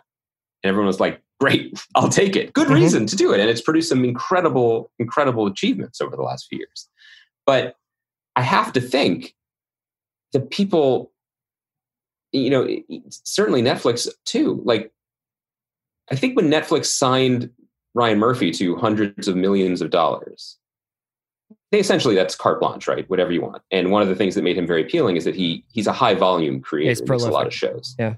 And 0.62 0.70
everyone 0.70 0.88
was 0.88 0.98
like, 0.98 1.20
great, 1.40 1.84
I'll 1.94 2.08
take 2.08 2.36
it. 2.36 2.52
Good 2.52 2.68
Mhm. 2.68 2.74
reason 2.74 3.06
to 3.06 3.16
do 3.16 3.32
it. 3.32 3.40
And 3.40 3.50
it's 3.50 3.60
produced 3.60 3.88
some 3.88 4.04
incredible, 4.04 4.90
incredible 4.98 5.46
achievements 5.46 6.00
over 6.00 6.16
the 6.16 6.22
last 6.22 6.46
few 6.48 6.58
years. 6.58 6.88
But 7.46 7.76
I 8.36 8.42
have 8.42 8.72
to 8.74 8.80
think 8.80 9.34
that 10.32 10.50
people, 10.50 11.12
you 12.32 12.50
know, 12.50 12.68
certainly 13.10 13.62
Netflix 13.62 14.08
too. 14.24 14.60
Like, 14.64 14.92
I 16.10 16.16
think 16.16 16.36
when 16.36 16.50
Netflix 16.50 16.86
signed 16.86 17.50
Ryan 17.94 18.18
Murphy 18.18 18.50
to 18.52 18.76
hundreds 18.76 19.28
of 19.28 19.36
millions 19.36 19.80
of 19.80 19.90
dollars, 19.90 20.58
they 21.70 21.78
essentially 21.78 22.14
that's 22.14 22.34
carte 22.34 22.60
blanche, 22.60 22.88
right? 22.88 23.08
Whatever 23.08 23.32
you 23.32 23.42
want. 23.42 23.62
And 23.70 23.90
one 23.90 24.02
of 24.02 24.08
the 24.08 24.14
things 24.16 24.34
that 24.34 24.42
made 24.42 24.56
him 24.56 24.66
very 24.66 24.82
appealing 24.82 25.16
is 25.16 25.24
that 25.24 25.34
he 25.34 25.64
he's 25.72 25.86
a 25.86 25.92
high 25.92 26.14
volume 26.14 26.60
creator. 26.60 26.90
He's 26.90 27.00
He 27.00 27.06
makes 27.06 27.24
a 27.24 27.30
lot 27.30 27.46
of 27.46 27.54
shows. 27.54 27.94
Yeah. 27.98 28.14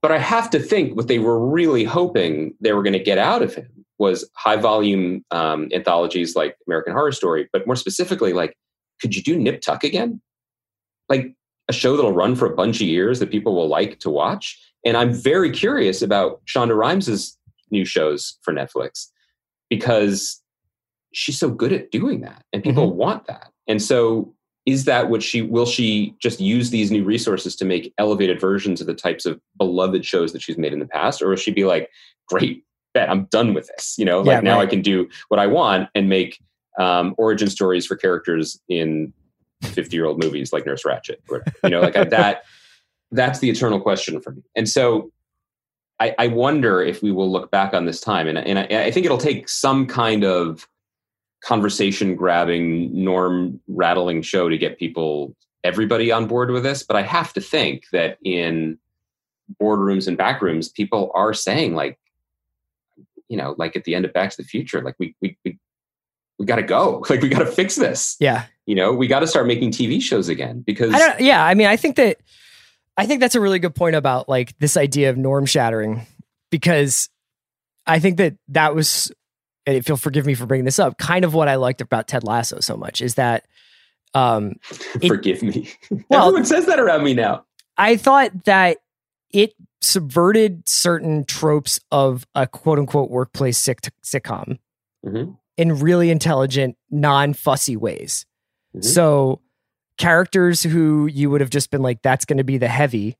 But 0.00 0.12
I 0.12 0.18
have 0.18 0.50
to 0.50 0.60
think 0.60 0.96
what 0.96 1.08
they 1.08 1.18
were 1.18 1.44
really 1.44 1.84
hoping 1.84 2.54
they 2.60 2.72
were 2.72 2.82
going 2.82 2.92
to 2.92 2.98
get 2.98 3.18
out 3.18 3.42
of 3.42 3.54
him 3.54 3.68
was 3.98 4.28
high 4.36 4.56
volume 4.56 5.24
um, 5.32 5.68
anthologies 5.72 6.36
like 6.36 6.56
American 6.66 6.92
Horror 6.92 7.12
Story, 7.12 7.48
but 7.52 7.66
more 7.66 7.76
specifically, 7.76 8.32
like, 8.32 8.56
could 9.00 9.16
you 9.16 9.22
do 9.22 9.36
Nip 9.36 9.60
Tuck 9.60 9.82
again? 9.82 10.20
Like 11.08 11.34
a 11.68 11.72
show 11.72 11.96
that'll 11.96 12.12
run 12.12 12.36
for 12.36 12.46
a 12.46 12.54
bunch 12.54 12.80
of 12.80 12.86
years 12.86 13.18
that 13.18 13.30
people 13.30 13.54
will 13.54 13.68
like 13.68 13.98
to 14.00 14.10
watch. 14.10 14.58
And 14.84 14.96
I'm 14.96 15.12
very 15.12 15.50
curious 15.50 16.00
about 16.00 16.40
Shonda 16.46 16.76
Rhimes's 16.76 17.36
new 17.70 17.84
shows 17.84 18.38
for 18.42 18.54
Netflix 18.54 19.08
because 19.68 20.40
she's 21.12 21.38
so 21.38 21.50
good 21.50 21.72
at 21.72 21.90
doing 21.90 22.20
that 22.20 22.44
and 22.52 22.62
people 22.62 22.94
want 22.94 23.26
that. 23.26 23.50
And 23.66 23.82
so 23.82 24.34
is 24.68 24.84
that 24.84 25.08
what 25.08 25.22
she 25.22 25.40
will 25.40 25.64
she 25.64 26.14
just 26.20 26.40
use 26.40 26.68
these 26.68 26.90
new 26.90 27.02
resources 27.02 27.56
to 27.56 27.64
make 27.64 27.94
elevated 27.96 28.38
versions 28.38 28.82
of 28.82 28.86
the 28.86 28.94
types 28.94 29.24
of 29.24 29.40
beloved 29.56 30.04
shows 30.04 30.34
that 30.34 30.42
she's 30.42 30.58
made 30.58 30.74
in 30.74 30.78
the 30.78 30.86
past 30.86 31.22
or 31.22 31.28
will 31.30 31.36
she 31.36 31.50
be 31.50 31.64
like 31.64 31.88
great 32.28 32.64
bet 32.92 33.08
i'm 33.10 33.24
done 33.26 33.54
with 33.54 33.66
this 33.68 33.96
you 33.96 34.04
know 34.04 34.22
Yeah, 34.22 34.34
like 34.34 34.44
now 34.44 34.58
right. 34.58 34.68
i 34.68 34.70
can 34.70 34.82
do 34.82 35.08
what 35.28 35.40
i 35.40 35.46
want 35.46 35.88
and 35.94 36.08
make 36.10 36.38
um, 36.78 37.14
origin 37.18 37.48
stories 37.48 37.86
for 37.86 37.96
characters 37.96 38.60
in 38.68 39.12
50 39.62 39.96
year 39.96 40.04
old 40.04 40.22
movies 40.22 40.52
like 40.52 40.66
nurse 40.66 40.84
Ratched 40.84 41.16
or 41.30 41.38
whatever. 41.38 41.56
you 41.64 41.70
know 41.70 41.80
like 41.80 41.96
I, 41.96 42.04
that 42.04 42.42
that's 43.10 43.38
the 43.38 43.48
eternal 43.48 43.80
question 43.80 44.20
for 44.20 44.32
me 44.32 44.42
and 44.54 44.68
so 44.68 45.10
I, 45.98 46.14
I 46.18 46.26
wonder 46.28 46.80
if 46.82 47.02
we 47.02 47.10
will 47.10 47.32
look 47.32 47.50
back 47.50 47.74
on 47.74 47.86
this 47.86 48.00
time 48.00 48.28
and, 48.28 48.38
and 48.38 48.58
I, 48.58 48.84
I 48.84 48.90
think 48.92 49.06
it'll 49.06 49.18
take 49.18 49.48
some 49.48 49.86
kind 49.86 50.24
of 50.24 50.68
conversation 51.42 52.14
grabbing 52.16 53.04
norm 53.04 53.60
rattling 53.68 54.22
show 54.22 54.48
to 54.48 54.58
get 54.58 54.78
people 54.78 55.34
everybody 55.64 56.10
on 56.10 56.26
board 56.26 56.50
with 56.50 56.62
this 56.62 56.82
but 56.82 56.96
i 56.96 57.02
have 57.02 57.32
to 57.32 57.40
think 57.40 57.84
that 57.92 58.18
in 58.24 58.78
boardrooms 59.60 60.06
and 60.08 60.16
back 60.16 60.42
rooms 60.42 60.68
people 60.68 61.10
are 61.14 61.32
saying 61.32 61.74
like 61.74 61.98
you 63.28 63.36
know 63.36 63.54
like 63.58 63.76
at 63.76 63.84
the 63.84 63.94
end 63.94 64.04
of 64.04 64.12
back 64.12 64.30
to 64.30 64.36
the 64.36 64.42
future 64.44 64.82
like 64.82 64.94
we 64.98 65.14
we 65.20 65.36
we, 65.44 65.58
we 66.38 66.46
got 66.46 66.56
to 66.56 66.62
go 66.62 67.04
like 67.10 67.20
we 67.22 67.28
got 67.28 67.40
to 67.40 67.46
fix 67.46 67.76
this 67.76 68.16
Yeah. 68.20 68.44
you 68.66 68.74
know 68.74 68.92
we 68.92 69.06
got 69.06 69.20
to 69.20 69.26
start 69.26 69.46
making 69.46 69.70
tv 69.70 70.00
shows 70.02 70.28
again 70.28 70.60
because 70.60 70.92
I 70.94 70.98
don't, 70.98 71.20
yeah, 71.20 71.44
I 71.44 71.54
mean, 71.54 71.66
I 71.66 71.76
think 71.76 71.96
that 71.96 72.18
I 72.96 73.06
think 73.06 73.20
that's 73.20 73.36
a 73.36 73.40
really 73.40 73.60
good 73.60 73.74
point 73.76 73.94
about 73.94 74.28
like 74.28 74.58
this 74.58 74.76
idea 74.76 75.10
of 75.10 75.16
norm 75.16 75.46
shattering 75.46 76.04
because 76.50 77.08
I 77.86 78.00
think 78.00 78.16
that 78.18 78.34
that 78.48 78.74
was, 78.74 79.12
and 79.68 79.76
if 79.76 79.86
you'll 79.86 79.98
forgive 79.98 80.24
me 80.24 80.32
for 80.32 80.46
bringing 80.46 80.64
this 80.64 80.78
up, 80.78 80.96
kind 80.96 81.26
of 81.26 81.34
what 81.34 81.46
I 81.46 81.56
liked 81.56 81.82
about 81.82 82.08
Ted 82.08 82.24
Lasso 82.24 82.58
so 82.60 82.74
much 82.74 83.02
is 83.02 83.16
that 83.16 83.44
um, 84.14 84.54
it- 85.02 85.08
forgive 85.08 85.42
me 85.42 85.68
Well- 86.08 86.28
everyone 86.28 86.46
says 86.46 86.64
that 86.66 86.80
around 86.80 87.04
me 87.04 87.12
now 87.12 87.44
I 87.76 87.98
thought 87.98 88.46
that 88.46 88.78
it 89.30 89.52
subverted 89.82 90.66
certain 90.66 91.24
tropes 91.24 91.78
of 91.92 92.26
a 92.34 92.46
quote 92.46 92.78
unquote 92.78 93.10
workplace 93.10 93.60
sitcom 93.62 94.58
Mhm. 95.06 95.36
in 95.58 95.78
really 95.78 96.10
intelligent, 96.10 96.76
non 96.90 97.34
fussy 97.34 97.76
ways. 97.76 98.24
Mhm. 98.74 98.82
So, 98.84 99.42
characters 99.98 100.62
who 100.62 101.06
you 101.06 101.28
would 101.30 101.40
have 101.42 101.50
just 101.50 101.70
been 101.70 101.82
like, 101.82 102.00
that's 102.02 102.24
going 102.24 102.38
to 102.38 102.44
be 102.44 102.56
the 102.58 102.68
heavy 102.68 103.16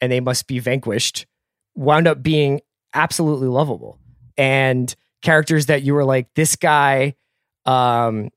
and 0.00 0.10
they 0.10 0.20
must 0.20 0.46
be 0.46 0.58
vanquished, 0.60 1.26
wound 1.74 2.08
up 2.08 2.22
being 2.22 2.60
absolutely 2.94 3.48
lovable. 3.48 3.98
And 4.36 4.92
characters 5.22 5.66
that 5.66 5.82
you 5.82 5.94
were 5.94 6.04
like, 6.04 6.32
this 6.34 6.56
guy 6.56 7.14
um, 7.66 8.30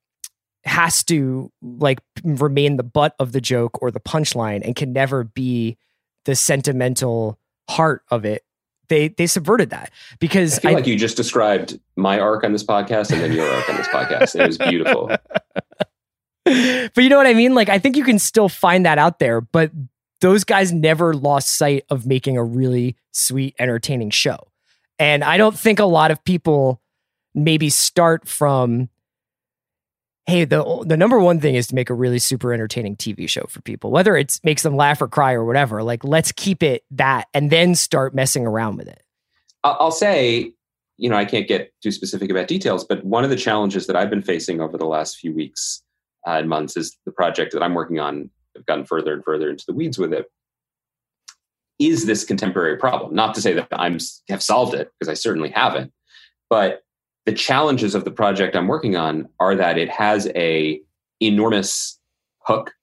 has 0.63 1.03
to 1.05 1.51
like 1.61 1.99
remain 2.23 2.77
the 2.77 2.83
butt 2.83 3.15
of 3.19 3.31
the 3.31 3.41
joke 3.41 3.81
or 3.81 3.91
the 3.91 3.99
punchline 3.99 4.61
and 4.63 4.75
can 4.75 4.93
never 4.93 5.23
be 5.23 5.77
the 6.25 6.35
sentimental 6.35 7.39
heart 7.69 8.03
of 8.11 8.25
it. 8.25 8.43
They 8.89 9.07
they 9.07 9.25
subverted 9.25 9.69
that 9.69 9.91
because 10.19 10.57
I 10.57 10.61
feel 10.61 10.71
I- 10.71 10.73
like 10.75 10.87
you 10.87 10.97
just 10.97 11.15
described 11.15 11.79
my 11.95 12.19
arc 12.19 12.43
on 12.43 12.51
this 12.51 12.63
podcast 12.63 13.11
and 13.11 13.21
then 13.21 13.31
your 13.31 13.49
arc 13.49 13.69
on 13.69 13.77
this 13.77 13.87
podcast. 13.87 14.37
It 14.37 14.45
was 14.45 14.57
beautiful. 14.57 15.09
but 16.45 16.97
you 16.97 17.09
know 17.09 17.17
what 17.17 17.27
I 17.27 17.33
mean? 17.33 17.55
Like, 17.55 17.69
I 17.69 17.79
think 17.79 17.95
you 17.95 18.03
can 18.03 18.19
still 18.19 18.49
find 18.49 18.85
that 18.85 18.97
out 18.97 19.19
there, 19.19 19.39
but 19.39 19.71
those 20.19 20.43
guys 20.43 20.71
never 20.71 21.13
lost 21.13 21.57
sight 21.57 21.85
of 21.89 22.05
making 22.05 22.37
a 22.37 22.43
really 22.43 22.95
sweet, 23.11 23.55
entertaining 23.59 24.09
show. 24.09 24.50
And 25.01 25.23
I 25.23 25.37
don't 25.37 25.57
think 25.57 25.79
a 25.79 25.85
lot 25.85 26.11
of 26.11 26.23
people 26.23 26.79
maybe 27.33 27.71
start 27.71 28.27
from, 28.27 28.87
hey, 30.27 30.45
the 30.45 30.83
the 30.85 30.95
number 30.95 31.19
one 31.19 31.39
thing 31.39 31.55
is 31.55 31.65
to 31.69 31.75
make 31.75 31.89
a 31.89 31.95
really 31.95 32.19
super 32.19 32.53
entertaining 32.53 32.97
TV 32.97 33.27
show 33.27 33.47
for 33.49 33.61
people, 33.61 33.89
whether 33.89 34.15
it 34.15 34.39
makes 34.43 34.61
them 34.61 34.75
laugh 34.75 35.01
or 35.01 35.07
cry 35.07 35.33
or 35.33 35.43
whatever. 35.43 35.81
Like, 35.81 36.03
let's 36.03 36.31
keep 36.31 36.61
it 36.61 36.83
that, 36.91 37.29
and 37.33 37.49
then 37.49 37.73
start 37.73 38.13
messing 38.13 38.45
around 38.45 38.77
with 38.77 38.87
it. 38.87 39.01
I'll 39.63 39.89
say, 39.89 40.53
you 40.97 41.09
know, 41.09 41.15
I 41.15 41.25
can't 41.25 41.47
get 41.47 41.73
too 41.81 41.91
specific 41.91 42.29
about 42.29 42.47
details, 42.47 42.83
but 42.83 43.03
one 43.03 43.23
of 43.23 43.31
the 43.31 43.35
challenges 43.35 43.87
that 43.87 43.95
I've 43.95 44.11
been 44.11 44.21
facing 44.21 44.61
over 44.61 44.77
the 44.77 44.85
last 44.85 45.17
few 45.17 45.33
weeks 45.33 45.81
uh, 46.27 46.33
and 46.33 46.47
months 46.47 46.77
is 46.77 46.95
the 47.07 47.11
project 47.11 47.53
that 47.53 47.63
I'm 47.63 47.73
working 47.73 47.99
on. 47.99 48.29
I've 48.55 48.67
gotten 48.67 48.85
further 48.85 49.13
and 49.13 49.23
further 49.23 49.49
into 49.49 49.65
the 49.65 49.73
weeds 49.73 49.97
with 49.97 50.13
it. 50.13 50.31
Is 51.81 52.05
this 52.05 52.23
contemporary 52.23 52.77
problem? 52.77 53.13
Not 53.15 53.33
to 53.35 53.41
say 53.41 53.53
that 53.53 53.67
I'm 53.71 53.97
have 54.29 54.41
solved 54.43 54.73
it 54.75 54.91
because 54.99 55.09
I 55.09 55.15
certainly 55.15 55.49
haven't, 55.49 55.91
but 56.49 56.83
the 57.25 57.33
challenges 57.33 57.95
of 57.95 58.05
the 58.05 58.11
project 58.11 58.55
I'm 58.55 58.67
working 58.67 58.95
on 58.95 59.27
are 59.39 59.55
that 59.55 59.77
it 59.77 59.89
has 59.89 60.27
a 60.35 60.79
enormous 61.21 61.99
hook. 62.39 62.73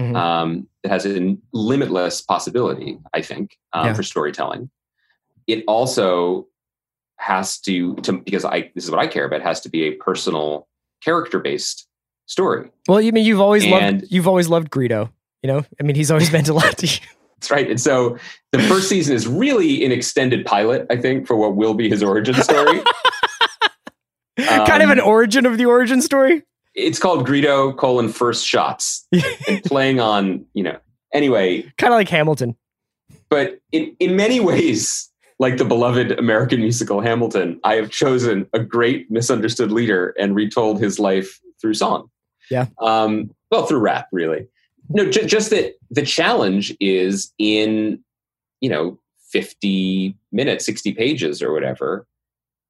Mhm. 0.00 0.14
Um, 0.16 0.68
it 0.82 0.90
has 0.90 1.06
a 1.06 1.36
limitless 1.52 2.20
possibility, 2.20 2.98
I 3.12 3.22
think, 3.22 3.56
um, 3.72 3.86
Yeah. 3.86 3.94
for 3.94 4.02
storytelling. 4.02 4.70
It 5.46 5.64
also 5.66 6.48
has 7.16 7.58
to, 7.60 7.94
to 7.96 8.12
because 8.12 8.44
I 8.44 8.70
this 8.74 8.84
is 8.84 8.90
what 8.90 9.00
I 9.00 9.06
care 9.06 9.24
about. 9.24 9.40
Has 9.42 9.60
to 9.62 9.68
be 9.70 9.84
a 9.84 9.92
personal, 9.92 10.68
character 11.02 11.38
based 11.38 11.86
story. 12.26 12.70
Well, 12.88 13.00
you 13.00 13.12
mean 13.12 13.24
you've 13.26 13.40
always 13.40 13.64
And- 13.64 13.72
loved 14.00 14.12
you've 14.12 14.26
always 14.28 14.48
loved 14.48 14.70
Greedo. 14.70 15.10
You 15.42 15.48
know, 15.48 15.64
I 15.78 15.82
mean, 15.82 15.94
he's 15.96 16.10
always 16.10 16.32
meant 16.32 16.48
a 16.48 16.54
lot 16.54 16.78
to 16.78 16.86
you. 16.86 16.98
Right. 17.50 17.68
And 17.70 17.80
so 17.80 18.18
the 18.52 18.58
first 18.60 18.88
season 18.88 19.14
is 19.14 19.26
really 19.26 19.84
an 19.84 19.92
extended 19.92 20.44
pilot, 20.46 20.86
I 20.90 20.96
think, 20.96 21.26
for 21.26 21.36
what 21.36 21.56
will 21.56 21.74
be 21.74 21.88
his 21.88 22.02
origin 22.02 22.34
story. 22.34 22.80
kind 24.38 24.82
of 24.82 24.90
an 24.90 25.00
Um, 25.00 25.06
origin 25.06 25.46
of 25.46 25.58
the 25.58 25.66
origin 25.66 26.00
story. 26.02 26.42
it's 26.74 26.98
called 26.98 27.26
Greedo 27.26 27.76
colon 27.76 28.08
first 28.08 28.46
shots 28.46 29.06
and 29.48 29.62
playing 29.64 30.00
on, 30.00 30.44
you 30.54 30.62
know, 30.64 30.78
anyway, 31.12 31.62
kind 31.78 31.92
of 31.92 31.96
like 31.98 32.08
Hamilton. 32.08 32.56
but 33.30 33.60
in, 33.72 33.94
in 34.00 34.16
many 34.16 34.40
ways, 34.40 35.10
like 35.38 35.56
the 35.56 35.64
beloved 35.64 36.12
American 36.18 36.60
musical 36.60 37.00
Hamilton, 37.00 37.60
I 37.64 37.74
have 37.76 37.90
chosen 37.90 38.46
a 38.52 38.58
great 38.60 39.10
misunderstood 39.10 39.70
leader 39.70 40.14
and 40.18 40.34
retold 40.34 40.80
his 40.80 40.98
life 40.98 41.40
through 41.60 41.74
song. 41.74 42.10
Yeah. 42.50 42.66
Um, 42.80 43.30
well, 43.50 43.66
through 43.66 43.78
rap, 43.80 44.08
really. 44.12 44.48
No, 44.88 45.10
ju- 45.10 45.26
just 45.26 45.50
that 45.50 45.74
the 45.90 46.02
challenge 46.02 46.76
is 46.80 47.32
in, 47.38 48.02
you 48.60 48.68
know, 48.68 48.98
50 49.30 50.16
minutes, 50.32 50.64
60 50.66 50.92
pages 50.92 51.42
or 51.42 51.52
whatever, 51.52 52.06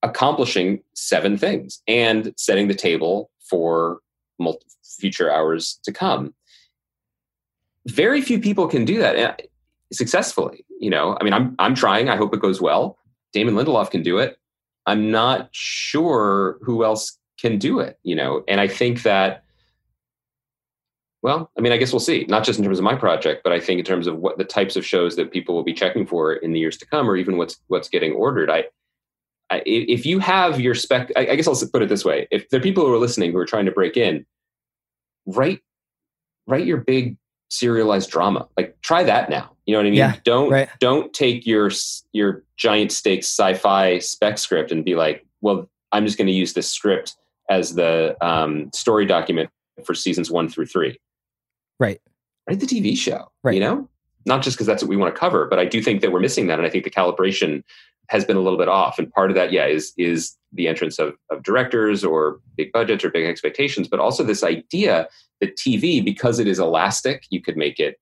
accomplishing 0.02 0.80
seven 0.94 1.36
things 1.36 1.82
and 1.86 2.32
setting 2.36 2.68
the 2.68 2.74
table 2.74 3.30
for 3.48 4.00
multi- 4.38 4.66
future 4.98 5.30
hours 5.30 5.78
to 5.84 5.92
come. 5.92 6.34
Very 7.86 8.22
few 8.22 8.40
people 8.40 8.66
can 8.68 8.84
do 8.84 8.98
that 8.98 9.16
eh, 9.16 9.34
successfully. 9.92 10.64
You 10.80 10.90
know, 10.90 11.18
I 11.20 11.24
mean, 11.24 11.32
I'm 11.32 11.54
I'm 11.58 11.74
trying. 11.74 12.08
I 12.08 12.16
hope 12.16 12.34
it 12.34 12.40
goes 12.40 12.60
well. 12.60 12.98
Damon 13.32 13.54
Lindelof 13.54 13.90
can 13.90 14.02
do 14.02 14.18
it. 14.18 14.38
I'm 14.86 15.10
not 15.10 15.48
sure 15.52 16.58
who 16.62 16.84
else 16.84 17.18
can 17.38 17.58
do 17.58 17.80
it, 17.80 17.98
you 18.02 18.14
know. 18.14 18.44
And 18.48 18.60
I 18.60 18.68
think 18.68 19.02
that 19.02 19.43
well, 21.24 21.50
I 21.56 21.62
mean, 21.62 21.72
I 21.72 21.78
guess 21.78 21.90
we'll 21.90 22.00
see. 22.00 22.26
Not 22.28 22.44
just 22.44 22.58
in 22.58 22.66
terms 22.66 22.78
of 22.78 22.84
my 22.84 22.94
project, 22.94 23.44
but 23.44 23.52
I 23.54 23.58
think 23.58 23.78
in 23.78 23.84
terms 23.86 24.06
of 24.06 24.18
what 24.18 24.36
the 24.36 24.44
types 24.44 24.76
of 24.76 24.84
shows 24.84 25.16
that 25.16 25.32
people 25.32 25.54
will 25.54 25.64
be 25.64 25.72
checking 25.72 26.06
for 26.06 26.34
in 26.34 26.52
the 26.52 26.60
years 26.60 26.76
to 26.76 26.86
come, 26.86 27.08
or 27.08 27.16
even 27.16 27.38
what's 27.38 27.56
what's 27.68 27.88
getting 27.88 28.12
ordered. 28.12 28.50
I, 28.50 28.64
I 29.50 29.62
if 29.64 30.04
you 30.04 30.18
have 30.18 30.60
your 30.60 30.74
spec, 30.74 31.10
I, 31.16 31.28
I 31.28 31.36
guess 31.36 31.48
I'll 31.48 31.56
put 31.72 31.80
it 31.80 31.88
this 31.88 32.04
way: 32.04 32.28
if 32.30 32.50
there 32.50 32.60
are 32.60 32.62
people 32.62 32.84
who 32.84 32.92
are 32.92 32.98
listening 32.98 33.32
who 33.32 33.38
are 33.38 33.46
trying 33.46 33.64
to 33.64 33.72
break 33.72 33.96
in, 33.96 34.26
write 35.24 35.62
write 36.46 36.66
your 36.66 36.76
big 36.76 37.16
serialized 37.48 38.10
drama. 38.10 38.46
Like 38.58 38.78
try 38.82 39.02
that 39.02 39.30
now. 39.30 39.56
You 39.64 39.72
know 39.72 39.78
what 39.78 39.86
I 39.86 39.90
mean? 39.90 39.98
Yeah, 40.00 40.16
don't 40.24 40.50
right. 40.50 40.68
don't 40.78 41.10
take 41.14 41.46
your 41.46 41.70
your 42.12 42.44
giant 42.58 42.92
stakes 42.92 43.28
sci-fi 43.28 43.98
spec 43.98 44.36
script 44.36 44.70
and 44.72 44.84
be 44.84 44.94
like, 44.94 45.24
well, 45.40 45.70
I'm 45.90 46.04
just 46.04 46.18
going 46.18 46.26
to 46.26 46.34
use 46.34 46.52
this 46.52 46.70
script 46.70 47.16
as 47.48 47.76
the 47.76 48.14
um, 48.20 48.70
story 48.74 49.06
document 49.06 49.48
for 49.86 49.94
seasons 49.94 50.30
one 50.30 50.50
through 50.50 50.66
three. 50.66 50.98
Right. 51.80 52.00
Write 52.48 52.60
the 52.60 52.66
TV 52.66 52.96
show. 52.96 53.30
Right. 53.42 53.54
You 53.54 53.60
know, 53.60 53.88
not 54.26 54.42
just 54.42 54.56
because 54.56 54.66
that's 54.66 54.82
what 54.82 54.88
we 54.88 54.96
want 54.96 55.14
to 55.14 55.18
cover, 55.18 55.46
but 55.46 55.58
I 55.58 55.64
do 55.64 55.82
think 55.82 56.00
that 56.00 56.12
we're 56.12 56.20
missing 56.20 56.46
that, 56.48 56.58
and 56.58 56.66
I 56.66 56.70
think 56.70 56.84
the 56.84 56.90
calibration 56.90 57.62
has 58.10 58.24
been 58.24 58.36
a 58.36 58.40
little 58.40 58.58
bit 58.58 58.68
off. 58.68 58.98
And 58.98 59.10
part 59.12 59.30
of 59.30 59.34
that, 59.36 59.50
yeah, 59.52 59.66
is 59.66 59.92
is 59.96 60.36
the 60.52 60.68
entrance 60.68 60.98
of 60.98 61.14
of 61.30 61.42
directors 61.42 62.04
or 62.04 62.38
big 62.56 62.70
budgets 62.72 63.04
or 63.04 63.10
big 63.10 63.24
expectations, 63.26 63.88
but 63.88 63.98
also 64.00 64.22
this 64.22 64.42
idea 64.44 65.08
that 65.40 65.56
TV, 65.56 66.04
because 66.04 66.38
it 66.38 66.46
is 66.46 66.58
elastic, 66.58 67.24
you 67.30 67.40
could 67.40 67.56
make 67.56 67.80
it 67.80 67.98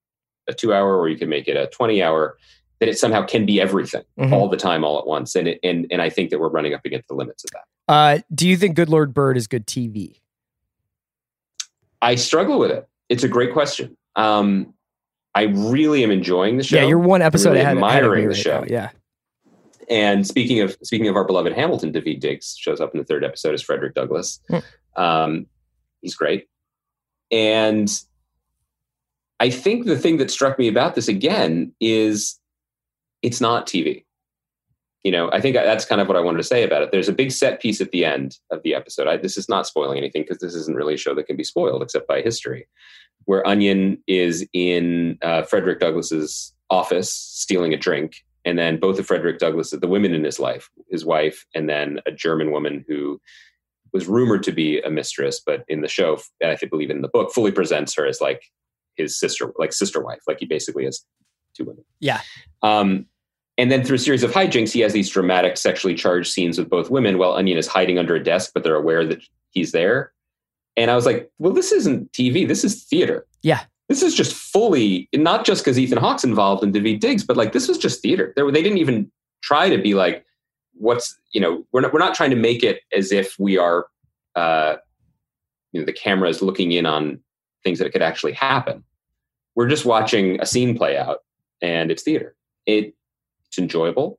a 0.48 0.52
two 0.54 0.72
hour 0.74 0.96
or 0.98 1.08
you 1.08 1.16
could 1.16 1.28
make 1.28 1.46
it 1.48 1.56
a 1.56 1.68
20 1.68 2.02
hour 2.02 2.36
that 2.80 2.88
it 2.88 2.98
somehow 2.98 3.24
can 3.24 3.46
be 3.46 3.60
everything 3.60 4.02
Mhm. 4.18 4.32
all 4.32 4.48
the 4.48 4.56
time 4.56 4.82
all 4.84 4.98
at 4.98 5.06
once 5.06 5.36
and 5.36 5.46
it, 5.46 5.60
and 5.62 5.86
and 5.90 6.02
I 6.02 6.10
think 6.10 6.30
that 6.30 6.40
we're 6.40 6.48
running 6.48 6.74
up 6.74 6.84
against 6.84 7.06
the 7.08 7.14
limits 7.14 7.44
of 7.44 7.50
that. 7.52 7.64
Uh, 7.92 8.18
do 8.34 8.48
you 8.48 8.56
think 8.56 8.74
Good 8.74 8.88
Lord 8.88 9.14
Bird 9.14 9.36
is 9.36 9.46
good 9.46 9.66
TV? 9.66 10.20
I 12.00 12.16
struggle 12.16 12.58
with 12.58 12.70
it. 12.72 12.88
It's 13.12 13.24
a 13.24 13.28
great 13.28 13.52
question. 13.52 13.96
Um, 14.16 14.72
I 15.34 15.42
really 15.42 16.02
am 16.02 16.10
enjoying 16.10 16.56
the 16.56 16.64
show. 16.64 16.76
Yeah, 16.76 16.86
you're 16.86 16.98
one 16.98 17.22
episode 17.22 17.50
really 17.50 17.60
ahead, 17.60 17.76
ahead 17.76 17.84
of 17.84 17.94
admiring 17.94 18.28
me 18.28 18.34
the 18.34 18.40
show. 18.40 18.60
now. 18.60 18.66
Yeah. 18.68 18.90
And 19.90 20.26
speaking 20.26 20.60
of 20.60 20.76
speaking 20.82 21.08
of 21.08 21.16
our 21.16 21.24
beloved 21.24 21.52
Hamilton, 21.52 21.92
Daveed 21.92 22.20
Diggs 22.20 22.56
shows 22.58 22.80
up 22.80 22.94
in 22.94 22.98
the 22.98 23.04
third 23.04 23.24
episode 23.24 23.54
as 23.54 23.62
Frederick 23.62 23.94
Douglass. 23.94 24.40
Hmm. 24.48 24.58
Um, 24.96 25.46
he's 26.00 26.14
great, 26.14 26.48
and 27.30 27.90
I 29.40 29.50
think 29.50 29.84
the 29.84 29.98
thing 29.98 30.18
that 30.18 30.30
struck 30.30 30.58
me 30.58 30.68
about 30.68 30.94
this 30.94 31.08
again 31.08 31.74
is 31.80 32.38
it's 33.22 33.40
not 33.40 33.66
TV. 33.66 34.04
You 35.04 35.10
know, 35.10 35.30
I 35.32 35.40
think 35.40 35.56
that's 35.56 35.84
kind 35.84 36.00
of 36.00 36.06
what 36.06 36.16
I 36.16 36.20
wanted 36.20 36.38
to 36.38 36.44
say 36.44 36.62
about 36.62 36.82
it. 36.82 36.92
There's 36.92 37.08
a 37.08 37.12
big 37.12 37.32
set 37.32 37.60
piece 37.60 37.80
at 37.80 37.90
the 37.90 38.04
end 38.04 38.38
of 38.52 38.62
the 38.62 38.74
episode. 38.74 39.08
I, 39.08 39.16
this 39.16 39.36
is 39.36 39.48
not 39.48 39.66
spoiling 39.66 39.98
anything 39.98 40.22
because 40.22 40.38
this 40.38 40.54
isn't 40.54 40.76
really 40.76 40.94
a 40.94 40.98
show 40.98 41.14
that 41.14 41.26
can 41.26 41.36
be 41.36 41.44
spoiled 41.44 41.82
except 41.82 42.06
by 42.06 42.22
history, 42.22 42.68
where 43.24 43.46
Onion 43.46 43.98
is 44.06 44.46
in 44.52 45.18
uh, 45.22 45.42
Frederick 45.42 45.80
Douglass's 45.80 46.54
office 46.70 47.12
stealing 47.12 47.74
a 47.74 47.76
drink, 47.76 48.24
and 48.44 48.58
then 48.58 48.78
both 48.78 48.98
of 48.98 49.06
Frederick 49.06 49.38
Douglass, 49.38 49.70
the 49.70 49.88
women 49.88 50.14
in 50.14 50.24
his 50.24 50.38
life, 50.38 50.70
his 50.90 51.04
wife, 51.04 51.46
and 51.54 51.68
then 51.68 52.00
a 52.06 52.12
German 52.12 52.52
woman 52.52 52.84
who 52.88 53.20
was 53.92 54.06
rumored 54.06 54.42
to 54.44 54.52
be 54.52 54.80
a 54.80 54.90
mistress, 54.90 55.40
but 55.44 55.64
in 55.68 55.82
the 55.82 55.88
show, 55.88 56.18
I 56.42 56.56
think, 56.56 56.70
believe 56.70 56.90
in 56.90 57.02
the 57.02 57.08
book, 57.08 57.32
fully 57.32 57.52
presents 57.52 57.94
her 57.96 58.06
as 58.06 58.20
like 58.20 58.42
his 58.96 59.18
sister, 59.18 59.52
like 59.58 59.72
sister 59.72 60.00
wife. 60.00 60.20
Like 60.26 60.38
he 60.40 60.46
basically 60.46 60.84
has 60.84 61.04
two 61.56 61.64
women. 61.64 61.84
Yeah. 62.00 62.20
Um, 62.62 63.06
and 63.62 63.70
then 63.70 63.84
through 63.84 63.94
a 63.94 64.00
series 64.00 64.24
of 64.24 64.32
hijinks, 64.32 64.72
he 64.72 64.80
has 64.80 64.92
these 64.92 65.08
dramatic 65.08 65.56
sexually 65.56 65.94
charged 65.94 66.32
scenes 66.32 66.58
with 66.58 66.68
both 66.68 66.90
women 66.90 67.16
while 67.16 67.34
Onion 67.34 67.56
is 67.56 67.68
hiding 67.68 67.96
under 67.96 68.16
a 68.16 68.22
desk, 68.22 68.50
but 68.52 68.64
they're 68.64 68.74
aware 68.74 69.06
that 69.06 69.22
he's 69.50 69.70
there. 69.70 70.12
And 70.76 70.90
I 70.90 70.96
was 70.96 71.06
like, 71.06 71.30
well, 71.38 71.52
this 71.52 71.70
isn't 71.70 72.10
TV. 72.10 72.48
This 72.48 72.64
is 72.64 72.82
theater. 72.82 73.24
Yeah. 73.42 73.60
This 73.88 74.02
is 74.02 74.16
just 74.16 74.34
fully, 74.34 75.08
not 75.14 75.44
just 75.44 75.62
because 75.62 75.78
Ethan 75.78 75.98
Hawke's 75.98 76.24
involved 76.24 76.64
in 76.64 76.72
Daveed 76.72 76.98
Diggs, 76.98 77.22
but 77.22 77.36
like 77.36 77.52
this 77.52 77.68
was 77.68 77.78
just 77.78 78.02
theater. 78.02 78.32
They, 78.34 78.42
they 78.42 78.64
didn't 78.64 78.78
even 78.78 79.12
try 79.44 79.68
to 79.68 79.80
be 79.80 79.94
like, 79.94 80.26
what's, 80.74 81.16
you 81.30 81.40
know, 81.40 81.64
we're 81.70 81.82
not, 81.82 81.92
we're 81.92 82.00
not 82.00 82.16
trying 82.16 82.30
to 82.30 82.36
make 82.36 82.64
it 82.64 82.80
as 82.92 83.12
if 83.12 83.38
we 83.38 83.58
are, 83.58 83.86
uh, 84.34 84.74
you 85.70 85.78
know, 85.78 85.86
the 85.86 85.92
camera 85.92 86.28
is 86.28 86.42
looking 86.42 86.72
in 86.72 86.84
on 86.84 87.20
things 87.62 87.78
that 87.78 87.92
could 87.92 88.02
actually 88.02 88.32
happen. 88.32 88.82
We're 89.54 89.68
just 89.68 89.84
watching 89.84 90.40
a 90.40 90.46
scene 90.46 90.76
play 90.76 90.98
out 90.98 91.18
and 91.60 91.92
it's 91.92 92.02
theater. 92.02 92.34
It, 92.66 92.96
it's 93.52 93.58
enjoyable. 93.58 94.18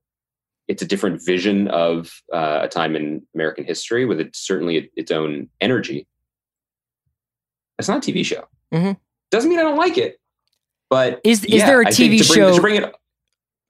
It's 0.67 0.83
a 0.83 0.85
different 0.85 1.25
vision 1.25 1.67
of 1.69 2.11
uh, 2.31 2.59
a 2.63 2.67
time 2.67 2.95
in 2.95 3.23
American 3.33 3.65
history 3.65 4.05
with 4.05 4.19
it, 4.19 4.35
certainly 4.35 4.91
its 4.95 5.11
own 5.11 5.49
energy. 5.59 6.07
It's 7.79 7.87
not 7.87 8.07
a 8.07 8.11
TV 8.11 8.23
show. 8.23 8.45
Mhm. 8.71 8.95
Doesn't 9.31 9.49
mean 9.49 9.57
I 9.59 9.63
don't 9.63 9.77
like 9.77 9.97
it, 9.97 10.19
but 10.89 11.19
Is 11.23 11.43
is 11.45 11.63
there 11.63 11.81
a 11.81 11.85
TV 11.85 12.21
to 12.21 12.27
bring, 12.27 12.39
show 12.39 12.55
to 12.55 12.61
bring 12.61 12.75
it? 12.83 12.93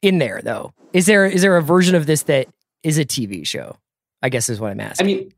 in 0.01 0.18
there 0.18 0.41
though? 0.43 0.74
Is 0.91 1.05
there 1.05 1.26
is 1.26 1.41
there 1.41 1.55
a 1.55 1.61
version 1.64 1.95
of 1.95 2.05
this 2.07 2.24
that 2.24 2.47
is 2.84 2.97
a 2.97 3.05
TV 3.05 3.47
show? 3.47 3.78
I 4.22 4.28
guess 4.30 4.49
is 4.49 4.59
what 4.59 4.72
I'm 4.72 4.80
asking. 4.82 5.05
I 5.05 5.07
mean, 5.07 5.34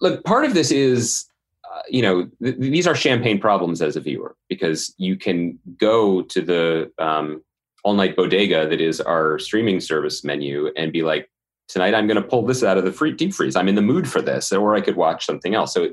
look, 0.00 0.24
part 0.24 0.44
of 0.44 0.52
this 0.54 0.70
is, 0.70 1.24
uh, 1.64 1.80
you 1.88 2.02
know, 2.02 2.28
th- 2.42 2.56
these 2.58 2.86
are 2.86 2.94
champagne 2.94 3.38
problems 3.40 3.80
as 3.82 3.96
a 3.96 4.00
viewer 4.00 4.36
because 4.48 4.94
you 4.98 5.16
can 5.16 5.58
go 5.78 6.22
to 6.22 6.40
the 6.42 6.92
um, 6.98 7.42
all 7.82 7.94
night 7.94 8.16
bodega 8.16 8.68
that 8.68 8.80
is 8.80 9.00
our 9.00 9.38
streaming 9.38 9.80
service 9.80 10.22
menu 10.24 10.70
and 10.76 10.92
be 10.92 11.02
like, 11.02 11.28
tonight 11.68 11.94
I'm 11.94 12.06
going 12.06 12.20
to 12.20 12.26
pull 12.28 12.44
this 12.46 12.62
out 12.62 12.78
of 12.78 12.84
the 12.84 12.92
free 12.92 13.12
deep 13.12 13.34
freeze. 13.34 13.56
I'm 13.56 13.68
in 13.68 13.74
the 13.74 13.82
mood 13.82 14.08
for 14.08 14.20
this, 14.22 14.52
or 14.52 14.74
I 14.74 14.80
could 14.80 14.96
watch 14.96 15.24
something 15.26 15.54
else. 15.54 15.72
So 15.74 15.88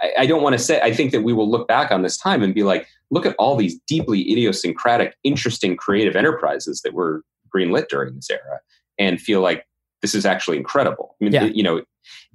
I, 0.00 0.12
I 0.20 0.26
don't 0.26 0.42
want 0.42 0.54
to 0.54 0.58
say. 0.58 0.80
I 0.80 0.92
think 0.92 1.12
that 1.12 1.22
we 1.22 1.32
will 1.32 1.50
look 1.50 1.68
back 1.68 1.90
on 1.92 2.02
this 2.02 2.16
time 2.16 2.42
and 2.42 2.54
be 2.54 2.62
like, 2.62 2.86
look 3.10 3.26
at 3.26 3.36
all 3.38 3.56
these 3.56 3.78
deeply 3.86 4.30
idiosyncratic, 4.30 5.16
interesting, 5.24 5.76
creative 5.76 6.16
enterprises 6.16 6.80
that 6.82 6.94
were 6.94 7.22
greenlit 7.54 7.88
during 7.88 8.14
this 8.14 8.30
era, 8.30 8.60
and 8.98 9.20
feel 9.20 9.40
like 9.40 9.66
this 10.02 10.14
is 10.14 10.24
actually 10.24 10.56
incredible. 10.56 11.16
I 11.20 11.24
mean, 11.24 11.32
Yeah. 11.32 11.44
you 11.44 11.62
know, 11.62 11.82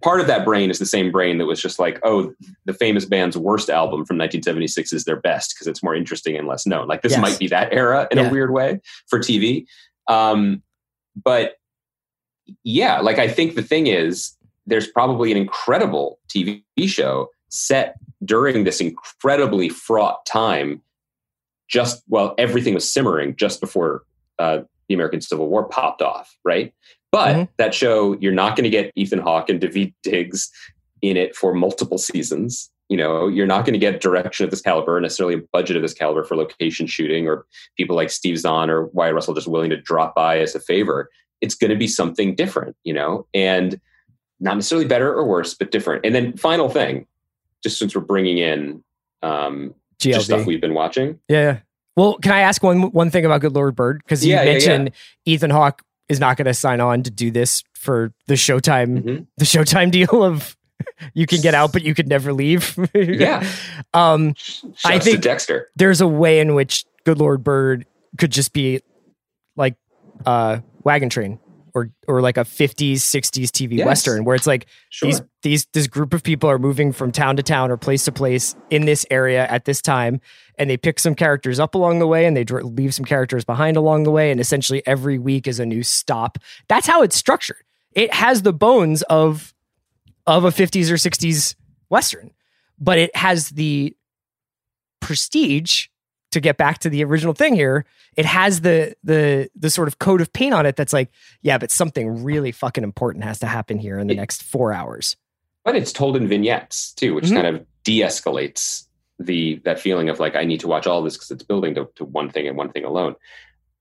part 0.03 0.20
of 0.22 0.28
that 0.28 0.45
brain 0.45 0.70
is 0.70 0.80
the 0.80 0.86
same 0.86 1.11
brain 1.11 1.38
that 1.38 1.45
was 1.45 1.61
just 1.61 1.80
like, 1.80 1.99
oh, 2.03 2.34
the 2.66 2.74
famous 2.74 3.05
band's 3.05 3.38
worst 3.38 3.70
album 3.70 4.05
from 4.05 4.18
1976 4.18 4.93
is 4.93 5.05
their 5.05 5.20
best 5.20 5.53
because 5.55 5.68
it's 5.68 5.84
more 5.84 5.95
interesting 5.95 6.36
and 6.38 6.47
less 6.47 6.66
known. 6.66 6.88
Like 6.88 7.01
this 7.01 7.13
Yes. 7.13 7.22
might 7.22 7.39
be 7.39 7.47
that 7.47 7.74
era 7.74 8.07
in 8.11 8.18
Yeah. 8.18 8.28
a 8.28 8.32
weird 8.32 8.51
way 8.51 8.80
for 9.07 9.20
TV. 9.20 9.66
Um, 10.07 10.61
but 11.16 11.55
yeah, 12.63 12.99
like 12.99 13.18
I 13.20 13.28
think 13.28 13.55
the 13.55 13.63
thing 13.63 13.88
is, 13.88 14.36
there's 14.68 14.88
probably 14.88 15.32
an 15.32 15.38
incredible 15.38 16.20
TV 16.30 16.63
show 16.86 17.30
set 17.49 17.95
during 18.24 18.63
this 18.63 18.82
incredibly 18.82 19.70
fraught 19.70 20.26
time, 20.26 20.82
just 21.68 22.03
while 22.07 22.34
everything 22.38 22.74
was 22.74 22.91
simmering 22.91 23.36
just 23.36 23.59
before 23.61 24.03
uh, 24.39 24.59
the 24.88 24.93
American 24.95 25.22
Civil 25.22 25.47
War 25.47 25.63
popped 25.68 26.01
off, 26.01 26.36
right? 26.43 26.74
But 27.16 27.36
Mhm. 27.36 27.47
that 27.57 27.74
show, 27.74 28.18
you're 28.20 28.34
not 28.34 28.55
going 28.57 28.66
to 28.66 28.70
get 28.70 28.91
Ethan 28.95 29.20
Hawke 29.20 29.49
and 29.49 29.59
Daveed 29.61 29.93
Diggs 30.03 30.51
in 31.01 31.16
it 31.16 31.36
for 31.36 31.53
multiple 31.53 31.97
seasons. 31.97 32.70
You 32.89 32.97
know, 32.97 33.28
you're 33.28 33.47
not 33.47 33.66
going 33.66 33.74
to 33.74 33.80
get 33.80 34.01
direction 34.01 34.43
of 34.43 34.51
this 34.51 34.61
caliber, 34.61 34.99
necessarily 34.99 35.36
a 35.36 35.41
budget 35.53 35.76
of 35.78 35.82
this 35.82 35.93
caliber 35.93 36.24
for 36.24 36.36
location 36.36 36.88
shooting, 36.88 37.28
or 37.28 37.45
people 37.78 37.95
like 37.95 38.09
Steve 38.09 38.38
Zahn 38.38 38.70
or 38.70 38.88
Wyatt 38.88 39.16
Russell 39.16 39.34
just 39.34 39.47
willing 39.47 39.70
to 39.70 39.78
drop 39.78 40.13
by 40.13 40.39
as 40.39 40.55
a 40.55 40.59
favor. 40.59 41.09
It's 41.41 41.55
going 41.55 41.72
to 41.72 41.78
be 41.78 41.88
something 41.88 42.36
different, 42.36 42.76
you 42.84 42.93
know, 42.93 43.26
and 43.34 43.80
not 44.41 44.55
necessarily 44.55 44.86
better 44.88 45.13
or 45.13 45.26
worse, 45.26 45.53
but 45.53 45.72
different. 45.72 46.05
And 46.05 46.13
then 46.13 46.36
final 46.38 46.68
thing, 46.70 47.07
just 47.63 47.80
since 47.80 47.95
we're 47.95 48.01
bringing 48.01 48.38
in 48.39 48.84
um, 49.24 49.74
just 49.99 50.26
stuff 50.26 50.45
we've 50.45 50.61
been 50.61 50.74
watching, 50.74 51.18
Yeah, 51.30 51.41
yeah. 51.41 51.59
Well, 51.95 52.18
can 52.22 52.34
I 52.34 52.41
ask 52.41 52.61
one 52.61 52.91
one 52.91 53.09
thing 53.09 53.26
about 53.26 53.39
Good 53.39 53.53
Lord 53.53 53.74
Bird? 53.76 54.01
Because 54.03 54.26
you 54.26 54.34
Yeah, 54.34 54.43
yeah, 54.43 54.51
mentioned 54.51 54.91
Ethan 55.26 55.49
Hawke 55.49 55.82
is 56.10 56.20
not 56.20 56.38
going 56.38 56.45
to 56.45 56.53
sign 56.53 56.80
on 56.82 57.03
to 57.03 57.12
do 57.12 57.32
this 57.32 57.64
for 57.74 58.14
the 58.28 58.34
Showtime 58.36 59.03
Mhm. 59.03 59.28
the 59.38 59.45
Showtime 59.45 59.91
deal 59.99 60.24
of 60.24 60.56
you 61.14 61.26
can 61.26 61.41
get 61.41 61.53
out 61.56 61.72
but 61.74 61.84
you 61.84 61.95
could 61.95 62.08
never 62.08 62.34
leave. 62.34 62.78
Yeah. 62.93 63.45
Um, 63.93 64.34
Shouts 64.36 64.86
I 64.86 64.99
think- 64.99 65.22
Dexter. 65.22 65.70
there's 65.76 66.01
a 66.01 66.08
way 66.08 66.39
in 66.39 66.53
which 66.53 66.84
Good 67.06 67.18
Lord 67.20 67.43
Bird 67.43 67.86
could 68.18 68.32
just 68.32 68.51
be 68.53 68.82
like 69.56 69.76
uh 70.26 70.60
wagon 70.84 71.10
train 71.10 71.39
or 71.76 71.91
or 72.07 72.21
like 72.21 72.38
a 72.38 72.41
50s 72.45 72.95
60s 72.95 73.49
TV 73.51 73.78
Yes. 73.78 73.86
western 73.86 74.23
where 74.23 74.36
it's 74.36 74.47
like 74.47 74.65
Sure. 74.89 75.07
these 75.07 75.21
these 75.43 75.65
this 75.73 75.86
group 75.88 76.13
of 76.13 76.23
people 76.23 76.49
are 76.49 76.57
moving 76.57 76.91
from 76.91 77.11
town 77.11 77.36
to 77.36 77.43
town 77.43 77.69
or 77.69 77.78
place 77.78 78.05
to 78.05 78.11
place 78.11 78.55
in 78.71 78.86
this 78.86 79.05
area 79.11 79.45
at 79.47 79.65
this 79.65 79.82
time 79.82 80.19
and 80.57 80.69
they 80.69 80.78
pick 80.78 80.99
some 80.99 81.13
characters 81.13 81.59
up 81.59 81.76
along 81.76 81.99
the 81.99 82.07
way 82.07 82.26
and 82.26 82.36
they 82.36 82.43
dr- 82.45 82.63
leave 82.63 82.95
some 82.95 83.05
characters 83.05 83.43
behind 83.45 83.76
along 83.78 84.03
the 84.03 84.11
way 84.11 84.32
and 84.32 84.39
essentially 84.39 84.82
every 84.88 85.19
week 85.19 85.47
is 85.47 85.59
a 85.59 85.65
new 85.65 85.84
stop 85.84 86.38
that's 86.69 86.88
how 86.88 87.03
it's 87.03 87.15
structured 87.15 87.63
it 87.91 88.11
has 88.13 88.41
the 88.41 88.53
bones 88.53 89.01
of 89.03 89.53
of 90.26 90.45
a 90.45 90.49
50s 90.49 90.89
or 90.89 90.95
60s 90.95 91.55
western 91.89 92.32
but 92.80 92.97
it 92.97 93.15
has 93.15 93.49
the 93.49 93.95
prestige 95.01 95.88
to 96.36 96.40
get 96.40 96.56
back 96.58 96.78
to 96.80 96.90
the 96.90 97.04
original 97.04 97.34
thing 97.34 97.56
here 97.56 97.84
it 98.16 98.26
has 98.26 98.62
the 98.62 98.96
the 99.04 99.50
the 99.56 99.70
sort 99.70 99.88
of 99.88 99.98
coat 100.00 100.22
of 100.22 100.32
paint 100.32 100.54
on 100.54 100.66
it 100.66 100.76
that's 100.76 100.94
like 100.94 101.10
yeah 101.42 101.58
but 101.58 101.72
something 101.72 102.24
really 102.24 102.52
fucking 102.52 102.84
important 102.84 103.24
has 103.24 103.40
to 103.40 103.48
happen 103.48 103.78
here 103.80 103.98
in 103.98 104.08
the 104.08 104.14
It- 104.14 104.18
next 104.18 104.44
4 104.44 104.72
hours 104.74 105.16
but 105.64 105.76
it's 105.76 105.92
told 105.92 106.16
in 106.16 106.28
vignettes 106.28 106.94
too, 106.94 107.16
which 107.16 107.26
Mhm. 107.26 107.34
kind 107.42 107.48
of 107.48 107.66
de-escalates 107.84 108.84
the 109.18 109.56
that 109.66 109.80
feeling 109.80 110.10
of 110.10 110.20
like 110.20 110.36
I 110.36 110.44
need 110.44 110.60
to 110.60 110.68
watch 110.68 110.86
all 110.86 111.02
this 111.02 111.16
because 111.16 111.32
it's 111.32 111.42
building 111.44 111.74
to, 111.76 111.90
to 111.96 112.06
one 112.06 112.30
thing 112.30 112.48
and 112.48 112.56
one 112.56 112.70
thing 112.72 112.86
alone. 112.86 113.16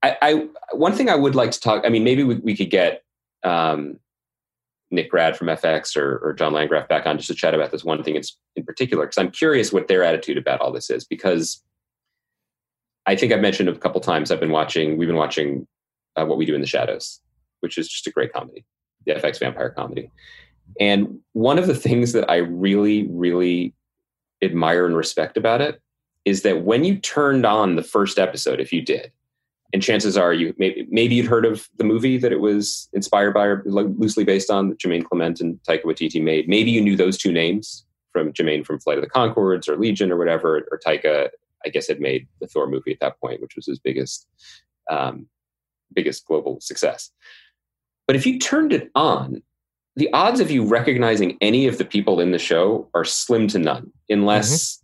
I, 0.02 0.16
I 0.22 0.48
one 0.72 0.92
thing 0.94 1.10
I 1.10 1.14
would 1.14 1.34
like 1.34 1.50
to 1.50 1.60
talk. 1.60 1.84
I 1.84 1.88
mean, 1.90 2.02
maybe 2.04 2.22
we, 2.22 2.36
we 2.36 2.56
could 2.56 2.70
get 2.70 3.02
um, 3.42 3.98
Nick 4.90 5.10
Grad 5.10 5.36
from 5.36 5.48
FX 5.48 5.94
or, 5.96 6.18
or 6.18 6.32
John 6.32 6.52
Landgraf 6.54 6.88
back 6.88 7.04
on 7.06 7.16
just 7.18 7.28
to 7.28 7.34
chat 7.34 7.52
about 7.52 7.70
this 7.70 7.84
one 7.84 8.02
thing 8.02 8.14
in, 8.16 8.22
in 8.56 8.64
particular 8.64 9.04
because 9.04 9.18
I'm 9.18 9.30
curious 9.30 9.72
what 9.72 9.88
their 9.88 10.04
attitude 10.04 10.38
about 10.38 10.60
all 10.60 10.72
this 10.72 10.88
is 10.88 11.04
because 11.04 11.62
I 13.06 13.16
think 13.16 13.32
I've 13.32 13.40
mentioned 13.40 13.68
a 13.68 13.76
couple 13.76 14.00
times 14.00 14.30
I've 14.30 14.40
been 14.40 14.50
watching. 14.50 14.96
We've 14.96 15.08
been 15.08 15.16
watching 15.16 15.66
uh, 16.16 16.24
What 16.24 16.38
We 16.38 16.46
Do 16.46 16.54
in 16.54 16.60
the 16.60 16.66
Shadows, 16.66 17.20
which 17.60 17.78
is 17.78 17.88
just 17.88 18.06
a 18.06 18.10
great 18.10 18.32
comedy, 18.32 18.64
the 19.06 19.14
FX 19.14 19.38
vampire 19.40 19.70
comedy. 19.70 20.10
And 20.80 21.20
one 21.32 21.58
of 21.58 21.66
the 21.66 21.74
things 21.74 22.12
that 22.12 22.30
I 22.30 22.36
really, 22.36 23.06
really 23.10 23.74
admire 24.42 24.86
and 24.86 24.96
respect 24.96 25.36
about 25.36 25.60
it 25.60 25.80
is 26.24 26.42
that 26.42 26.62
when 26.62 26.84
you 26.84 26.96
turned 26.96 27.44
on 27.44 27.76
the 27.76 27.82
first 27.82 28.18
episode, 28.18 28.60
if 28.60 28.72
you 28.72 28.80
did, 28.80 29.12
and 29.74 29.82
chances 29.82 30.16
are 30.16 30.32
you 30.32 30.54
maybe, 30.56 30.86
maybe 30.88 31.16
you'd 31.16 31.26
heard 31.26 31.44
of 31.44 31.68
the 31.78 31.84
movie 31.84 32.16
that 32.16 32.32
it 32.32 32.40
was 32.40 32.88
inspired 32.92 33.34
by 33.34 33.44
or 33.44 33.62
loosely 33.66 34.22
based 34.24 34.48
on 34.48 34.68
that 34.68 34.78
Jermaine 34.78 35.04
Clement 35.04 35.40
and 35.40 35.58
Taika 35.68 35.82
Waititi 35.82 36.22
made. 36.22 36.48
Maybe 36.48 36.70
you 36.70 36.80
knew 36.80 36.96
those 36.96 37.18
two 37.18 37.32
names 37.32 37.84
from 38.12 38.32
Jermaine 38.32 38.64
from 38.64 38.78
Flight 38.78 38.98
of 38.98 39.04
the 39.04 39.10
Conchords 39.10 39.68
or 39.68 39.76
Legion 39.76 40.12
or 40.12 40.16
whatever, 40.16 40.66
or 40.70 40.78
Taika, 40.78 41.28
I 41.64 41.70
guess, 41.70 41.88
had 41.88 42.00
made 42.00 42.26
the 42.40 42.46
Thor 42.46 42.66
movie 42.66 42.92
at 42.92 43.00
that 43.00 43.20
point, 43.20 43.40
which 43.40 43.56
was 43.56 43.66
his 43.66 43.78
biggest, 43.78 44.26
um, 44.90 45.26
biggest 45.92 46.26
global 46.26 46.60
success. 46.60 47.10
But 48.06 48.16
if 48.16 48.26
you 48.26 48.38
turned 48.38 48.72
it 48.72 48.90
on, 48.94 49.42
the 49.96 50.12
odds 50.12 50.40
of 50.40 50.50
you 50.50 50.64
recognizing 50.64 51.38
any 51.40 51.66
of 51.66 51.78
the 51.78 51.84
people 51.84 52.20
in 52.20 52.32
the 52.32 52.38
show 52.38 52.88
are 52.94 53.04
slim 53.04 53.48
to 53.48 53.58
none, 53.58 53.92
unless 54.08 54.82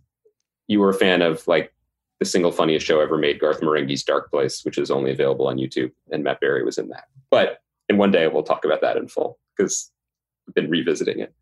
you 0.67 0.79
were 0.79 0.89
a 0.89 0.93
fan 0.93 1.21
of 1.21 1.45
like 1.47 1.73
the 2.19 2.25
single 2.25 2.51
funniest 2.51 2.85
show 2.85 3.01
ever 3.01 3.17
made, 3.17 3.39
Garth 3.39 3.61
Marenghi's 3.61 4.03
Dark 4.03 4.29
Place, 4.29 4.63
which 4.63 4.77
is 4.77 4.89
only 4.89 5.11
available 5.11 5.47
on 5.47 5.57
YouTube, 5.57 5.91
and 6.11 6.23
Matt 6.23 6.39
Berry 6.39 6.63
was 6.63 6.77
in 6.77 6.87
that. 6.89 7.05
But 7.29 7.61
in 7.89 7.97
one 7.97 8.11
day 8.11 8.27
we'll 8.27 8.43
talk 8.43 8.63
about 8.63 8.81
that 8.81 8.95
in 8.95 9.07
full 9.07 9.37
because 9.57 9.91
I've 10.47 10.53
been 10.53 10.69
revisiting 10.69 11.19
it. 11.19 11.33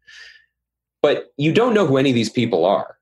But 1.02 1.32
you 1.38 1.54
don't 1.54 1.74
know 1.74 1.86
who 1.86 1.98
any 1.98 2.10
of 2.10 2.16
these 2.16 2.30
people 2.30 2.66
are. 2.66 2.98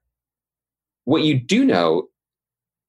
What 1.05 1.23
you 1.23 1.39
do 1.39 1.63
know 1.63 2.09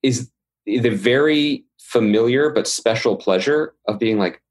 is 0.02 0.30
the 0.66 0.90
very 0.90 1.64
familiar 1.78 2.50
but 2.50 2.66
special 2.66 3.16
pleasure 3.16 3.74
of 3.86 3.98
being 3.98 4.18
like, 4.18 4.42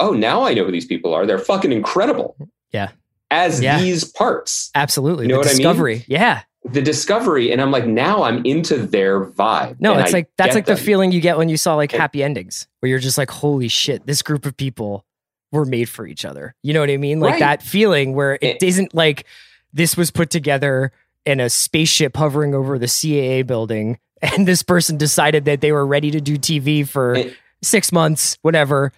oh, 0.00 0.12
now 0.12 0.42
I 0.44 0.54
know 0.54 0.64
who 0.64 0.72
these 0.72 0.86
people 0.86 1.14
are. 1.14 1.24
They're 1.26 1.38
fucking 1.38 1.72
incredible. 1.72 2.36
Yeah. 2.72 2.90
As 3.30 3.60
Yeah. 3.62 3.80
these 3.80 4.04
parts, 4.04 4.70
Absolutely. 4.74 5.24
You 5.24 5.28
know 5.28 5.34
the 5.36 5.38
what 5.38 5.46
I 5.46 5.50
mean? 5.50 5.56
discovery. 5.58 6.04
Yeah. 6.08 6.42
the 6.66 6.80
discovery, 6.80 7.52
and 7.52 7.60
I'm 7.60 7.70
like, 7.70 7.86
now 7.86 8.22
I'm 8.22 8.42
into 8.46 8.78
their 8.78 9.22
vibe. 9.26 9.76
No, 9.80 9.98
it's 9.98 10.14
I 10.14 10.16
like 10.18 10.30
that's 10.38 10.54
like 10.54 10.64
the 10.64 10.76
feeling 10.78 11.12
you 11.12 11.20
get 11.20 11.36
when 11.36 11.50
you 11.50 11.58
saw 11.58 11.74
like 11.74 11.92
happy 11.92 12.22
endings, 12.22 12.66
where 12.80 12.88
you're 12.88 12.98
just 12.98 13.18
like, 13.18 13.30
holy 13.30 13.68
shit, 13.68 14.06
this 14.06 14.22
group 14.22 14.46
of 14.46 14.56
people 14.56 15.04
were 15.52 15.66
made 15.66 15.90
for 15.90 16.06
each 16.06 16.24
other. 16.24 16.54
You 16.62 16.72
know 16.72 16.80
what 16.80 16.88
I 16.88 16.96
mean? 16.96 17.20
Like 17.20 17.32
Right. 17.32 17.40
that 17.40 17.62
feeling 17.62 18.14
where 18.14 18.34
it 18.34 18.42
It- 18.42 18.62
isn't 18.62 18.94
like 18.94 19.26
this 19.74 19.94
was 19.94 20.10
put 20.10 20.30
together 20.30 20.90
in 21.26 21.38
a 21.38 21.50
spaceship 21.50 22.16
hovering 22.16 22.54
over 22.54 22.78
the 22.78 22.86
CAA 22.88 23.42
building, 23.42 23.98
and 24.24 24.48
this 24.48 24.62
person 24.62 24.96
decided 24.96 25.44
that 25.44 25.60
they 25.60 25.72
were 25.72 25.86
ready 25.86 26.10
to 26.10 26.20
do 26.20 26.36
TV 26.38 26.86
for 26.88 27.14
It- 27.14 27.36
six 27.62 27.92
months, 27.92 28.36
whatever. 28.42 28.92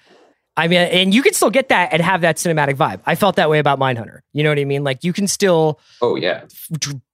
I 0.58 0.68
mean, 0.68 0.78
and 0.78 1.14
you 1.14 1.22
can 1.22 1.34
still 1.34 1.50
get 1.50 1.68
that 1.68 1.92
and 1.92 2.00
have 2.00 2.22
that 2.22 2.36
cinematic 2.36 2.76
vibe. 2.76 3.00
I 3.04 3.14
felt 3.14 3.36
that 3.36 3.50
way 3.50 3.58
about 3.58 3.78
Mindhunter. 3.78 4.20
You 4.32 4.42
know 4.42 4.48
what 4.48 4.58
I 4.58 4.64
mean? 4.64 4.82
Like 4.84 5.04
you 5.04 5.12
can 5.12 5.28
still 5.28 5.78
Oh 6.00 6.16
yeah, 6.16 6.44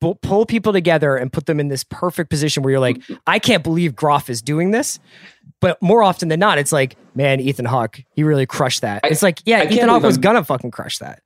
pu- 0.00 0.14
pull 0.22 0.46
people 0.46 0.72
together 0.72 1.16
and 1.16 1.32
put 1.32 1.46
them 1.46 1.58
in 1.58 1.66
this 1.66 1.82
perfect 1.82 2.30
position 2.30 2.62
where 2.62 2.70
you're 2.70 2.78
like, 2.80 2.98
mm-hmm. 2.98 3.14
I 3.26 3.40
can't 3.40 3.64
believe 3.64 3.96
Groff 3.96 4.30
is 4.30 4.42
doing 4.42 4.70
this. 4.70 5.00
But 5.60 5.82
more 5.82 6.04
often 6.04 6.28
than 6.28 6.38
not, 6.38 6.58
it's 6.58 6.70
like, 6.72 6.96
man, 7.16 7.40
Ethan 7.40 7.64
Hawke, 7.64 8.00
he 8.14 8.22
really 8.22 8.46
crushed 8.46 8.82
that. 8.82 9.00
I- 9.04 9.08
it's 9.08 9.22
like, 9.22 9.40
yeah, 9.44 9.58
I 9.62 9.66
Ethan 9.66 9.88
Hawke 9.88 10.04
was 10.04 10.14
I'm- 10.16 10.20
gonna 10.22 10.44
fucking 10.44 10.70
crush 10.70 10.98
that. 10.98 11.20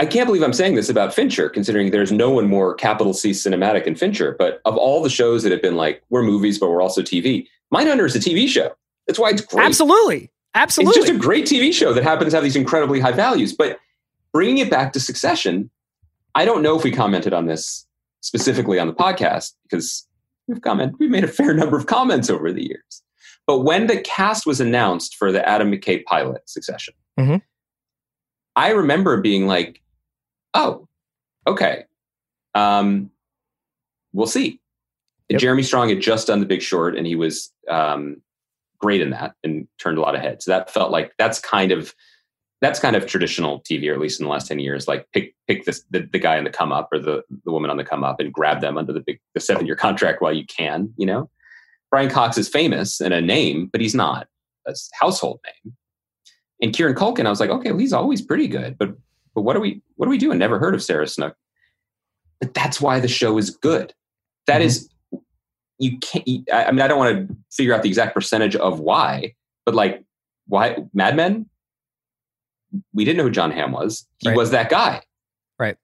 I 0.00 0.06
can't 0.06 0.26
believe 0.26 0.42
I'm 0.42 0.52
saying 0.52 0.76
this 0.76 0.88
about 0.88 1.12
Fincher, 1.12 1.48
considering 1.48 1.90
there's 1.90 2.12
no 2.12 2.30
one 2.30 2.46
more 2.46 2.74
capital 2.74 3.12
C 3.12 3.30
cinematic 3.32 3.84
than 3.84 3.96
Fincher. 3.96 4.36
But 4.38 4.60
of 4.64 4.76
all 4.76 5.02
the 5.02 5.10
shows 5.10 5.42
that 5.42 5.50
have 5.52 5.62
been 5.62 5.76
like, 5.76 6.02
we're 6.08 6.22
movies, 6.22 6.58
but 6.58 6.70
we're 6.70 6.80
also 6.82 7.02
TV, 7.02 7.46
Mindhunter 7.74 8.06
is 8.06 8.14
a 8.14 8.20
TV 8.20 8.48
show. 8.48 8.74
That's 9.06 9.18
why 9.18 9.30
it's 9.30 9.40
great. 9.42 9.64
Absolutely, 9.66 10.30
absolutely. 10.54 10.90
It's 10.98 11.08
just 11.08 11.18
a 11.18 11.20
great 11.20 11.46
TV 11.46 11.72
show 11.72 11.92
that 11.92 12.04
happens 12.04 12.32
to 12.32 12.36
have 12.36 12.44
these 12.44 12.56
incredibly 12.56 13.00
high 13.00 13.12
values. 13.12 13.52
But 13.52 13.78
bringing 14.32 14.58
it 14.58 14.70
back 14.70 14.92
to 14.92 15.00
Succession, 15.00 15.70
I 16.34 16.44
don't 16.44 16.62
know 16.62 16.76
if 16.76 16.84
we 16.84 16.92
commented 16.92 17.32
on 17.32 17.46
this 17.46 17.86
specifically 18.20 18.78
on 18.78 18.86
the 18.86 18.94
podcast 18.94 19.54
because 19.64 20.06
we've 20.46 20.62
commented, 20.62 20.96
we've 21.00 21.10
made 21.10 21.24
a 21.24 21.28
fair 21.28 21.54
number 21.54 21.76
of 21.76 21.86
comments 21.86 22.30
over 22.30 22.52
the 22.52 22.62
years. 22.62 23.02
But 23.46 23.60
when 23.60 23.86
the 23.86 24.00
cast 24.02 24.46
was 24.46 24.60
announced 24.60 25.16
for 25.16 25.32
the 25.32 25.46
Adam 25.48 25.72
McKay 25.72 26.04
pilot 26.04 26.48
Succession, 26.48 26.94
Mhm. 27.18 27.42
I 28.54 28.70
remember 28.70 29.20
being 29.20 29.46
like, 29.46 29.80
"Oh, 30.54 30.88
okay, 31.46 31.84
um, 32.54 33.10
we'll 34.12 34.26
see." 34.26 34.60
Yep. 35.28 35.40
Jeremy 35.40 35.62
Strong 35.62 35.90
had 35.90 36.00
just 36.00 36.28
done 36.28 36.40
The 36.40 36.46
Big 36.46 36.62
Short, 36.62 36.96
and 36.96 37.06
he 37.06 37.14
was 37.14 37.52
um, 37.68 38.22
great 38.78 39.00
in 39.00 39.10
that 39.10 39.34
and 39.44 39.68
turned 39.78 39.98
a 39.98 40.00
lot 40.00 40.14
of 40.14 40.22
heads. 40.22 40.44
So 40.44 40.52
that 40.52 40.70
felt 40.70 40.90
like 40.90 41.12
that's 41.18 41.38
kind 41.38 41.72
of 41.72 41.94
that's 42.60 42.80
kind 42.80 42.96
of 42.96 43.06
traditional 43.06 43.60
TV, 43.60 43.88
or 43.88 43.92
at 43.92 44.00
least 44.00 44.20
in 44.20 44.24
the 44.24 44.32
last 44.32 44.48
ten 44.48 44.58
years. 44.58 44.88
Like 44.88 45.06
pick 45.12 45.34
pick 45.46 45.64
this, 45.64 45.84
the 45.90 46.08
the 46.12 46.18
guy 46.18 46.38
on 46.38 46.44
the 46.44 46.50
come 46.50 46.72
up 46.72 46.88
or 46.92 46.98
the 46.98 47.22
the 47.44 47.52
woman 47.52 47.70
on 47.70 47.76
the 47.76 47.84
come 47.84 48.04
up 48.04 48.20
and 48.20 48.32
grab 48.32 48.60
them 48.60 48.78
under 48.78 48.92
the 48.92 49.00
big 49.00 49.20
the 49.34 49.40
seven 49.40 49.66
year 49.66 49.76
contract 49.76 50.22
while 50.22 50.32
you 50.32 50.46
can. 50.46 50.92
You 50.96 51.06
know, 51.06 51.30
Brian 51.90 52.10
Cox 52.10 52.38
is 52.38 52.48
famous 52.48 53.00
and 53.00 53.14
a 53.14 53.20
name, 53.20 53.68
but 53.70 53.80
he's 53.80 53.94
not 53.94 54.26
a 54.66 54.74
household 54.98 55.40
name. 55.46 55.74
And 56.60 56.74
Kieran 56.74 56.96
Culkin, 56.96 57.26
I 57.26 57.30
was 57.30 57.38
like, 57.38 57.50
okay, 57.50 57.70
well, 57.70 57.78
he's 57.78 57.92
always 57.92 58.20
pretty 58.20 58.48
good, 58.48 58.76
but 58.78 58.96
but 59.38 59.42
what 59.42 59.54
are 59.56 59.60
we 59.60 59.80
what 59.94 60.06
are 60.06 60.10
we 60.10 60.18
doing? 60.18 60.36
Never 60.36 60.58
heard 60.58 60.74
of 60.74 60.82
Sarah 60.82 61.06
Snook. 61.06 61.36
But 62.40 62.54
that's 62.54 62.80
why 62.80 62.98
the 62.98 63.06
show 63.06 63.38
is 63.38 63.50
good. 63.50 63.94
That 64.48 64.60
Mhm. 64.60 64.64
is 64.64 64.88
you 65.78 65.96
can't 65.98 66.26
I 66.52 66.72
mean 66.72 66.80
I 66.80 66.88
don't 66.88 66.98
want 66.98 67.28
to 67.28 67.36
figure 67.52 67.72
out 67.72 67.82
the 67.82 67.88
exact 67.88 68.14
percentage 68.14 68.56
of 68.56 68.80
why, 68.80 69.34
but 69.64 69.76
like 69.76 70.02
why 70.48 70.78
Mad 70.92 71.14
Men? 71.14 71.48
We 72.92 73.04
didn't 73.04 73.18
know 73.18 73.22
who 73.24 73.30
Jon 73.30 73.52
Hamm 73.52 73.70
was. 73.72 74.06
He 74.18 74.28
Right. 74.28 74.36
was 74.36 74.50
that 74.50 74.70
guy. 74.70 75.02
Right. 75.58 75.76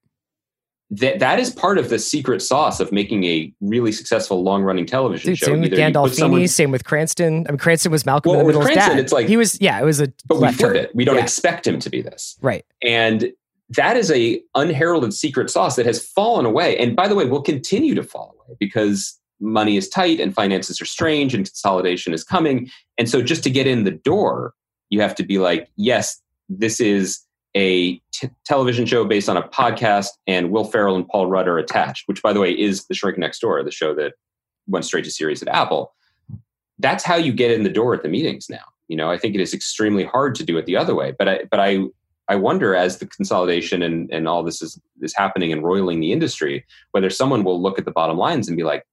That 0.90 1.20
that 1.20 1.38
is 1.38 1.50
part 1.50 1.78
of 1.78 1.88
the 1.90 1.98
secret 1.98 2.40
sauce 2.42 2.80
of 2.80 2.90
making 2.92 3.22
a 3.24 3.52
really 3.60 3.92
successful 3.92 4.42
long 4.42 4.62
running 4.64 4.84
television 4.86 5.30
Dude, 5.30 5.38
show. 5.38 5.46
same 5.46 5.60
with 5.60 5.72
Either 5.72 5.82
Gandolfini, 5.92 6.14
someone- 6.14 6.48
same 6.48 6.70
with 6.72 6.84
Cranston. 6.84 7.46
I 7.48 7.52
mean, 7.52 7.58
Cranston 7.58 7.90
was 7.92 8.04
Malcolm 8.04 8.30
Well, 8.32 8.40
in 8.40 8.46
the 8.46 8.52
Middle's 8.52 8.66
Cranston, 8.66 8.96
dad. 8.96 9.02
it's 9.02 9.12
like- 9.12 9.28
he 9.28 9.36
was, 9.36 9.60
yeah, 9.60 9.80
it 9.80 9.84
was 9.84 10.00
a 10.00 10.12
but 10.26 10.40
we 10.40 10.52
flip 10.52 10.74
it. 10.74 10.94
We 10.94 11.04
don't 11.04 11.16
Yeah. 11.16 11.22
expect 11.22 11.66
him 11.66 11.78
to 11.80 11.88
be 11.90 12.02
this. 12.02 12.36
right. 12.42 12.64
And 12.82 13.32
that 13.70 13.96
is 13.96 14.10
a 14.10 14.42
unheralded 14.54 15.14
secret 15.14 15.50
sauce 15.50 15.76
that 15.76 15.86
has 15.86 16.04
fallen 16.04 16.44
away. 16.44 16.76
And 16.78 16.94
by 16.94 17.08
the 17.08 17.14
way, 17.14 17.24
will 17.24 17.42
continue 17.42 17.94
to 17.94 18.02
fall 18.02 18.34
away 18.38 18.56
because 18.58 19.18
money 19.40 19.76
is 19.76 19.88
tight 19.88 20.20
and 20.20 20.34
finances 20.34 20.80
are 20.80 20.86
strange 20.86 21.34
and 21.34 21.44
consolidation 21.46 22.12
is 22.12 22.24
coming. 22.24 22.70
And 22.98 23.08
so 23.08 23.22
just 23.22 23.42
to 23.44 23.50
get 23.50 23.66
in 23.66 23.84
the 23.84 23.90
door, 23.90 24.54
you 24.90 25.00
have 25.00 25.14
to 25.16 25.22
be 25.22 25.38
like, 25.38 25.68
yes, 25.76 26.20
this 26.48 26.80
is 26.80 27.20
a 27.56 28.00
t- 28.12 28.30
television 28.44 28.84
show 28.84 29.04
based 29.04 29.28
on 29.28 29.36
a 29.36 29.42
podcast 29.42 30.08
and 30.26 30.50
Will 30.50 30.64
Ferrell 30.64 30.96
and 30.96 31.08
Paul 31.08 31.26
Rudd 31.26 31.48
are 31.48 31.58
attached, 31.58 32.06
which 32.06 32.22
by 32.22 32.32
the 32.32 32.40
way 32.40 32.52
is 32.52 32.86
The 32.86 32.94
Shrink 32.94 33.18
Next 33.18 33.38
Door, 33.40 33.62
the 33.62 33.70
show 33.70 33.94
that 33.94 34.14
went 34.66 34.84
straight 34.84 35.04
to 35.04 35.10
series 35.10 35.42
at 35.42 35.48
Apple. 35.48 35.94
That's 36.78 37.04
how 37.04 37.16
you 37.16 37.32
get 37.32 37.50
in 37.50 37.62
the 37.62 37.70
door 37.70 37.94
at 37.94 38.02
the 38.02 38.08
meetings 38.08 38.48
now. 38.50 38.64
You 38.88 38.96
know, 38.96 39.10
I 39.10 39.18
think 39.18 39.34
it 39.34 39.40
is 39.40 39.54
extremely 39.54 40.04
hard 40.04 40.34
to 40.36 40.44
do 40.44 40.58
it 40.58 40.66
the 40.66 40.76
other 40.76 40.94
way. 40.94 41.14
But 41.16 41.28
I 41.28 41.40
but 41.50 41.60
I 41.60 41.84
I 42.28 42.36
wonder 42.36 42.74
as 42.74 42.98
the 42.98 43.06
consolidation 43.06 43.82
and, 43.82 44.10
and 44.10 44.26
all 44.26 44.42
this 44.42 44.62
is 44.62 44.80
is 45.02 45.14
happening 45.14 45.52
and 45.52 45.62
roiling 45.62 46.00
the 46.00 46.12
industry, 46.12 46.64
whether 46.92 47.10
someone 47.10 47.44
will 47.44 47.60
look 47.60 47.78
at 47.78 47.84
the 47.84 47.90
bottom 47.90 48.16
lines 48.16 48.48
and 48.48 48.56
be 48.56 48.62
like, 48.62 48.84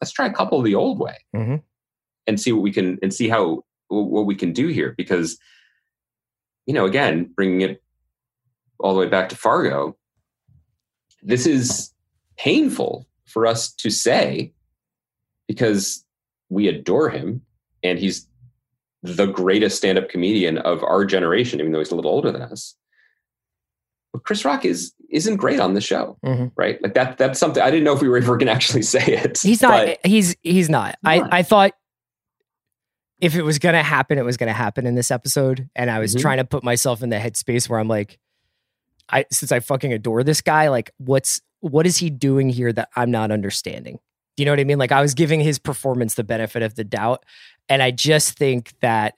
let's 0.00 0.12
try 0.12 0.26
a 0.26 0.32
couple 0.32 0.58
of 0.58 0.64
the 0.64 0.74
old 0.74 0.98
way 1.00 1.16
Mhm. 1.34 1.62
and 2.26 2.40
see 2.40 2.52
what 2.52 2.62
we 2.62 2.72
can 2.72 2.98
and 3.02 3.12
see 3.12 3.28
how 3.28 3.64
what 3.88 4.24
we 4.26 4.36
can 4.36 4.52
do 4.52 4.68
here. 4.68 4.94
Because, 4.96 5.36
you 6.66 6.72
know, 6.74 6.84
again, 6.86 7.24
bringing 7.34 7.60
it 7.62 7.82
all 8.78 8.94
the 8.94 9.00
way 9.00 9.08
back 9.08 9.28
to 9.30 9.36
Fargo, 9.36 9.96
this 11.22 11.44
is 11.46 11.92
painful 12.38 13.08
for 13.26 13.46
us 13.46 13.72
to 13.74 13.90
say 13.90 14.52
because 15.48 16.04
we 16.48 16.68
adore 16.68 17.10
him 17.10 17.42
and 17.82 17.98
he's 17.98 18.28
the 19.02 19.26
greatest 19.26 19.76
stand-up 19.78 20.08
comedian 20.08 20.58
of 20.58 20.82
our 20.84 21.04
generation, 21.04 21.58
even 21.60 21.72
though 21.72 21.78
he's 21.78 21.90
a 21.90 21.96
little 21.96 22.10
older 22.10 22.30
than 22.30 22.42
us. 22.42 22.74
But 24.12 24.24
Chris 24.24 24.44
Rock 24.44 24.64
is 24.64 24.92
isn't 25.10 25.36
great 25.36 25.58
on 25.60 25.74
the 25.74 25.80
show, 25.80 26.18
Mhm. 26.24 26.52
right? 26.56 26.80
Like 26.82 26.94
that. 26.94 27.18
That's 27.18 27.38
something 27.38 27.62
I 27.62 27.70
didn't 27.70 27.84
know 27.84 27.94
if 27.94 28.02
we 28.02 28.08
were 28.08 28.16
ever 28.18 28.36
going 28.36 28.46
to 28.46 28.52
actually 28.52 28.82
say 28.82 29.02
it. 29.04 29.38
He's 29.40 29.62
not. 29.62 29.88
he's 30.04 30.36
he's 30.42 30.68
not. 30.68 30.96
I 31.04 31.22
I 31.30 31.42
thought 31.42 31.72
if 33.20 33.34
it 33.36 33.42
was 33.42 33.58
gonna 33.58 33.82
happen, 33.82 34.18
it 34.18 34.24
was 34.24 34.36
gonna 34.36 34.52
happen 34.52 34.86
in 34.86 34.94
this 34.94 35.10
episode, 35.10 35.68
and 35.76 35.90
I 35.90 35.98
was 35.98 36.14
Mhm. 36.14 36.20
trying 36.20 36.36
to 36.38 36.44
put 36.44 36.64
myself 36.64 37.02
in 37.02 37.10
the 37.10 37.16
headspace 37.18 37.68
where 37.68 37.78
I'm 37.78 37.88
like, 37.88 38.18
I 39.08 39.26
since 39.30 39.52
I 39.52 39.60
fucking 39.60 39.92
adore 39.92 40.24
this 40.24 40.40
guy, 40.40 40.68
like 40.68 40.90
what's 40.98 41.40
what 41.60 41.86
is 41.86 41.98
he 41.98 42.08
doing 42.10 42.48
here 42.48 42.72
that 42.72 42.88
I'm 42.96 43.10
not 43.10 43.30
understanding? 43.30 43.98
Do 44.36 44.42
you 44.42 44.46
know 44.46 44.52
what 44.52 44.60
I 44.60 44.64
mean? 44.64 44.78
Like 44.78 44.92
I 44.92 45.02
was 45.02 45.12
giving 45.14 45.40
his 45.40 45.58
performance 45.58 46.14
the 46.14 46.24
benefit 46.24 46.62
of 46.62 46.74
the 46.76 46.84
doubt, 46.84 47.24
and 47.70 47.82
I 47.82 47.92
just 47.92 48.36
think 48.36 48.74
that 48.80 49.14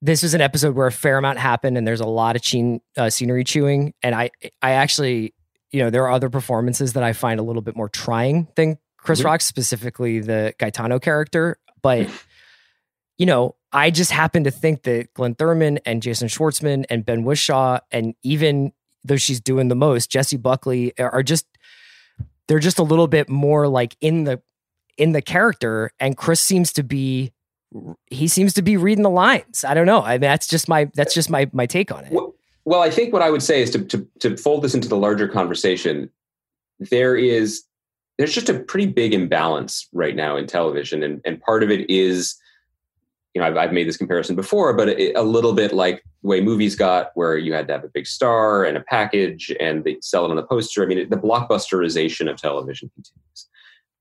this 0.00 0.22
was 0.22 0.32
an 0.32 0.40
episode 0.40 0.76
where 0.76 0.86
a 0.86 0.92
fair 0.92 1.18
amount 1.18 1.38
happened, 1.38 1.76
and 1.76 1.86
there's 1.86 2.00
a 2.00 2.06
lot 2.06 2.36
of 2.36 2.42
cheen, 2.42 2.80
uh, 2.96 3.10
scenery 3.10 3.44
chewing, 3.44 3.92
and 4.02 4.14
I 4.14 4.30
I 4.62 4.70
actually 4.72 5.34
you 5.72 5.82
know 5.82 5.90
there 5.90 6.04
are 6.04 6.12
other 6.12 6.30
performances 6.30 6.94
that 6.94 7.02
I 7.02 7.12
find 7.12 7.40
a 7.40 7.42
little 7.42 7.60
bit 7.60 7.76
more 7.76 7.88
trying 7.88 8.46
than 8.54 8.78
Chris. 8.96 9.22
Rock, 9.22 9.40
specifically 9.40 10.20
the 10.20 10.54
Gaetano 10.58 11.00
character, 11.00 11.58
but 11.82 12.08
you 13.18 13.26
know, 13.26 13.56
I 13.72 13.90
just 13.90 14.12
happen 14.12 14.44
to 14.44 14.52
think 14.52 14.84
that 14.84 15.12
Glynn 15.14 15.34
Turman 15.34 15.78
and 15.84 16.00
Jason 16.00 16.28
Schwartzman 16.28 16.84
and 16.88 17.04
Ben 17.04 17.24
Whishaw, 17.24 17.80
and 17.90 18.14
even 18.22 18.72
though 19.02 19.16
she's 19.16 19.40
doing 19.40 19.66
the 19.66 19.74
most, 19.74 20.10
Jessie 20.10 20.36
Buckley 20.36 20.96
are 20.98 21.24
just 21.24 21.46
they're 22.46 22.60
just 22.60 22.78
a 22.78 22.84
little 22.84 23.08
bit 23.08 23.28
more 23.28 23.66
like 23.66 23.96
in 24.00 24.24
the 24.24 24.40
in 24.98 25.12
the 25.12 25.22
character. 25.22 25.90
And 25.98 26.16
Chris 26.16 26.42
seems 26.42 26.72
to 26.74 26.82
be 26.82 27.32
he 28.06 28.28
seems 28.28 28.54
to 28.54 28.62
be 28.62 28.76
reading 28.76 29.02
the 29.02 29.10
lines. 29.10 29.64
I 29.64 29.74
don't 29.74 29.86
know. 29.86 30.02
I 30.02 30.12
mean, 30.12 30.22
that's 30.22 30.46
just 30.46 30.68
my 30.68 30.90
that's 30.94 31.14
just 31.14 31.30
my 31.30 31.48
my 31.52 31.66
take 31.66 31.92
on 31.92 32.04
it. 32.04 32.12
Well, 32.64 32.82
I 32.82 32.90
think 32.90 33.12
what 33.12 33.22
I 33.22 33.30
would 33.30 33.42
say 33.42 33.62
is 33.62 33.70
to, 33.70 33.84
to 33.84 34.06
to 34.20 34.36
fold 34.36 34.62
this 34.62 34.74
into 34.74 34.88
the 34.88 34.96
larger 34.96 35.28
conversation. 35.28 36.10
There 36.78 37.16
is 37.16 37.64
there's 38.18 38.34
just 38.34 38.48
a 38.48 38.58
pretty 38.58 38.86
big 38.86 39.14
imbalance 39.14 39.88
right 39.92 40.16
now 40.16 40.36
in 40.36 40.46
television, 40.46 41.02
and 41.02 41.20
and 41.24 41.40
part 41.40 41.62
of 41.62 41.70
it 41.70 41.88
is, 41.88 42.36
you 43.34 43.40
know, 43.40 43.46
I've, 43.46 43.56
I've 43.56 43.72
made 43.72 43.88
this 43.88 43.96
comparison 43.96 44.36
before, 44.36 44.72
but 44.74 44.88
a 44.88 45.22
little 45.22 45.52
bit 45.52 45.72
like 45.72 46.04
the 46.22 46.28
way 46.28 46.40
movies 46.40 46.74
got, 46.74 47.10
where 47.14 47.36
you 47.36 47.52
had 47.52 47.66
to 47.68 47.72
have 47.74 47.84
a 47.84 47.88
big 47.88 48.06
star 48.06 48.64
and 48.64 48.76
a 48.76 48.80
package, 48.80 49.52
and 49.60 49.84
they 49.84 49.98
sell 50.00 50.24
it 50.24 50.30
on 50.30 50.36
the 50.36 50.42
poster. 50.42 50.82
I 50.82 50.86
mean, 50.86 50.98
it, 50.98 51.10
the 51.10 51.16
blockbusterization 51.16 52.30
of 52.30 52.36
television 52.36 52.90
continues. 52.94 53.48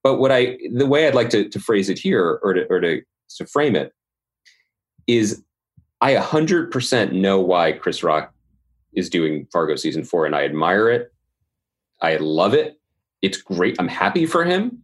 But 0.07 0.19
what 0.19 0.31
I 0.31 0.57
the 0.73 0.85
way 0.85 1.05
I'd 1.05 1.15
like 1.15 1.29
to 1.31 1.49
to 1.49 1.59
phrase 1.59 1.89
it 1.89 1.99
here, 1.99 2.39
or 2.41 2.53
to 2.53 2.65
or 2.69 2.79
to 2.79 3.01
to 3.35 3.45
frame 3.45 3.75
it, 3.75 3.91
is 5.05 5.43
I 5.99 6.15
100% 6.15 7.11
know 7.11 7.41
why 7.41 7.73
Chris 7.73 8.03
Rock 8.03 8.33
is 8.93 9.09
doing 9.09 9.47
Fargo 9.51 9.75
season 9.75 10.05
four, 10.05 10.25
and 10.25 10.33
I 10.33 10.45
admire 10.45 10.89
it. 10.89 11.11
I 12.01 12.15
love 12.15 12.53
it. 12.53 12.79
It's 13.21 13.41
great. 13.41 13.75
I'm 13.79 13.89
happy 13.89 14.25
for 14.25 14.45
him 14.45 14.81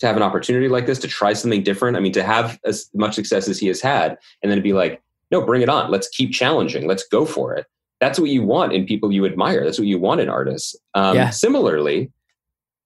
to 0.00 0.06
have 0.06 0.16
an 0.16 0.22
opportunity 0.22 0.68
like 0.68 0.84
this 0.84 0.98
to 0.98 1.08
try 1.08 1.32
something 1.32 1.62
different. 1.62 1.96
I 1.96 2.00
mean, 2.00 2.12
to 2.12 2.22
have 2.22 2.58
as 2.66 2.90
much 2.92 3.14
success 3.14 3.48
as 3.48 3.58
he 3.58 3.68
has 3.68 3.80
had, 3.80 4.18
and 4.42 4.52
then 4.52 4.58
to 4.58 4.62
be 4.62 4.74
like, 4.74 5.02
no, 5.30 5.40
bring 5.40 5.62
it 5.62 5.70
on. 5.70 5.90
Let's 5.90 6.08
keep 6.08 6.32
challenging. 6.32 6.86
Let's 6.86 7.08
go 7.08 7.24
for 7.24 7.54
it. 7.54 7.64
That's 7.98 8.18
what 8.18 8.28
you 8.28 8.42
want 8.42 8.74
in 8.74 8.84
people 8.84 9.10
you 9.10 9.24
admire. 9.24 9.64
That's 9.64 9.78
what 9.78 9.88
you 9.88 9.98
want 9.98 10.20
in 10.20 10.28
artists. 10.28 10.76
Um, 10.92 11.16
Yeah. 11.16 11.30
Similarly, 11.30 12.12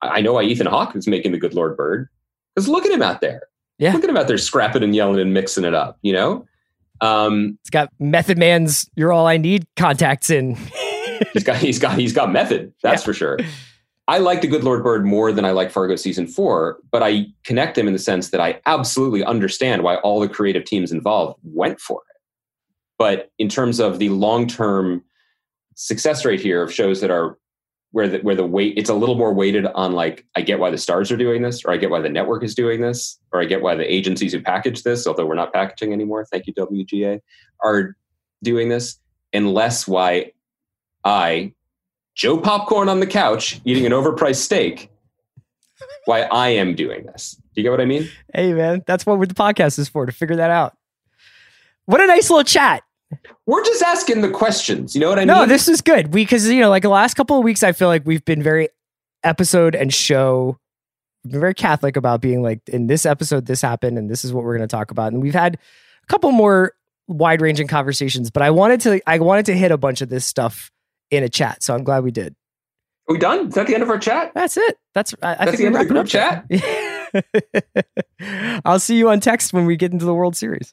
I 0.02 0.20
know 0.20 0.32
why 0.34 0.42
Ethan 0.42 0.66
Hawke 0.66 0.94
is 0.96 1.06
making 1.06 1.32
the 1.32 1.38
Good 1.38 1.54
Lord 1.54 1.76
Bird 1.76 2.08
because 2.54 2.68
look 2.68 2.84
at 2.86 2.92
him 2.92 3.02
out 3.02 3.20
there. 3.20 3.42
Yeah. 3.78 3.92
Look 3.92 4.04
at 4.04 4.10
him 4.10 4.16
out 4.16 4.28
there 4.28 4.38
scrapping 4.38 4.82
and 4.82 4.94
yelling 4.94 5.20
and 5.20 5.32
mixing 5.32 5.64
it 5.64 5.74
up, 5.74 5.98
you 6.02 6.12
know? 6.12 6.46
Um, 7.00 7.58
It's 7.62 7.70
got 7.70 7.88
Method 7.98 8.36
Man's 8.38 8.88
"You're 8.94 9.12
All 9.12 9.26
I 9.26 9.36
Need" 9.38 9.66
contacts 9.76 10.28
in. 10.30 10.56
he's 11.32 11.44
got 11.44 11.56
he's 11.56 11.78
got 11.78 11.98
he's 11.98 12.12
got 12.12 12.30
method 12.32 12.72
that's 12.82 13.02
Yeah. 13.02 13.04
for 13.04 13.12
sure 13.12 13.38
i 14.08 14.16
like 14.16 14.40
the 14.40 14.46
good 14.46 14.64
lord 14.64 14.82
bird 14.82 15.04
more 15.04 15.32
than 15.32 15.44
i 15.44 15.50
like 15.50 15.70
fargo 15.70 15.94
season 15.94 16.26
four 16.26 16.78
but 16.90 17.02
i 17.02 17.26
connect 17.44 17.74
them 17.74 17.86
in 17.86 17.92
the 17.92 17.98
sense 17.98 18.30
that 18.30 18.40
i 18.40 18.58
absolutely 18.64 19.22
understand 19.22 19.82
why 19.82 19.96
all 19.96 20.18
the 20.18 20.28
creative 20.30 20.64
teams 20.64 20.90
involved 20.90 21.38
went 21.42 21.78
for 21.78 22.00
it 22.08 22.20
but 22.98 23.30
in 23.38 23.50
terms 23.50 23.80
of 23.80 23.98
the 23.98 24.08
long-term 24.08 25.04
success 25.74 26.24
rate 26.24 26.40
here 26.40 26.62
of 26.62 26.72
shows 26.72 27.02
that 27.02 27.10
are 27.10 27.36
where 27.92 28.08
the 28.08 28.18
where 28.18 28.36
the 28.36 28.46
weight 28.46 28.74
it's 28.76 28.90
a 28.90 28.94
little 28.94 29.16
more 29.16 29.32
weighted 29.32 29.66
on 29.66 29.92
like 29.92 30.24
i 30.36 30.40
get 30.40 30.60
why 30.60 30.70
the 30.70 30.78
stars 30.78 31.10
are 31.10 31.16
doing 31.16 31.42
this 31.42 31.64
or 31.64 31.72
i 31.72 31.76
get 31.76 31.90
why 31.90 32.00
the 32.00 32.08
network 32.08 32.44
is 32.44 32.54
doing 32.54 32.80
this 32.80 33.18
or 33.32 33.40
i 33.40 33.44
get 33.44 33.62
why 33.62 33.74
the 33.74 33.92
agencies 33.92 34.32
who 34.32 34.40
package 34.40 34.84
this 34.84 35.06
although 35.06 35.26
we're 35.26 35.34
not 35.34 35.52
packaging 35.52 35.92
anymore 35.92 36.24
thank 36.24 36.46
you 36.46 36.54
wga 36.54 37.20
are 37.64 37.96
doing 38.42 38.68
this 38.68 38.98
and 39.32 39.52
less 39.52 39.86
why 39.86 40.32
I, 41.04 41.54
Joe 42.14 42.38
Popcorn 42.38 42.88
on 42.88 43.00
the 43.00 43.06
couch, 43.06 43.60
eating 43.64 43.86
an 43.86 43.92
overpriced 43.92 44.36
steak, 44.36 44.90
why 46.04 46.22
I 46.22 46.48
am 46.50 46.74
doing 46.74 47.06
this. 47.06 47.36
Do 47.54 47.60
you 47.60 47.62
get 47.62 47.70
what 47.70 47.80
I 47.80 47.86
mean? 47.86 48.08
hey, 48.34 48.52
man, 48.52 48.82
that's 48.86 49.06
what 49.06 49.20
the 49.28 49.34
podcast 49.34 49.78
is 49.78 49.88
for 49.88 50.06
to 50.06 50.12
figure 50.12 50.36
that 50.36 50.50
out. 50.50 50.76
What 51.86 52.00
a 52.00 52.06
nice 52.06 52.30
little 52.30 52.44
chat. 52.44 52.82
We're 53.46 53.64
just 53.64 53.82
asking 53.82 54.20
the 54.20 54.30
questions. 54.30 54.94
You 54.94 55.00
know 55.00 55.08
what 55.08 55.18
I 55.18 55.24
no, 55.24 55.34
mean? 55.34 55.42
No, 55.42 55.46
this 55.46 55.68
is 55.68 55.80
good 55.80 56.10
because 56.10 56.48
you 56.48 56.60
know, 56.60 56.70
like 56.70 56.82
the 56.82 56.88
last 56.88 57.14
couple 57.14 57.38
of 57.38 57.44
weeks, 57.44 57.62
I 57.62 57.72
feel 57.72 57.88
like 57.88 58.02
we've 58.04 58.24
been 58.24 58.42
very 58.42 58.68
episode 59.24 59.74
and 59.74 59.92
show, 59.92 60.58
very 61.24 61.54
Catholic 61.54 61.96
about 61.96 62.20
being 62.20 62.42
like, 62.42 62.60
in 62.68 62.86
this 62.86 63.04
episode, 63.04 63.46
this 63.46 63.62
happened, 63.62 63.98
and 63.98 64.08
this 64.08 64.24
is 64.24 64.32
what 64.32 64.44
we're 64.44 64.56
going 64.56 64.68
to 64.68 64.74
talk 64.74 64.90
about. 64.90 65.12
And 65.12 65.22
we've 65.22 65.34
had 65.34 65.56
a 65.56 66.06
couple 66.06 66.32
more 66.32 66.72
wide 67.08 67.40
ranging 67.40 67.66
conversations, 67.66 68.30
but 68.30 68.42
I 68.42 68.50
wanted 68.50 68.80
to, 68.82 69.00
I 69.06 69.18
wanted 69.18 69.46
to 69.46 69.56
hit 69.56 69.70
a 69.72 69.76
bunch 69.76 70.00
of 70.00 70.08
this 70.08 70.24
stuff 70.24 70.70
in 71.10 71.24
a 71.24 71.28
chat, 71.28 71.62
so 71.62 71.74
I'm 71.74 71.84
glad 71.84 72.04
we 72.04 72.12
did. 72.12 72.34
Are 73.08 73.14
we 73.14 73.18
done? 73.18 73.48
Is 73.48 73.54
that 73.54 73.66
the 73.66 73.74
end 73.74 73.82
of 73.82 73.90
our 73.90 73.98
chat? 73.98 74.32
That's 74.34 74.56
it. 74.56 74.78
That's 74.94 75.14
I, 75.20 75.32
I 75.32 75.44
That's 75.44 75.56
think 75.56 75.58
the 75.58 75.66
end 75.66 75.76
of 75.76 75.88
the 75.88 75.94
wrapping 75.94 76.44
up 77.12 77.68
there. 78.20 78.60
I'll 78.64 78.78
see 78.78 78.96
you 78.96 79.10
on 79.10 79.18
text 79.18 79.52
when 79.52 79.66
we 79.66 79.76
get 79.76 79.92
into 79.92 80.04
the 80.04 80.14
World 80.14 80.36
Series. 80.36 80.72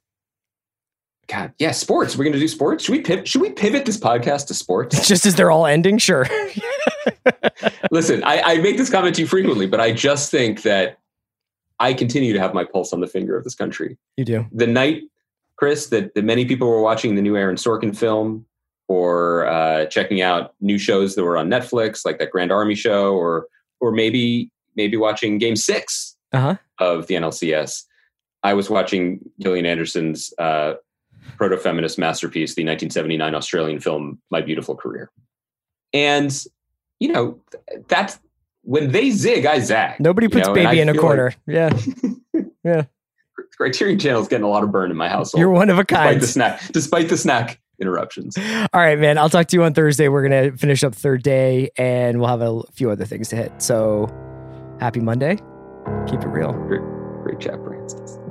God, 1.28 1.52
yeah, 1.60 1.72
sports. 1.72 2.16
We're 2.18 2.24
going 2.24 2.34
to 2.34 2.40
do 2.40 2.48
sports. 2.48 2.86
Should 2.86 2.94
we 2.94 3.02
pivot? 3.02 3.28
Should 3.28 3.42
we 3.42 3.52
pivot 3.52 3.86
this 3.86 3.98
podcast 3.98 4.48
to 4.48 4.54
sports? 4.54 5.06
Just 5.08 5.26
as 5.26 5.36
they're 5.36 5.52
all 5.52 5.66
ending, 5.66 5.98
sure. 5.98 6.26
Listen, 7.92 8.24
I, 8.24 8.42
I 8.42 8.58
make 8.60 8.78
this 8.78 8.90
comment 8.90 9.16
to 9.16 9.22
you 9.22 9.28
frequently, 9.28 9.68
but 9.68 9.80
I 9.80 9.92
just 9.92 10.32
think 10.32 10.62
that 10.64 11.00
I 11.80 11.94
continue 11.94 12.34
to 12.34 12.40
have 12.40 12.54
my 12.54 12.64
pulse 12.64 12.94
on 12.94 13.02
the 13.02 13.08
finger 13.08 13.38
of 13.38 13.44
this 13.44 13.56
country. 13.56 13.98
you 14.16 14.26
do. 14.26 14.46
the 14.52 14.68
night, 14.68 15.04
Chris, 15.58 15.88
that, 15.88 16.14
that 16.16 16.24
many 16.24 16.46
people 16.46 16.68
were 16.68 16.82
watching 16.82 17.16
the 17.16 17.22
new 17.22 17.36
Aaron 17.36 17.56
Sorkin 17.56 17.96
film 17.96 18.46
or 18.88 19.46
uh, 19.48 19.86
checking 19.88 20.22
out 20.22 20.54
new 20.62 20.78
shows 20.78 21.16
that 21.16 21.24
were 21.24 21.38
on 21.38 21.50
Netflix, 21.50 22.06
like 22.06 22.20
that 22.20 22.32
Grand 22.32 22.52
Army 22.52 22.76
show, 22.76 23.14
or 23.16 23.48
or 23.80 23.92
maybe 23.92 24.50
maybe 24.76 24.96
watching 24.98 25.38
Game 25.40 25.56
Six 25.58 26.16
Uh 26.32 26.40
huh. 26.40 26.56
of 26.80 27.08
the 27.08 27.16
NLCS. 27.16 27.84
I 28.44 28.54
was 28.54 28.70
watching 28.70 29.20
Gillian 29.40 29.66
Anderson's 29.66 30.32
uh, 30.38 30.76
proto-feminist 31.38 31.98
masterpiece, 32.00 32.56
the 32.56 32.64
1979 32.64 33.36
Australian 33.36 33.80
film 33.80 34.22
"My 34.32 34.42
Beautiful 34.42 34.76
Career," 34.76 35.12
and 35.94 36.32
you 37.00 37.12
know 37.12 37.40
that's 37.88 38.20
when 38.64 38.92
they 38.92 39.12
zig, 39.12 39.46
I 39.46 39.60
zag. 39.60 40.00
Nobody 40.00 40.26
you 40.26 40.30
puts 40.30 40.48
know, 40.48 40.54
baby 40.54 40.80
in 40.80 40.90
a 40.90 40.94
corner. 40.96 41.34
yeah, 41.46 41.78
yeah. 42.64 42.86
Criterion 43.56 43.98
Channel 43.98 44.22
is 44.22 44.28
getting 44.28 44.44
a 44.44 44.50
lot 44.50 44.64
of 44.64 44.72
burn 44.72 44.92
in 44.92 44.98
my 44.98 45.10
household. 45.10 45.40
you're 45.40 45.50
one 45.50 45.70
of 45.70 45.80
a 45.80 45.84
despite 45.84 46.10
kind. 46.10 46.22
the 46.22 46.28
snack, 46.28 46.62
despite 46.72 47.10
the 47.10 47.18
snack 47.18 47.60
interruptions. 47.82 48.38
All 48.38 48.68
right, 48.82 49.00
man. 49.00 49.18
I'll 49.18 49.30
talk 49.30 49.48
to 49.48 49.56
you 49.56 49.64
on 49.64 49.74
Thursday. 49.74 50.10
We're 50.10 50.24
gonna 50.24 50.56
finish 50.58 50.84
up 50.84 50.94
third 50.94 51.24
day, 51.24 51.70
and 51.78 52.20
we'll 52.20 52.30
have 52.30 52.42
a 52.42 52.62
few 52.74 52.90
other 52.90 53.06
things 53.06 53.30
to 53.30 53.36
hit. 53.36 53.52
So, 53.62 54.08
happy 54.80 55.00
Monday. 55.00 55.38
Keep 56.08 56.22
it 56.22 56.28
real. 56.28 56.54
Great, 56.54 56.82
great 57.24 57.40
chat, 57.40 57.64
Branston. 57.64 58.27